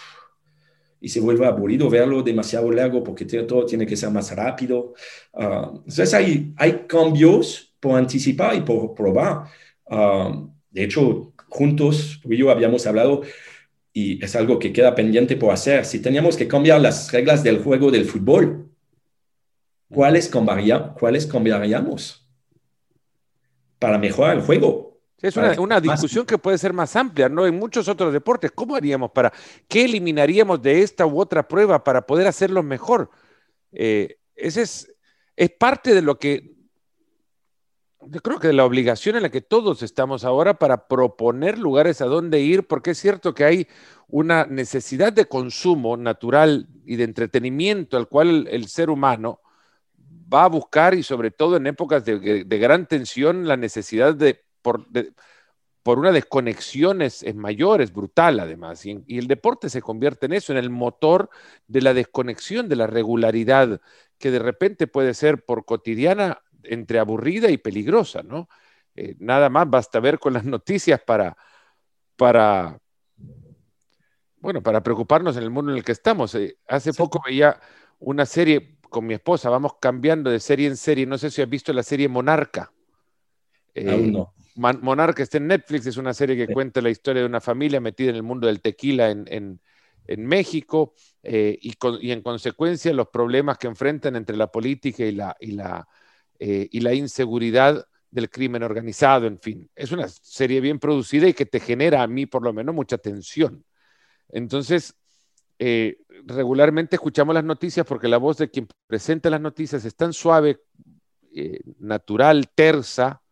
y 1.07 1.09
se 1.09 1.21
vuelve 1.21 1.47
aburrido 1.47 1.89
verlo 1.89 2.21
demasiado 2.21 2.69
largo 2.73 3.05
porque 3.05 3.25
todo 3.25 3.65
tiene 3.65 3.87
que 3.87 3.97
ser 3.97 4.11
más 4.11 4.35
rápido. 4.35 4.95
Ah, 5.33 5.71
entonces 5.73 6.13
hay, 6.15 6.53
hay 6.57 6.85
cambios 6.89 7.73
por 7.79 7.97
anticipar 7.97 8.57
y 8.57 8.63
por 8.63 8.93
probar. 8.93 9.45
Ah, 9.89 10.45
de 10.69 10.83
hecho, 10.83 11.33
juntos, 11.49 12.19
tú 12.21 12.33
y 12.33 12.39
yo 12.39 12.51
habíamos 12.51 12.89
hablado 12.89 13.23
y 13.93 14.21
es 14.25 14.35
algo 14.35 14.59
que 14.59 14.73
queda 14.73 14.97
pendiente 14.97 15.37
por 15.37 15.53
hacer. 15.53 15.85
Si 15.85 16.01
teníamos 16.03 16.37
que 16.37 16.49
cambiar 16.49 16.81
las 16.81 17.13
reglas 17.13 17.45
del 17.45 17.63
juego 17.63 17.93
del 17.93 18.05
fútbol, 18.05 18.69
¿cuáles, 19.89 20.29
cambiaría, 20.29 20.93
¿cuáles 20.99 21.25
cambiaríamos 21.25 22.27
para 23.79 23.97
mejorar 23.97 24.39
el 24.39 24.43
juego? 24.43 24.86
Es 25.21 25.37
una, 25.37 25.81
discusión 25.81 26.27
que 26.27 26.37
puede 26.37 26.59
ser 26.59 26.75
más 26.75 26.95
amplia, 26.95 27.29
¿no? 27.29 27.47
En 27.47 27.59
muchos 27.59 27.89
otros 27.89 28.13
deportes, 28.13 28.53
¿cómo 28.53 28.77
haríamos 28.77 29.13
para, 29.13 29.33
qué 29.67 29.87
eliminaríamos 29.87 30.61
de 30.61 30.83
esta 30.83 31.07
u 31.07 31.19
otra 31.19 31.49
prueba 31.49 31.83
para 31.83 32.07
poder 32.07 32.27
hacerlo 32.27 32.63
mejor? 32.63 33.11
Eh, 33.73 34.19
ese 34.35 34.63
es, 34.63 34.95
es 35.35 35.51
parte 35.51 35.95
de 35.95 36.03
lo 36.03 36.19
que, 36.19 36.55
yo 38.03 38.21
creo 38.21 38.39
que 38.39 38.49
de 38.49 38.53
la 38.53 38.67
obligación 38.67 39.17
en 39.17 39.23
la 39.23 39.31
que 39.31 39.41
todos 39.41 39.83
estamos 39.83 40.23
ahora 40.23 40.59
para 40.59 40.87
proponer 40.87 41.59
lugares 41.59 42.03
a 42.03 42.07
dónde 42.07 42.41
ir, 42.41 42.67
porque 42.67 42.91
es 42.91 42.99
cierto 42.99 43.35
que 43.35 43.45
hay 43.45 43.69
una 44.09 44.45
necesidad 44.45 45.15
de 45.15 45.25
consumo 45.25 45.97
natural 45.97 46.69
y 46.85 46.97
de 46.97 47.05
entretenimiento 47.05 47.97
al 47.97 48.09
cual 48.09 48.49
el, 48.51 48.69
ser 48.69 48.91
humano 48.91 49.41
va 50.33 50.45
a 50.45 50.49
buscar 50.49 50.95
y 50.95 51.03
sobre 51.03 51.31
todo 51.31 51.57
en 51.57 51.67
épocas 51.67 52.05
de 52.05 52.59
gran 52.59 52.87
tensión 52.87 53.49
la 53.49 53.57
necesidad 53.57 54.15
de 54.15 54.46
por, 55.83 55.99
una 55.99 56.11
desconexión 56.11 57.03
es, 57.03 57.25
mayor, 57.35 57.81
es 57.81 57.93
brutal 57.93 58.41
además. 58.41 58.85
Y, 58.85 59.05
el 59.17 59.29
deporte 59.29 59.71
se 59.71 59.81
convierte 59.81 60.27
en 60.27 60.33
eso, 60.33 60.53
en 60.53 60.59
el 60.59 60.71
motor 60.71 61.31
de 61.69 61.83
la 61.83 61.95
desconexión, 61.95 62.69
de 62.69 62.77
la 62.77 62.89
regularidad, 62.89 63.81
que 64.19 64.31
de 64.31 64.41
repente 64.41 64.89
puede 64.89 65.15
ser 65.15 65.45
por 65.45 65.65
cotidiana 65.65 66.41
entre 66.65 66.99
aburrida 66.99 67.51
y 67.51 67.59
peligrosa, 67.59 68.23
¿no? 68.25 68.49
Eh, 68.97 69.15
nada 69.21 69.51
más 69.51 69.71
basta 69.71 70.01
ver 70.01 70.19
con 70.19 70.33
las 70.33 70.45
noticias 70.45 71.01
para, 71.01 71.37
para, 72.17 72.81
bueno, 74.39 74.63
para 74.63 74.83
preocuparnos 74.83 75.37
en 75.37 75.45
el 75.45 75.51
mundo 75.51 75.71
en 75.71 75.79
el 75.79 75.85
que 75.85 75.93
estamos. 75.93 76.35
Eh, 76.35 76.59
hace 76.67 76.93
poco 76.93 77.23
veía 77.25 77.61
una 78.01 78.27
serie 78.27 78.79
con 78.91 79.07
mi 79.07 79.15
esposa, 79.15 79.51
vamos 79.51 79.75
cambiando 79.81 80.31
de 80.31 80.41
serie 80.41 80.67
en 80.67 80.77
serie, 80.77 81.07
no 81.07 81.19
sé 81.19 81.31
si 81.31 81.43
has 81.43 81.49
visto 81.49 81.73
la 81.73 81.85
serie 81.85 82.09
Monarca. 82.09 82.73
Aún 83.77 84.13
no. 84.13 84.36
Monarca 84.57 85.23
está 85.23 85.39
en 85.39 85.47
Netflix, 85.47 85.87
es 85.87 85.97
una 85.97 86.15
serie 86.15 86.37
que 86.37 86.53
cuenta 86.53 86.81
la 86.81 86.91
historia 86.91 87.23
de 87.23 87.29
una 87.29 87.41
familia 87.41 87.81
metida 87.81 88.11
en 88.11 88.17
el 88.17 88.23
mundo 88.23 88.47
del 88.47 88.61
tequila 88.61 89.11
en, 89.11 89.61
en 90.07 90.27
México 90.27 90.95
eh, 91.23 91.59
y, 91.61 92.11
en 92.11 92.23
consecuencia 92.23 92.93
los 92.93 93.09
problemas 93.09 93.59
que 93.59 93.67
enfrentan 93.67 94.17
entre 94.17 94.37
la 94.37 94.51
política 94.51 95.05
y 95.05 95.13
la, 95.13 95.37
y 95.41 95.53
la, 95.53 95.87
eh, 96.39 96.69
y 96.71 96.81
la 96.81 96.95
inseguridad 96.95 97.87
del 98.11 98.31
crimen 98.31 98.63
organizado, 98.63 99.27
en 99.27 99.39
fin. 99.39 99.69
Es 99.75 99.93
una 99.93 100.09
serie 100.09 100.61
bien 100.61 100.79
producida 100.79 101.29
y 101.29 101.35
que 101.35 101.47
te 101.47 101.61
genera 101.61 102.03
a 102.03 102.07
mí 102.07 102.27
por 102.27 102.43
lo 102.43 102.53
menos 102.53 102.75
mucha 102.75 102.99
tensión. 102.99 103.65
Entonces, 104.29 104.95
eh, 105.59 105.99
regularmente 106.25 106.97
escuchamos 106.97 107.35
las 107.35 107.45
noticias 107.45 107.87
porque 107.87 108.09
la 108.09 108.19
voz 108.19 108.39
de 108.39 108.51
quien 108.51 108.69
presenta 108.87 109.31
las 109.31 109.41
noticias 109.41 109.85
es 109.85 109.95
tan 109.97 110.13
suave, 110.13 110.61
natural, 111.81 112.49
tersa, 112.55 113.23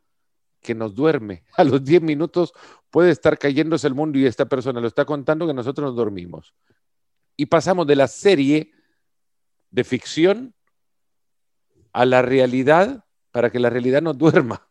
que 0.64 0.74
nos 0.74 0.94
duerme. 0.94 1.44
A 1.56 1.62
los 1.62 1.84
10 1.84 2.02
minutos 2.02 2.52
puede 2.90 3.10
estar 3.10 3.38
cayéndose 3.38 3.86
el 3.86 3.94
mundo 3.94 4.18
y 4.18 4.26
esta 4.26 4.46
persona 4.46 4.80
lo 4.80 4.88
está 4.88 5.04
contando 5.04 5.46
que 5.46 5.54
nosotros 5.54 5.90
nos 5.90 5.96
dormimos. 5.96 6.54
Y 7.36 7.46
pasamos 7.46 7.86
de 7.86 7.96
la 7.96 8.08
serie 8.08 8.72
de 9.70 9.84
ficción 9.84 10.54
a 11.92 12.04
la 12.04 12.22
realidad 12.22 13.04
para 13.30 13.50
que 13.50 13.60
la 13.60 13.70
realidad 13.70 14.02
nos 14.02 14.18
duerma. 14.24 14.68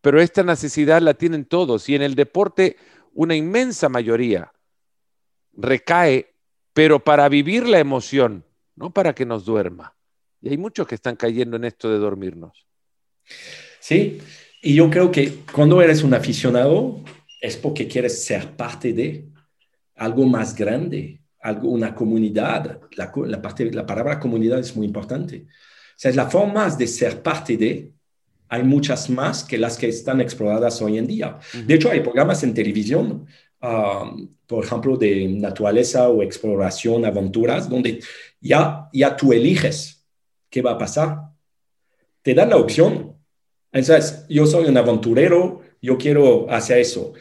Pero 0.00 0.20
esta 0.20 0.42
necesidad 0.42 1.00
la 1.00 1.14
tienen 1.14 1.46
todos 1.46 1.88
y 1.88 1.94
en 1.94 2.02
el 2.02 2.14
deporte 2.14 2.76
una 3.14 3.34
inmensa 3.34 3.88
mayoría 3.88 4.52
recae, 5.56 6.34
pero 6.72 7.02
para 7.02 7.28
vivir 7.28 7.66
la 7.66 7.78
emoción, 7.78 8.44
no 8.74 8.92
para 8.92 9.14
que 9.14 9.24
nos 9.24 9.44
duerma. 9.44 9.96
Y 10.40 10.50
hay 10.50 10.58
muchos 10.58 10.86
que 10.86 10.96
están 10.96 11.16
cayendo 11.16 11.56
en 11.56 11.64
esto 11.64 11.88
de 11.88 11.98
dormirnos. 11.98 12.66
Sí, 13.86 14.18
y 14.62 14.76
yo 14.76 14.88
creo 14.88 15.10
que 15.10 15.40
cuando 15.52 15.82
eres 15.82 16.02
un 16.02 16.14
aficionado 16.14 17.02
es 17.38 17.54
porque 17.58 17.86
quieres 17.86 18.24
ser 18.24 18.56
parte 18.56 18.94
de 18.94 19.26
algo 19.94 20.24
más 20.24 20.54
grande, 20.56 21.20
algo, 21.42 21.68
una 21.68 21.94
comunidad. 21.94 22.80
La, 22.96 23.12
la, 23.14 23.42
parte, 23.42 23.70
la 23.70 23.84
palabra 23.84 24.18
comunidad 24.18 24.58
es 24.58 24.74
muy 24.74 24.86
importante. 24.86 25.44
O 25.44 25.98
sea, 25.98 26.12
las 26.12 26.32
formas 26.32 26.78
de 26.78 26.86
ser 26.86 27.22
parte 27.22 27.58
de, 27.58 27.92
hay 28.48 28.62
muchas 28.62 29.10
más 29.10 29.44
que 29.44 29.58
las 29.58 29.76
que 29.76 29.90
están 29.90 30.22
exploradas 30.22 30.80
hoy 30.80 30.96
en 30.96 31.06
día. 31.06 31.38
De 31.66 31.74
hecho, 31.74 31.90
hay 31.90 32.00
programas 32.00 32.42
en 32.42 32.54
televisión, 32.54 33.26
um, 33.60 34.28
por 34.46 34.64
ejemplo, 34.64 34.96
de 34.96 35.28
naturaleza 35.28 36.08
o 36.08 36.22
exploración, 36.22 37.04
aventuras, 37.04 37.68
donde 37.68 38.00
ya, 38.40 38.88
ya 38.94 39.14
tú 39.14 39.34
eliges 39.34 40.06
qué 40.48 40.62
va 40.62 40.70
a 40.70 40.78
pasar. 40.78 41.18
Te 42.22 42.32
dan 42.32 42.48
la 42.48 42.56
opción 42.56 43.13
entonces, 43.74 44.24
yo 44.28 44.46
soy 44.46 44.66
un 44.66 44.76
aventurero, 44.76 45.62
yo 45.82 45.98
quiero 45.98 46.48
hacer 46.48 46.78
eso. 46.78 47.12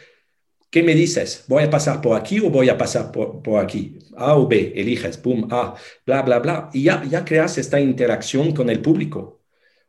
¿Qué 0.70 0.84
me 0.84 0.94
dices? 0.94 1.46
¿Voy 1.48 1.64
a 1.64 1.70
pasar 1.70 2.00
por 2.00 2.16
aquí 2.16 2.40
o 2.40 2.52
voy 2.52 2.70
a 2.70 2.78
pasar 2.78 3.12
por, 3.12 3.60
aquí? 3.60 3.98
A 4.16 4.38
o 4.38 4.48
B, 4.48 4.72
eliges, 4.76 5.22
boom, 5.22 5.48
A, 5.52 5.76
bla, 6.06 6.22
bla, 6.22 6.40
bla. 6.40 6.70
Y 6.72 6.84
ya, 6.84 7.04
ya 7.06 7.26
creas 7.26 7.58
esta 7.58 7.80
interacción 7.80 8.54
con 8.54 8.70
el 8.70 8.82
público. 8.82 9.42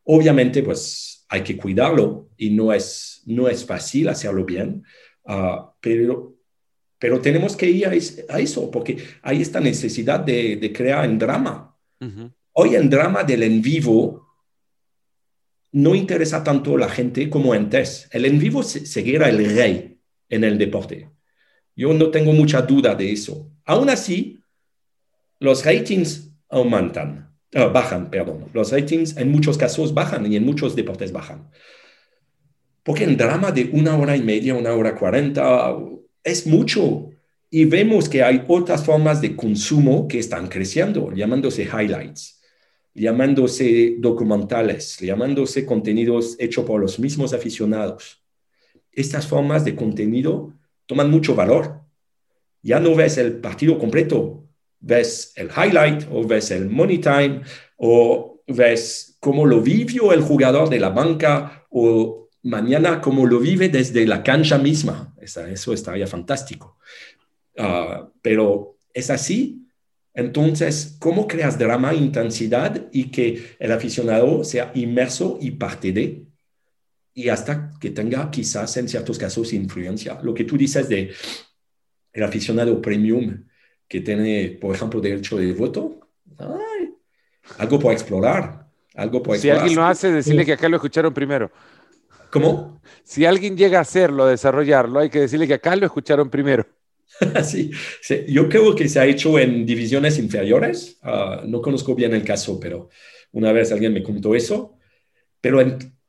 Obviamente, 0.05 0.63
pues 0.63 1.27
hay 1.29 1.43
que 1.43 1.57
cuidarlo 1.57 2.31
y 2.39 2.51
no 2.51 2.73
es, 2.73 3.23
no 3.27 3.47
es 3.49 3.65
fácil 3.67 4.09
hacerlo 4.09 4.45
bien, 4.45 4.83
ah, 5.27 5.71
pero, 5.81 6.35
pero 6.99 7.21
tenemos 7.21 7.57
que 7.57 7.69
ir 7.69 7.87
a, 7.87 8.39
eso 8.39 8.71
porque 8.71 8.97
hay 9.21 9.43
esta 9.43 9.61
necesidad 9.61 10.21
de, 10.21 10.73
crear 10.75 11.05
en 11.05 11.19
drama. 11.19 11.77
Hoy 12.53 12.75
en 12.75 12.89
drama 12.89 13.23
del 13.25 13.43
en 13.43 13.61
vivo 13.61 14.24
no 15.75 15.97
interesa 15.97 16.45
tanto 16.45 16.77
a 16.77 16.79
la 16.79 16.89
gente 16.89 17.29
como 17.29 17.53
antes. 17.53 18.09
El 18.13 18.25
en 18.27 18.39
vivo 18.39 18.63
seguirá 18.63 19.29
el 19.29 19.45
rey 19.57 19.99
en 20.29 20.45
el 20.45 20.57
deporte. 20.57 21.11
Yo 21.75 21.93
no 21.93 22.13
tengo 22.13 22.33
mucha 22.33 22.63
duda 22.63 22.95
de 22.95 23.11
eso. 23.11 23.51
Aún 23.65 23.91
así, 23.91 24.39
los 25.41 25.65
ratings 25.65 26.31
aumentan, 26.49 27.35
ah, 27.55 27.67
bajan, 27.67 28.09
perdón. 28.09 28.51
Los 28.53 28.71
ratings 28.71 29.17
en 29.17 29.33
muchos 29.33 29.59
casos 29.59 29.93
bajan 29.93 30.31
y 30.33 30.37
en 30.37 30.45
muchos 30.45 30.77
deportes 30.77 31.11
bajan. 31.11 31.51
Porque 32.85 33.03
en 33.03 33.17
drama 33.17 33.51
de 33.51 33.71
una 33.73 33.97
hora 33.97 34.17
y 34.17 34.23
media, 34.23 34.55
una 34.55 34.75
hora 34.75 34.95
cuarenta, 34.95 35.75
es 36.23 36.47
mucho. 36.47 37.11
Y 37.51 37.65
vemos 37.65 38.09
que 38.09 38.23
hay 38.23 38.45
otras 38.47 38.85
formas 38.85 39.21
de 39.21 39.35
consumo 39.35 40.07
que 40.07 40.21
están 40.21 40.47
creciendo, 40.47 41.11
llamándose 41.13 41.65
highlights 41.65 42.44
llamándose 42.95 43.97
documentales, 43.99 44.99
llamándose 44.99 45.67
contenidos 45.67 46.37
hechos 46.39 46.65
por 46.65 46.81
los 46.81 46.99
mismos 46.99 47.33
aficionados. 47.33 48.23
Estas 48.93 49.27
formas 49.27 49.65
de 49.65 49.75
contenido 49.75 50.53
toman 50.87 51.11
mucho 51.11 51.35
valor. 51.35 51.81
Ya 52.63 52.79
no 52.79 52.95
ves 52.95 53.19
el 53.19 53.41
partido 53.41 53.79
completo, 53.79 54.45
ves 54.79 55.33
el 55.37 55.49
highlight 55.49 56.07
o 56.11 56.27
ves 56.27 56.51
el 56.53 56.71
money 56.71 56.99
time 56.99 57.43
o 57.77 58.43
ves 58.47 59.17
cómo 59.21 59.45
lo 59.45 59.61
vivió 59.61 60.13
el 60.13 60.23
jugador 60.23 60.69
de 60.69 60.79
la 60.79 60.91
banca 60.91 61.67
o 61.71 62.29
mañana 62.43 63.01
cómo 63.01 63.27
lo 63.27 63.41
vive 63.41 63.69
desde 63.69 64.07
la 64.07 64.23
cancha 64.23 64.57
misma. 64.57 65.15
Eso 65.21 65.73
estaría 65.73 66.07
fantástico. 66.07 66.79
Ah, 67.59 68.09
pero 68.23 68.79
es 68.93 69.11
así 69.11 69.64
entonces, 70.15 70.97
¿cómo 71.01 71.27
creas 71.27 71.59
drama, 71.59 71.93
intensidad 71.93 72.87
y 72.93 73.11
que 73.11 73.57
el 73.59 73.73
aficionado 73.73 74.45
sea 74.45 74.71
inmerso 74.75 75.39
y 75.41 75.51
parte 75.51 75.93
de? 75.93 76.25
Y 77.13 77.29
hasta 77.29 77.73
que 77.81 77.91
tenga 77.91 78.31
quizás 78.31 78.77
en 78.77 78.89
ciertos 78.89 79.19
casos 79.19 79.53
influencia. 79.53 80.21
Lo 80.23 80.33
que 80.33 80.45
tú 80.45 80.57
dices 80.57 80.89
de 80.89 81.13
el 82.13 82.23
aficionado 82.23 82.81
premium 82.81 83.45
que 83.89 84.01
tiene, 84.01 84.57
por 84.61 84.75
ejemplo, 84.75 85.01
derecho 85.01 85.37
de 85.37 85.53
voto, 85.53 86.01
algo 87.59 87.79
por 87.79 87.93
explorar. 87.93 88.65
Algo 88.95 89.21
por 89.21 89.37
si 89.37 89.51
alguien 89.51 89.75
lo 89.75 89.85
hace, 89.85 90.13
decirle 90.13 90.47
que 90.47 90.53
acá 90.53 90.69
lo 90.69 90.77
escucharon 90.77 91.13
primero. 91.13 91.51
¿Cómo? 92.31 92.81
Si 93.03 93.27
alguien 93.27 93.57
llega 93.57 93.79
a 93.79 93.83
hacerlo, 93.83 94.27
desarrollarlo, 94.27 95.01
hay 95.01 95.11
que 95.11 95.21
decirle 95.21 95.49
que 95.49 95.55
acá 95.55 95.75
lo 95.75 95.87
escucharon 95.87 96.31
primero. 96.31 96.65
sí, 97.45 97.71
yo 98.29 98.49
creo 98.49 98.75
que 98.75 98.89
se 98.89 99.01
ha 99.01 99.07
hecho 99.07 99.39
en 99.39 99.65
divisiones 99.67 100.19
inferiores. 100.19 100.99
Ah, 101.03 101.43
no 101.47 101.61
conozco 101.61 101.95
bien 101.95 102.15
el 102.15 102.25
caso, 102.25 102.59
pero 102.59 102.89
una 103.33 103.53
vez 103.53 103.73
alguien 103.73 103.93
me 103.93 104.03
contó 104.03 104.35
eso. 104.35 104.77
Pero 105.41 105.61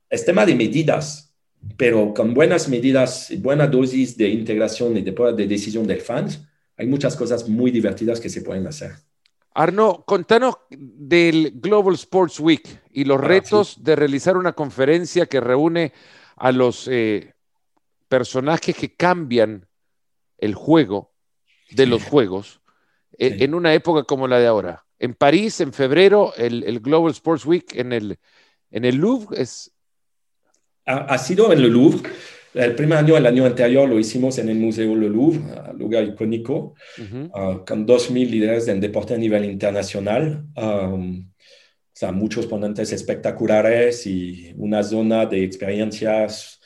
es 0.10 0.26
tema 0.26 0.46
de 0.46 0.56
medidas, 0.56 1.36
pero 1.78 2.14
con 2.14 2.34
buenas 2.34 2.70
medidas 2.70 3.32
y 3.32 3.38
buena 3.38 3.68
dosis 3.68 4.18
de 4.18 4.30
integración 4.30 4.98
y 4.98 5.02
de, 5.02 5.12
de 5.12 5.48
decisión 5.48 5.86
del 5.86 6.02
fans, 6.02 6.42
hay 6.78 6.88
muchas 6.88 7.16
cosas 7.16 7.48
muy 7.48 7.72
divertidas 7.72 8.20
que 8.20 8.30
se 8.30 8.42
pueden 8.42 8.68
hacer. 8.68 8.92
Arno, 9.54 10.04
contanos 10.06 10.56
del 10.70 11.54
Global 11.56 11.96
Sports 11.96 12.40
Week 12.42 12.82
y 12.92 13.06
los 13.06 13.20
ah, 13.20 13.26
retos 13.26 13.84
de 13.84 13.96
realizar 13.96 14.36
una 14.36 14.52
conferencia 14.54 15.26
que 15.28 15.40
reúne 15.40 15.94
a 16.36 16.52
los 16.52 16.90
eh, 16.90 17.34
personajes 18.10 18.76
que 18.76 18.94
cambian 18.94 19.66
el 20.38 20.56
juego 20.56 21.14
de 21.72 21.86
los 21.86 22.04
juegos 22.04 22.62
eh, 23.18 23.38
en 23.40 23.54
una 23.54 23.74
época 23.74 24.04
como 24.04 24.28
la 24.28 24.40
de 24.40 24.48
ahora. 24.48 24.86
En 25.00 25.14
París, 25.14 25.60
en 25.62 25.74
febrero, 25.74 26.34
el, 26.38 26.80
Global 26.80 27.12
Sports 27.12 27.46
Week 27.46 27.76
en 27.76 27.94
el, 27.94 28.18
en 28.72 28.86
el 28.86 28.96
Louvre 28.96 29.42
es... 29.42 29.72
Ha, 30.86 31.18
sido 31.18 31.52
en 31.52 31.60
el 31.60 31.72
Louvre. 31.72 32.10
El 32.54 32.76
primer 32.76 33.00
año, 33.00 33.18
el 33.18 33.26
año 33.26 33.46
anterior, 33.46 33.90
lo 33.90 34.00
hicimos 34.00 34.38
en 34.38 34.48
el 34.50 34.56
Museo 34.56 34.96
Le 34.96 35.10
Louvre, 35.10 35.42
lugar 35.78 36.06
icónico, 36.06 36.76
ah, 37.34 37.64
con 37.68 37.86
2.000 37.86 38.30
líderes 38.30 38.68
en 38.68 38.80
deporte 38.80 39.14
a 39.14 39.18
nivel 39.18 39.46
internacional. 39.46 40.46
Um, 40.56 41.32
o 41.96 41.98
sea, 41.98 42.12
muchos 42.12 42.46
ponentes 42.46 42.92
espectaculares 42.92 44.06
y 44.06 44.54
una 44.58 44.84
zona 44.84 45.26
de 45.26 45.44
experiencias. 45.44 46.62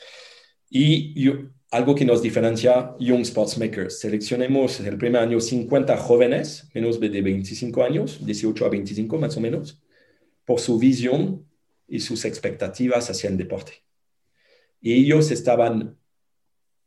Y 0.69 1.19
yo, 1.19 1.33
algo 1.71 1.93
que 1.93 2.05
nos 2.05 2.21
diferencia 2.21 2.95
Young 2.99 3.21
Sports 3.21 3.57
Makers. 3.57 3.99
Seleccionemos 3.99 4.79
el 4.79 4.97
primer 4.97 5.21
año 5.21 5.39
50 5.39 5.97
jóvenes, 5.97 6.69
menos 6.73 6.99
de 6.99 7.09
25 7.21 7.83
años, 7.83 8.25
18 8.25 8.65
a 8.65 8.69
25 8.69 9.17
más 9.17 9.37
o 9.37 9.41
menos, 9.41 9.81
por 10.45 10.59
su 10.59 10.79
visión 10.79 11.45
y 11.87 11.99
sus 11.99 12.25
expectativas 12.25 13.09
hacia 13.09 13.29
el 13.29 13.37
deporte. 13.37 13.83
Y 14.81 14.93
ellos 14.93 15.29
estaban 15.31 15.97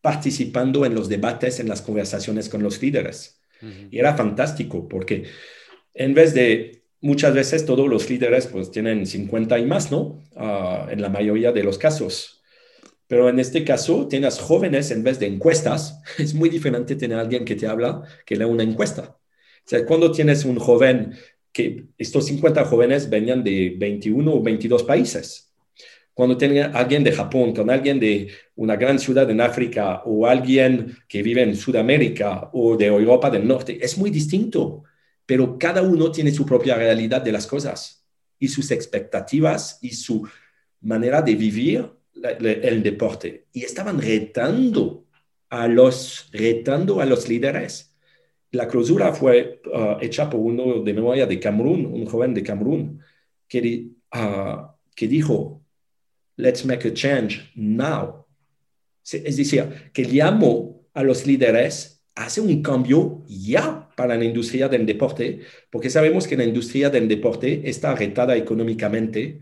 participando 0.00 0.84
en 0.84 0.94
los 0.94 1.08
debates, 1.08 1.60
en 1.60 1.68
las 1.68 1.80
conversaciones 1.80 2.48
con 2.48 2.62
los 2.62 2.82
líderes. 2.82 3.38
Y 3.92 4.00
era 4.00 4.16
fantástico 4.16 4.88
porque 4.88 5.22
en 5.94 6.14
vez 6.14 6.34
de 6.34 6.82
muchas 7.00 7.32
veces 7.32 7.64
todos 7.64 7.88
los 7.88 8.10
líderes 8.10 8.48
pues 8.48 8.72
tienen 8.72 9.06
50 9.06 9.56
y 9.60 9.66
más, 9.66 9.92
¿no? 9.92 10.20
Ah, 10.34 10.88
en 10.90 11.00
la 11.00 11.08
mayoría 11.08 11.52
de 11.52 11.62
los 11.62 11.78
casos. 11.78 12.41
Pero 13.12 13.28
en 13.28 13.38
este 13.38 13.62
caso, 13.62 14.08
tienes 14.08 14.38
jóvenes 14.38 14.90
en 14.90 15.02
vez 15.02 15.18
de 15.18 15.26
encuestas. 15.26 16.00
Es 16.18 16.32
muy 16.32 16.48
diferente 16.48 16.96
tener 16.96 17.18
a 17.18 17.20
alguien 17.20 17.44
que 17.44 17.56
te 17.56 17.66
habla 17.66 18.02
que 18.24 18.36
lee 18.36 18.44
una 18.44 18.62
encuesta. 18.62 19.18
O 19.66 19.68
sea, 19.68 19.84
cuando 19.84 20.10
tienes 20.10 20.46
un 20.46 20.58
joven, 20.58 21.12
que 21.52 21.88
estos 21.98 22.24
50 22.24 22.64
jóvenes 22.64 23.10
venían 23.10 23.44
de 23.44 23.74
21 23.76 24.32
o 24.32 24.42
22 24.42 24.84
países. 24.84 25.52
cuando 26.14 26.38
tenía 26.38 26.70
alguien 26.72 27.04
de 27.04 27.12
Japón, 27.12 27.52
con 27.54 27.68
alguien 27.68 28.00
de 28.00 28.30
una 28.56 28.76
gran 28.76 28.98
ciudad 28.98 29.28
en 29.30 29.42
África 29.42 30.02
o 30.06 30.26
alguien 30.26 30.96
que 31.06 31.22
vive 31.22 31.42
en 31.42 31.54
Sudamérica 31.54 32.48
o 32.54 32.78
de 32.78 32.86
Europa 32.86 33.28
del 33.28 33.46
Norte, 33.46 33.78
es 33.78 33.98
muy 33.98 34.10
distinto, 34.10 34.84
pero 35.26 35.58
cada 35.58 35.82
uno 35.82 36.10
tiene 36.10 36.32
su 36.32 36.46
propia 36.46 36.76
realidad 36.76 37.20
de 37.20 37.32
las 37.32 37.46
cosas 37.46 38.06
y 38.38 38.48
sus 38.48 38.70
expectativas 38.70 39.78
y 39.82 39.90
su 39.90 40.26
manera 40.80 41.20
de 41.20 41.34
vivir 41.34 42.01
el 42.22 42.82
deporte. 42.82 43.46
Y 43.52 43.64
estaban 43.64 44.00
retando 44.00 45.06
a 45.50 45.68
los, 45.68 46.28
retando 46.32 47.00
a 47.00 47.06
los 47.06 47.28
líderes. 47.28 47.94
La 48.52 48.68
clausura 48.68 49.12
fue 49.12 49.60
uh, 49.66 49.96
hecha 50.00 50.28
por 50.28 50.40
uno 50.40 50.82
de 50.82 50.94
memoria 50.94 51.26
de 51.26 51.40
Camerún, 51.40 51.86
un 51.86 52.06
joven 52.06 52.34
de 52.34 52.42
Camerún, 52.42 53.00
que, 53.48 53.88
uh, 54.14 54.66
que 54.94 55.08
dijo, 55.08 55.62
let's 56.36 56.64
make 56.64 56.88
a 56.88 56.94
change 56.94 57.50
now. 57.54 58.26
Es 59.04 59.36
decir, 59.36 59.90
que 59.92 60.04
llamo 60.04 60.86
a 60.94 61.02
los 61.02 61.26
líderes 61.26 62.04
a 62.14 62.26
hacer 62.26 62.44
un 62.44 62.62
cambio 62.62 63.24
ya 63.26 63.88
para 63.96 64.16
la 64.16 64.24
industria 64.24 64.68
del 64.68 64.86
deporte, 64.86 65.40
porque 65.70 65.90
sabemos 65.90 66.26
que 66.26 66.36
la 66.36 66.44
industria 66.44 66.90
del 66.90 67.08
deporte 67.08 67.68
está 67.68 67.94
retada 67.94 68.36
económicamente 68.36 69.40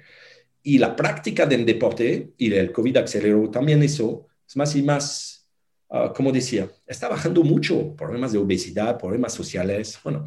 y 0.62 0.78
la 0.78 0.94
práctica 0.94 1.46
del 1.46 1.64
deporte 1.64 2.32
y 2.36 2.52
el 2.52 2.72
COVID 2.72 2.98
aceleró 2.98 3.50
también 3.50 3.82
eso, 3.82 4.26
es 4.46 4.56
más 4.56 4.74
y 4.76 4.82
más, 4.82 5.48
uh, 5.88 6.12
como 6.14 6.32
decía, 6.32 6.68
está 6.86 7.08
bajando 7.08 7.42
mucho, 7.42 7.94
problemas 7.96 8.32
de 8.32 8.38
obesidad, 8.38 8.98
problemas 8.98 9.32
sociales, 9.32 9.98
bueno, 10.04 10.26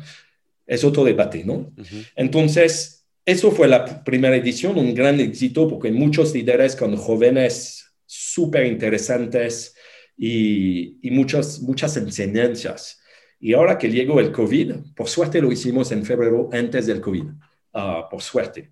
es 0.65 0.84
otro 0.84 1.03
debate, 1.03 1.43
¿no? 1.43 1.71
Entonces, 2.15 3.05
eso 3.25 3.51
fue 3.51 3.67
la 3.67 4.03
primera 4.03 4.36
edición, 4.36 4.77
un 4.77 4.93
gran 4.93 5.19
éxito 5.19 5.67
porque 5.67 5.91
muchos 5.91 6.34
líderes 6.34 6.75
con 6.75 6.95
jóvenes 6.95 7.93
súper 8.05 8.65
interesantes 8.65 9.75
y, 10.17 10.99
muchas, 11.11 11.61
muchas 11.61 11.95
enseñanzas. 11.97 13.01
Y 13.39 13.53
ahora 13.53 13.77
que 13.77 13.89
llegó 13.89 14.19
el 14.19 14.31
COVID, 14.31 14.93
por 14.95 15.09
suerte 15.09 15.41
lo 15.41 15.51
hicimos 15.51 15.91
en 15.91 16.05
febrero 16.05 16.49
antes 16.51 16.86
del 16.86 17.01
COVID, 17.01 17.25
ah, 17.73 18.07
por 18.09 18.21
suerte. 18.21 18.71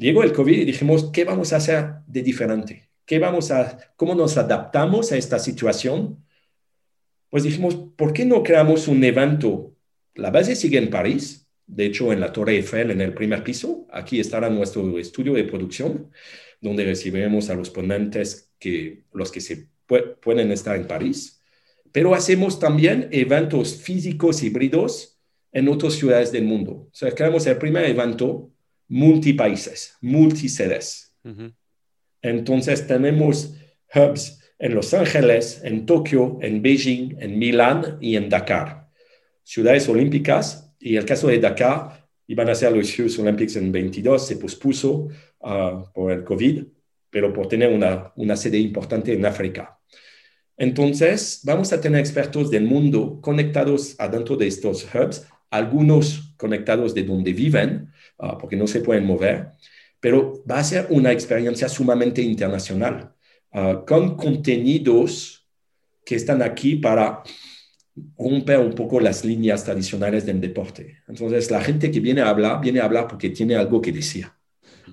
Llegó 0.00 0.22
el 0.22 0.32
COVID 0.32 0.60
y 0.60 0.64
dijimos, 0.64 1.10
¿qué 1.12 1.24
vamos 1.24 1.52
a 1.52 1.56
hacer 1.56 1.96
de 2.06 2.22
diferente? 2.22 2.88
¿Qué 3.04 3.18
vamos 3.18 3.50
a, 3.50 3.78
¿Cómo 3.96 4.14
nos 4.14 4.38
adaptamos 4.38 5.12
a 5.12 5.18
esta 5.18 5.38
situación? 5.38 6.24
Pues 7.28 7.42
dijimos, 7.42 7.76
¿por 7.96 8.14
qué 8.14 8.24
no 8.24 8.42
creamos 8.42 8.88
un 8.88 9.04
evento? 9.04 9.76
La 10.14 10.30
base 10.30 10.56
sigue 10.56 10.78
en 10.78 10.88
París, 10.88 11.46
de 11.66 11.84
hecho, 11.84 12.14
en 12.14 12.20
la 12.20 12.32
Torre 12.32 12.56
Eiffel, 12.56 12.90
en 12.92 13.02
el 13.02 13.12
primer 13.12 13.44
piso, 13.44 13.86
aquí 13.92 14.18
estará 14.18 14.48
nuestro 14.48 14.98
estudio 14.98 15.34
de 15.34 15.44
producción, 15.44 16.10
donde 16.62 16.86
recibiremos 16.86 17.50
a 17.50 17.54
los 17.54 17.68
ponentes 17.68 18.50
que 18.58 19.02
los 19.12 19.30
que 19.30 19.42
se 19.42 19.68
pueden 20.22 20.50
estar 20.50 20.76
en 20.76 20.86
París. 20.86 21.42
Pero 21.92 22.14
hacemos 22.14 22.58
también 22.58 23.06
eventos 23.12 23.76
físicos 23.76 24.42
híbridos 24.42 25.18
en 25.52 25.68
otras 25.68 25.92
ciudades 25.92 26.32
del 26.32 26.44
mundo. 26.44 26.88
O 26.90 26.94
sea, 26.94 27.12
creamos 27.12 27.46
el 27.46 27.58
primer 27.58 27.84
evento 27.84 28.50
multipaíses, 28.90 29.96
multisedes. 30.02 31.16
Entonces, 32.20 32.86
tenemos 32.86 33.54
hubs 33.94 34.40
en 34.58 34.74
Los 34.74 34.92
Ángeles, 34.92 35.62
en 35.64 35.86
Tokio, 35.86 36.38
en 36.42 36.60
Beijing, 36.60 37.16
en 37.18 37.38
Milán 37.38 37.96
y 38.00 38.16
en 38.16 38.28
Dakar. 38.28 38.90
Ciudades 39.42 39.88
olímpicas 39.88 40.74
y 40.78 40.96
el 40.96 41.06
caso 41.06 41.28
de 41.28 41.38
Dakar, 41.38 42.08
iban 42.26 42.48
a 42.48 42.54
ser 42.54 42.72
los 42.72 42.94
Juegos 42.94 43.18
Olímpicos 43.18 43.56
en 43.56 43.72
22, 43.72 44.26
se 44.26 44.36
pospuso 44.36 45.08
uh, 45.40 45.84
por 45.92 46.12
el 46.12 46.24
COVID, 46.24 46.64
pero 47.10 47.32
por 47.32 47.48
tener 47.48 47.72
una, 47.72 48.12
una 48.16 48.36
sede 48.36 48.58
importante 48.58 49.12
en 49.12 49.24
África. 49.24 49.78
Entonces, 50.56 51.40
vamos 51.44 51.72
a 51.72 51.80
tener 51.80 52.00
expertos 52.00 52.50
del 52.50 52.64
mundo 52.64 53.18
conectados 53.20 53.96
adentro 53.98 54.36
de 54.36 54.46
estos 54.46 54.86
hubs, 54.94 55.26
algunos 55.50 56.34
conectados 56.36 56.94
de 56.94 57.02
donde 57.02 57.32
viven, 57.32 57.90
uh, 58.20 58.38
porque 58.38 58.56
no 58.56 58.66
se 58.66 58.80
pueden 58.80 59.04
mover, 59.04 59.52
pero 59.98 60.42
va 60.50 60.58
a 60.58 60.64
ser 60.64 60.86
una 60.90 61.12
experiencia 61.12 61.68
sumamente 61.68 62.22
internacional, 62.22 63.14
uh, 63.52 63.84
con 63.86 64.16
contenidos 64.16 65.48
que 66.04 66.16
están 66.16 66.42
aquí 66.42 66.76
para 66.76 67.22
rompe 68.16 68.56
un 68.56 68.74
poco 68.74 69.00
las 69.00 69.24
líneas 69.24 69.64
tradicionales 69.64 70.24
del 70.24 70.40
deporte. 70.40 70.98
Entonces, 71.08 71.50
la 71.50 71.60
gente 71.60 71.90
que 71.90 72.00
viene 72.00 72.20
a 72.20 72.28
hablar, 72.28 72.60
viene 72.60 72.80
a 72.80 72.84
hablar 72.84 73.08
porque 73.08 73.30
tiene 73.30 73.56
algo 73.56 73.80
que 73.80 73.92
decir, 73.92 74.26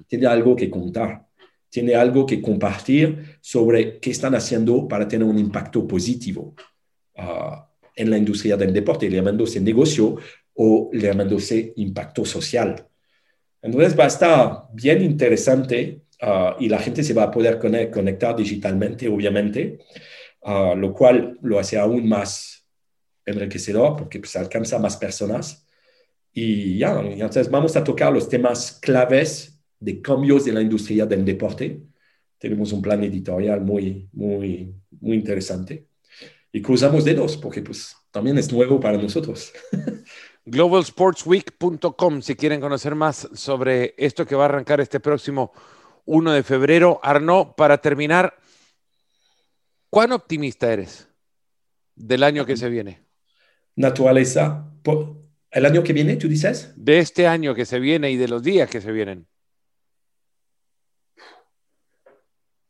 tiene 0.07 0.28
algo 0.28 0.55
que 0.55 0.69
contar, 0.69 1.28
tiene 1.69 1.95
algo 1.95 2.25
que 2.25 2.41
compartir 2.41 3.38
sobre 3.41 3.99
qué 3.99 4.11
están 4.11 4.36
haciendo 4.36 4.88
para 4.88 5.07
tener 5.07 5.28
un 5.28 5.38
impacto 5.38 5.88
positivo 5.88 6.55
ah, 7.17 7.69
en 7.95 8.09
la 8.09 8.17
industria 8.17 8.57
del 8.57 8.73
deporte, 8.73 9.09
llamándose 9.09 9.59
negocio 9.59 10.17
o 10.53 10.89
llamándose 10.93 11.73
impacto 11.75 12.25
social. 12.25 12.88
Entonces, 13.68 13.99
va 13.99 14.05
a 14.05 14.07
estar 14.07 14.63
bien 14.74 15.01
interesante 15.01 16.03
ah, 16.22 16.55
y 16.57 16.70
la 16.70 16.80
gente 16.80 17.03
se 17.03 17.13
va 17.13 17.24
a 17.24 17.32
poder 17.32 17.59
conectar 17.59 18.36
digitalmente, 18.36 19.09
obviamente, 19.09 19.80
ah, 20.43 20.74
lo 20.76 20.93
cual 20.93 21.38
lo 21.41 21.59
hace 21.59 21.78
aún 21.78 22.07
más 22.07 22.65
enriquecedor 23.26 23.97
porque 23.97 24.20
pues, 24.20 24.36
alcanza 24.38 24.78
a 24.78 24.80
más 24.80 24.95
personas. 24.95 25.68
Y 26.34 26.78
ya, 26.78 27.01
entonces 27.01 27.51
vamos 27.51 27.76
a 27.76 27.84
tocar 27.84 28.13
los 28.13 28.30
temas 28.30 28.80
claves 28.82 29.59
de 29.80 30.01
cambios 30.01 30.45
de 30.45 30.53
la 30.53 30.61
industria 30.61 31.05
del 31.05 31.26
deporte. 31.26 31.82
Tenemos 32.38 32.72
un 32.72 32.82
plan 32.82 33.03
editorial 33.03 33.61
muy, 33.61 34.07
muy, 34.13 34.74
muy 35.01 35.18
interesante. 35.18 35.88
Y 36.53 36.61
cruzamos 36.61 37.03
dedos 37.03 37.36
porque 37.36 37.61
pues 37.61 37.95
también 38.11 38.38
es 38.38 38.49
nuevo 38.51 38.80
para 38.80 38.97
nosotros. 38.97 39.51
globalsportsweek.com 40.47 42.21
si 42.21 42.35
quieren 42.35 42.59
conocer 42.59 42.95
más 42.95 43.29
sobre 43.33 43.93
esto 43.97 44.25
que 44.25 44.35
va 44.35 44.43
a 44.43 44.45
arrancar 44.45 44.81
este 44.81 44.99
próximo 44.99 45.51
1 46.05 46.31
de 46.31 46.43
febrero. 46.43 46.99
Arno, 47.03 47.53
para 47.55 47.77
terminar, 47.77 48.37
¿cuán 49.89 50.11
optimista 50.11 50.73
eres 50.73 51.07
del 51.95 52.23
año 52.23 52.45
que 52.45 52.57
se 52.57 52.69
viene? 52.69 53.07
naturaleza. 53.77 54.65
¿El 55.49 55.65
año 55.65 55.83
que 55.83 55.93
viene, 55.93 56.17
tú 56.17 56.27
dices? 56.27 56.73
De 56.75 56.99
este 56.99 57.25
año 57.25 57.55
que 57.55 57.65
se 57.65 57.79
viene 57.79 58.11
y 58.11 58.17
de 58.17 58.27
los 58.27 58.43
días 58.43 58.69
que 58.69 58.81
se 58.81 58.91
vienen. 58.91 59.25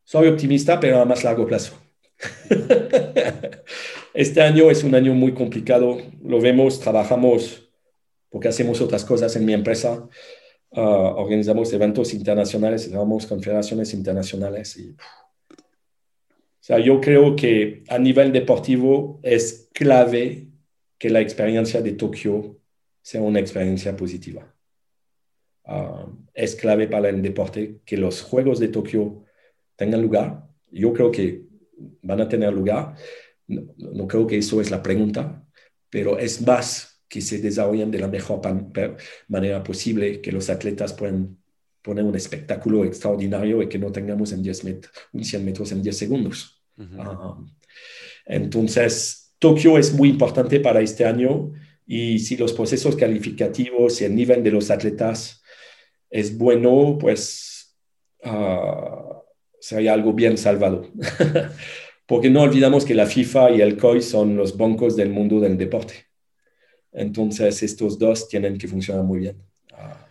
Soy 0.04 0.28
optimista, 0.28 0.80
pero 0.80 1.02
a 1.02 1.06
más 1.06 1.24
largo 1.24 1.48
plazo. 1.48 1.80
este 4.14 4.42
año 4.42 4.70
es 4.70 4.84
un 4.84 4.96
año 4.96 5.14
muy 5.14 5.34
complicado. 5.34 5.98
Lo 6.24 6.40
vemos, 6.40 6.80
trabajamos 6.80 7.67
porque 8.30 8.48
hacemos 8.48 8.82
otras 8.82 9.06
cosas 9.06 9.36
en 9.36 9.46
mi 9.46 9.54
empresa. 9.54 10.08
Ah, 10.72 11.14
organizamos 11.16 11.72
eventos 11.74 12.14
internacionales, 12.14 12.88
trabajamos 12.88 13.26
confederaciones 13.26 13.94
internacionales. 13.94 14.78
Y, 14.78 14.90
o 14.90 15.56
sea, 16.60 16.80
yo 16.80 17.00
creo 17.00 17.36
que 17.36 17.84
a 17.88 17.98
nivel 17.98 18.32
deportivo 18.32 19.20
es 19.24 19.70
clave 19.74 20.48
que 20.98 21.10
la 21.10 21.22
experiencia 21.22 21.82
de 21.82 21.94
Tokio 21.94 22.58
sea 23.02 23.22
una 23.22 23.40
experiencia 23.40 23.96
positiva. 23.96 24.54
Ah, 25.66 26.08
es 26.34 26.56
clave 26.56 26.88
para 26.88 27.10
el 27.10 27.22
deporte 27.22 27.82
que 27.86 27.98
los 27.98 28.22
Juegos 28.22 28.60
de 28.60 28.68
Tokio 28.70 29.24
tengan 29.76 30.02
lugar. 30.02 30.48
Yo 30.72 30.92
creo 30.94 31.12
que 31.12 31.44
van 32.02 32.22
a 32.22 32.28
tener 32.28 32.54
lugar. 32.54 32.96
No, 33.48 34.08
creo 34.08 34.28
que 34.28 34.38
eso 34.38 34.60
es 34.60 34.72
la 34.72 34.84
pregunta, 34.84 35.46
pero 35.90 36.18
es 36.18 36.46
más 36.46 36.97
que 37.08 37.22
se 37.22 37.40
desarrollen 37.40 37.92
de 37.92 38.00
la 38.00 38.08
mejor 38.08 38.42
manera 39.28 39.64
posible, 39.64 40.22
que 40.22 40.32
los 40.32 40.50
atletas 40.50 40.94
puedan 40.94 41.38
poner 41.82 42.04
un 42.04 42.16
espectáculo 42.16 42.84
extraordinario 42.84 43.62
y 43.62 43.70
que 43.70 43.80
no 43.80 43.92
tengamos 43.92 44.34
en 44.34 44.44
10 44.44 44.64
un 45.14 45.24
100 45.24 45.46
metros 45.46 45.72
en 45.72 45.82
10 45.82 45.98
segundos. 45.98 46.62
Ah, 46.98 47.38
entonces, 48.26 49.34
Tokio 49.40 49.78
es 49.78 49.94
muy 49.94 50.10
importante 50.10 50.60
para 50.60 50.82
este 50.82 51.06
año 51.06 51.54
y 51.86 52.20
si 52.20 52.36
los 52.36 52.52
procesos 52.52 52.96
calificativos 52.96 54.02
y 54.02 54.06
el 54.06 54.16
nivel 54.16 54.44
de 54.44 54.52
los 54.52 54.70
atletas 54.70 55.42
es 56.10 56.38
bueno, 56.38 56.98
pues 57.00 57.78
uh, 58.26 59.22
sería 59.60 59.94
algo 59.94 60.14
bien 60.14 60.38
salvado. 60.38 60.92
Porque 62.06 62.30
no 62.30 62.42
olvidamos 62.42 62.86
que 62.86 62.96
la 62.96 63.06
FIFA 63.06 63.52
y 63.52 63.62
el 63.62 63.78
COI 63.78 64.02
son 64.02 64.36
los 64.36 64.58
bancos 64.58 64.96
del 64.96 65.10
mundo 65.10 65.40
del 65.40 65.58
deporte. 65.58 66.07
Entonces, 66.98 67.64
estos 67.64 67.98
dos 67.98 68.28
tienen 68.28 68.58
que 68.58 68.68
funcionar 68.68 69.04
muy 69.04 69.20
bien. 69.20 69.38
Ah. 69.74 70.08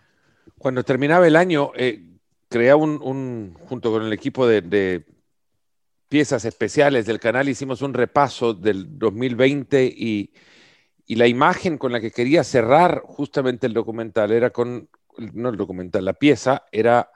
Cuando 0.57 0.83
terminaba 0.83 1.27
el 1.27 1.35
año, 1.35 1.71
eh, 1.75 2.03
creaba 2.49 2.81
un, 2.81 3.53
junto 3.67 3.91
con 3.91 4.03
el 4.03 4.13
equipo 4.13 4.47
de 4.47 4.61
piezas 6.07 6.45
especiales 6.45 7.05
del 7.05 7.19
canal 7.19 7.49
hicimos 7.49 7.81
un 7.81 7.93
repaso 7.93 8.53
del 8.53 8.97
2020 8.97 9.85
y, 9.85 10.33
la 11.09 11.25
imagen 11.25 11.77
con 11.77 11.93
la 11.93 12.01
que 12.01 12.11
quería 12.11 12.43
cerrar 12.43 13.01
justamente 13.05 13.65
el 13.65 13.73
documental 13.73 14.29
era 14.33 14.49
con, 14.49 14.89
no 15.33 15.47
el 15.47 15.55
documental, 15.55 16.03
la 16.03 16.11
pieza 16.11 16.65
era 16.69 17.09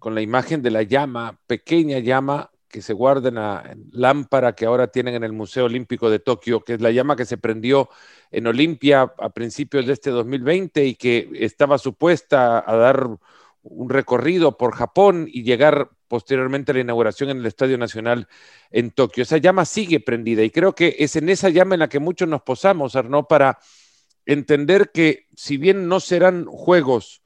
con 0.00 0.16
la 0.16 0.22
imagen 0.22 0.60
de 0.60 0.72
la 0.72 0.82
llama, 0.82 1.38
pequeña 1.46 2.00
llama 2.00 2.50
que 2.68 2.82
se 2.82 2.92
guarda 2.92 3.28
en 3.28 3.34
la 3.36 3.76
lámpara 3.92 4.54
que 4.54 4.66
ahora 4.66 4.88
tienen 4.88 5.14
en 5.14 5.24
el 5.24 5.32
Museo 5.32 5.64
Olímpico 5.64 6.10
de 6.10 6.18
Tokio, 6.18 6.60
que 6.60 6.74
es 6.74 6.80
la 6.80 6.90
llama 6.90 7.16
que 7.16 7.24
se 7.24 7.38
prendió 7.38 7.88
en 8.30 8.46
Olimpia 8.46 9.12
a 9.18 9.30
principios 9.30 9.86
de 9.86 9.94
este 9.94 10.10
2020 10.10 10.84
y 10.84 10.94
que 10.94 11.30
estaba 11.34 11.78
supuesta 11.78 12.62
a 12.66 12.76
dar 12.76 13.08
un 13.62 13.88
recorrido 13.90 14.56
por 14.56 14.74
Japón 14.74 15.28
y 15.30 15.42
llegar 15.42 15.90
posteriormente 16.08 16.72
a 16.72 16.74
la 16.74 16.80
inauguración 16.80 17.30
en 17.30 17.38
el 17.38 17.46
Estadio 17.46 17.78
Nacional 17.78 18.28
en 18.70 18.90
Tokio. 18.90 19.22
Esa 19.22 19.38
llama 19.38 19.64
sigue 19.64 20.00
prendida 20.00 20.42
y 20.42 20.50
creo 20.50 20.74
que 20.74 20.96
es 20.98 21.16
en 21.16 21.28
esa 21.28 21.48
llama 21.50 21.74
en 21.74 21.80
la 21.80 21.88
que 21.88 21.98
muchos 21.98 22.28
nos 22.28 22.42
posamos, 22.42 22.96
Arnaud, 22.96 23.26
para 23.26 23.58
entender 24.24 24.90
que 24.92 25.26
si 25.36 25.56
bien 25.56 25.88
no 25.88 26.00
serán 26.00 26.44
juegos 26.44 27.22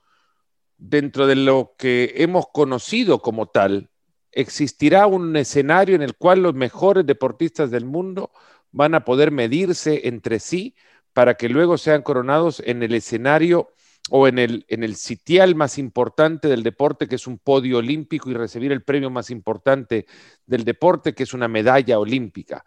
dentro 0.78 1.26
de 1.26 1.36
lo 1.36 1.74
que 1.78 2.14
hemos 2.16 2.46
conocido 2.52 3.20
como 3.20 3.46
tal, 3.46 3.91
existirá 4.32 5.06
un 5.06 5.36
escenario 5.36 5.94
en 5.94 6.02
el 6.02 6.16
cual 6.16 6.42
los 6.42 6.54
mejores 6.54 7.06
deportistas 7.06 7.70
del 7.70 7.84
mundo 7.84 8.30
van 8.70 8.94
a 8.94 9.04
poder 9.04 9.30
medirse 9.30 10.08
entre 10.08 10.40
sí 10.40 10.74
para 11.12 11.34
que 11.34 11.48
luego 11.48 11.76
sean 11.78 12.02
coronados 12.02 12.60
en 12.64 12.82
el 12.82 12.94
escenario 12.94 13.70
o 14.10 14.26
en 14.26 14.38
el, 14.38 14.64
en 14.68 14.82
el 14.82 14.96
sitial 14.96 15.54
más 15.54 15.78
importante 15.78 16.48
del 16.48 16.62
deporte, 16.62 17.06
que 17.06 17.14
es 17.14 17.26
un 17.26 17.38
podio 17.38 17.78
olímpico, 17.78 18.30
y 18.30 18.34
recibir 18.34 18.72
el 18.72 18.82
premio 18.82 19.10
más 19.10 19.30
importante 19.30 20.06
del 20.46 20.64
deporte, 20.64 21.14
que 21.14 21.22
es 21.22 21.34
una 21.34 21.46
medalla 21.46 21.98
olímpica. 21.98 22.64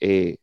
Eh, 0.00 0.38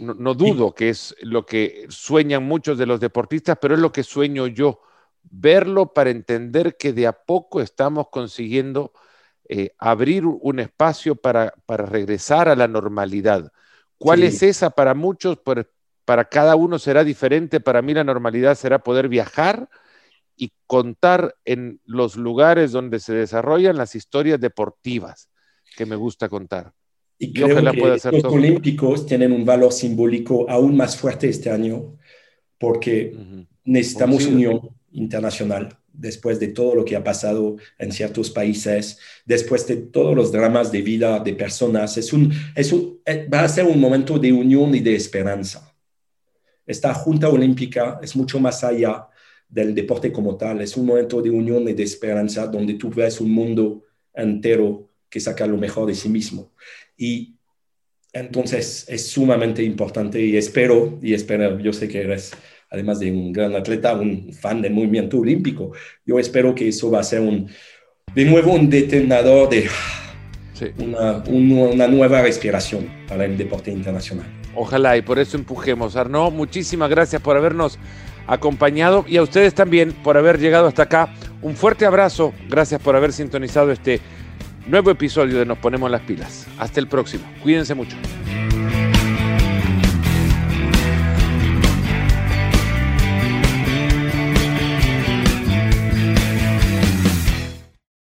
no, 0.00 0.34
dudo 0.34 0.74
que 0.74 0.90
es 0.90 1.16
lo 1.22 1.46
que 1.46 1.86
sueñan 1.88 2.44
muchos 2.44 2.76
de 2.76 2.84
los 2.84 3.00
deportistas, 3.00 3.56
pero 3.60 3.74
es 3.74 3.80
lo 3.80 3.90
que 3.90 4.02
sueño 4.02 4.46
yo, 4.46 4.80
verlo 5.22 5.94
para 5.94 6.10
entender 6.10 6.76
que 6.76 6.92
de 6.92 7.06
a 7.06 7.12
poco 7.12 7.62
estamos 7.62 8.08
consiguiendo 8.10 8.92
eh, 9.48 9.70
abrir 9.78 10.26
un 10.26 10.60
espacio 10.60 11.14
para, 11.16 11.54
regresar 11.66 12.48
a 12.48 12.56
la 12.56 12.68
normalidad. 12.68 13.50
¿Cuál 13.96 14.22
es 14.22 14.42
esa 14.42 14.70
para 14.70 14.94
muchos? 14.94 15.38
para 16.04 16.24
cada 16.26 16.54
uno 16.54 16.78
será 16.78 17.02
diferente. 17.02 17.60
Para 17.60 17.82
mí 17.82 17.94
la 17.94 18.04
normalidad 18.04 18.54
será 18.54 18.78
poder 18.78 19.08
viajar 19.08 19.68
y 20.36 20.52
contar 20.66 21.34
en 21.44 21.80
los 21.84 22.16
lugares 22.16 22.72
donde 22.72 23.00
se 23.00 23.14
desarrollan 23.14 23.76
las 23.76 23.94
historias 23.94 24.38
deportivas 24.40 25.30
que 25.76 25.86
me 25.86 25.96
gusta 25.96 26.28
contar. 26.28 26.72
Y 27.18 27.32
creo 27.32 27.56
que 27.56 27.62
los 28.12 28.24
Olímpicos 28.24 29.06
tienen 29.06 29.32
un 29.32 29.44
valor 29.44 29.72
simbólico 29.72 30.48
aún 30.48 30.76
más 30.76 30.96
fuerte 30.96 31.28
este 31.28 31.50
año 31.50 31.96
porque 32.58 33.46
necesitamos 33.64 34.26
unión 34.26 34.60
internacional 34.92 35.78
después 35.98 36.38
de 36.38 36.48
todo 36.48 36.74
lo 36.74 36.84
que 36.84 36.96
ha 36.96 37.04
pasado 37.04 37.56
en 37.78 37.92
ciertos 37.92 38.30
países, 38.30 38.98
después 39.26 39.66
de 39.66 39.76
todos 39.76 40.14
los 40.14 40.32
dramas 40.32 40.72
de 40.72 40.80
vida 40.80 41.18
de 41.20 41.34
personas. 41.34 41.98
Es 41.98 42.12
un, 42.12 42.32
es 42.54 42.72
un, 42.72 43.00
eh, 43.04 43.28
va 43.32 43.42
a 43.42 43.48
ser 43.48 43.66
un 43.66 43.80
momento 43.80 44.18
de 44.18 44.32
unión 44.32 44.74
y 44.74 44.80
de 44.80 44.94
esperanza. 44.94 45.74
Esta 46.66 46.94
Junta 46.94 47.28
Olímpica 47.28 47.98
es 48.02 48.14
mucho 48.14 48.38
más 48.38 48.62
allá 48.62 49.08
del 49.48 49.74
deporte 49.74 50.12
como 50.12 50.36
tal, 50.36 50.60
es 50.60 50.76
un 50.76 50.86
momento 50.86 51.22
de 51.22 51.30
unión 51.30 51.66
y 51.68 51.72
de 51.72 51.82
esperanza 51.82 52.46
donde 52.46 52.74
tú 52.74 52.90
ves 52.90 53.20
un 53.20 53.30
mundo 53.30 53.82
entero 54.12 54.90
que 55.08 55.20
saca 55.20 55.46
lo 55.46 55.56
mejor 55.56 55.86
de 55.86 55.94
sí 55.94 56.08
mismo. 56.08 56.52
Y 56.96 57.36
entonces 58.12 58.84
es 58.88 59.06
sumamente 59.06 59.62
importante 59.62 60.20
y 60.20 60.36
espero, 60.36 60.98
y 61.02 61.14
espero, 61.14 61.58
yo 61.58 61.72
sé 61.72 61.88
que 61.88 62.00
eres 62.00 62.32
además 62.70 63.00
de 63.00 63.10
un 63.10 63.32
gran 63.32 63.54
atleta, 63.54 63.94
un 63.94 64.32
fan 64.32 64.62
del 64.62 64.74
movimiento 64.74 65.18
olímpico. 65.18 65.72
Yo 66.04 66.18
espero 66.18 66.54
que 66.54 66.68
eso 66.68 66.90
va 66.90 67.00
a 67.00 67.04
ser 67.04 67.20
un, 67.20 67.48
de 68.14 68.24
nuevo 68.24 68.52
un 68.52 68.68
detonador 68.68 69.48
de 69.48 69.68
una, 70.78 71.22
una, 71.28 71.86
nueva 71.86 72.22
respiración 72.22 72.88
para 73.06 73.24
el 73.24 73.36
deporte 73.36 73.70
internacional. 73.70 74.26
Ojalá 74.54 74.96
y 74.96 75.02
por 75.02 75.18
eso 75.18 75.36
empujemos. 75.36 75.96
Arnaud, 75.96 76.32
muchísimas 76.32 76.90
gracias 76.90 77.22
por 77.22 77.36
habernos 77.36 77.78
acompañado 78.26 79.04
y 79.08 79.16
a 79.16 79.22
ustedes 79.22 79.54
también 79.54 79.92
por 79.92 80.16
haber 80.16 80.38
llegado 80.38 80.66
hasta 80.66 80.82
acá. 80.82 81.14
Un 81.42 81.54
fuerte 81.54 81.86
abrazo, 81.86 82.32
gracias 82.48 82.80
por 82.80 82.96
haber 82.96 83.12
sintonizado 83.12 83.70
este 83.70 84.00
nuevo 84.66 84.90
episodio 84.90 85.38
de 85.38 85.46
Nos 85.46 85.58
Ponemos 85.58 85.90
las 85.90 86.02
Pilas. 86.02 86.46
Hasta 86.58 86.80
el 86.80 86.88
próximo, 86.88 87.24
cuídense 87.42 87.74
mucho. 87.74 87.96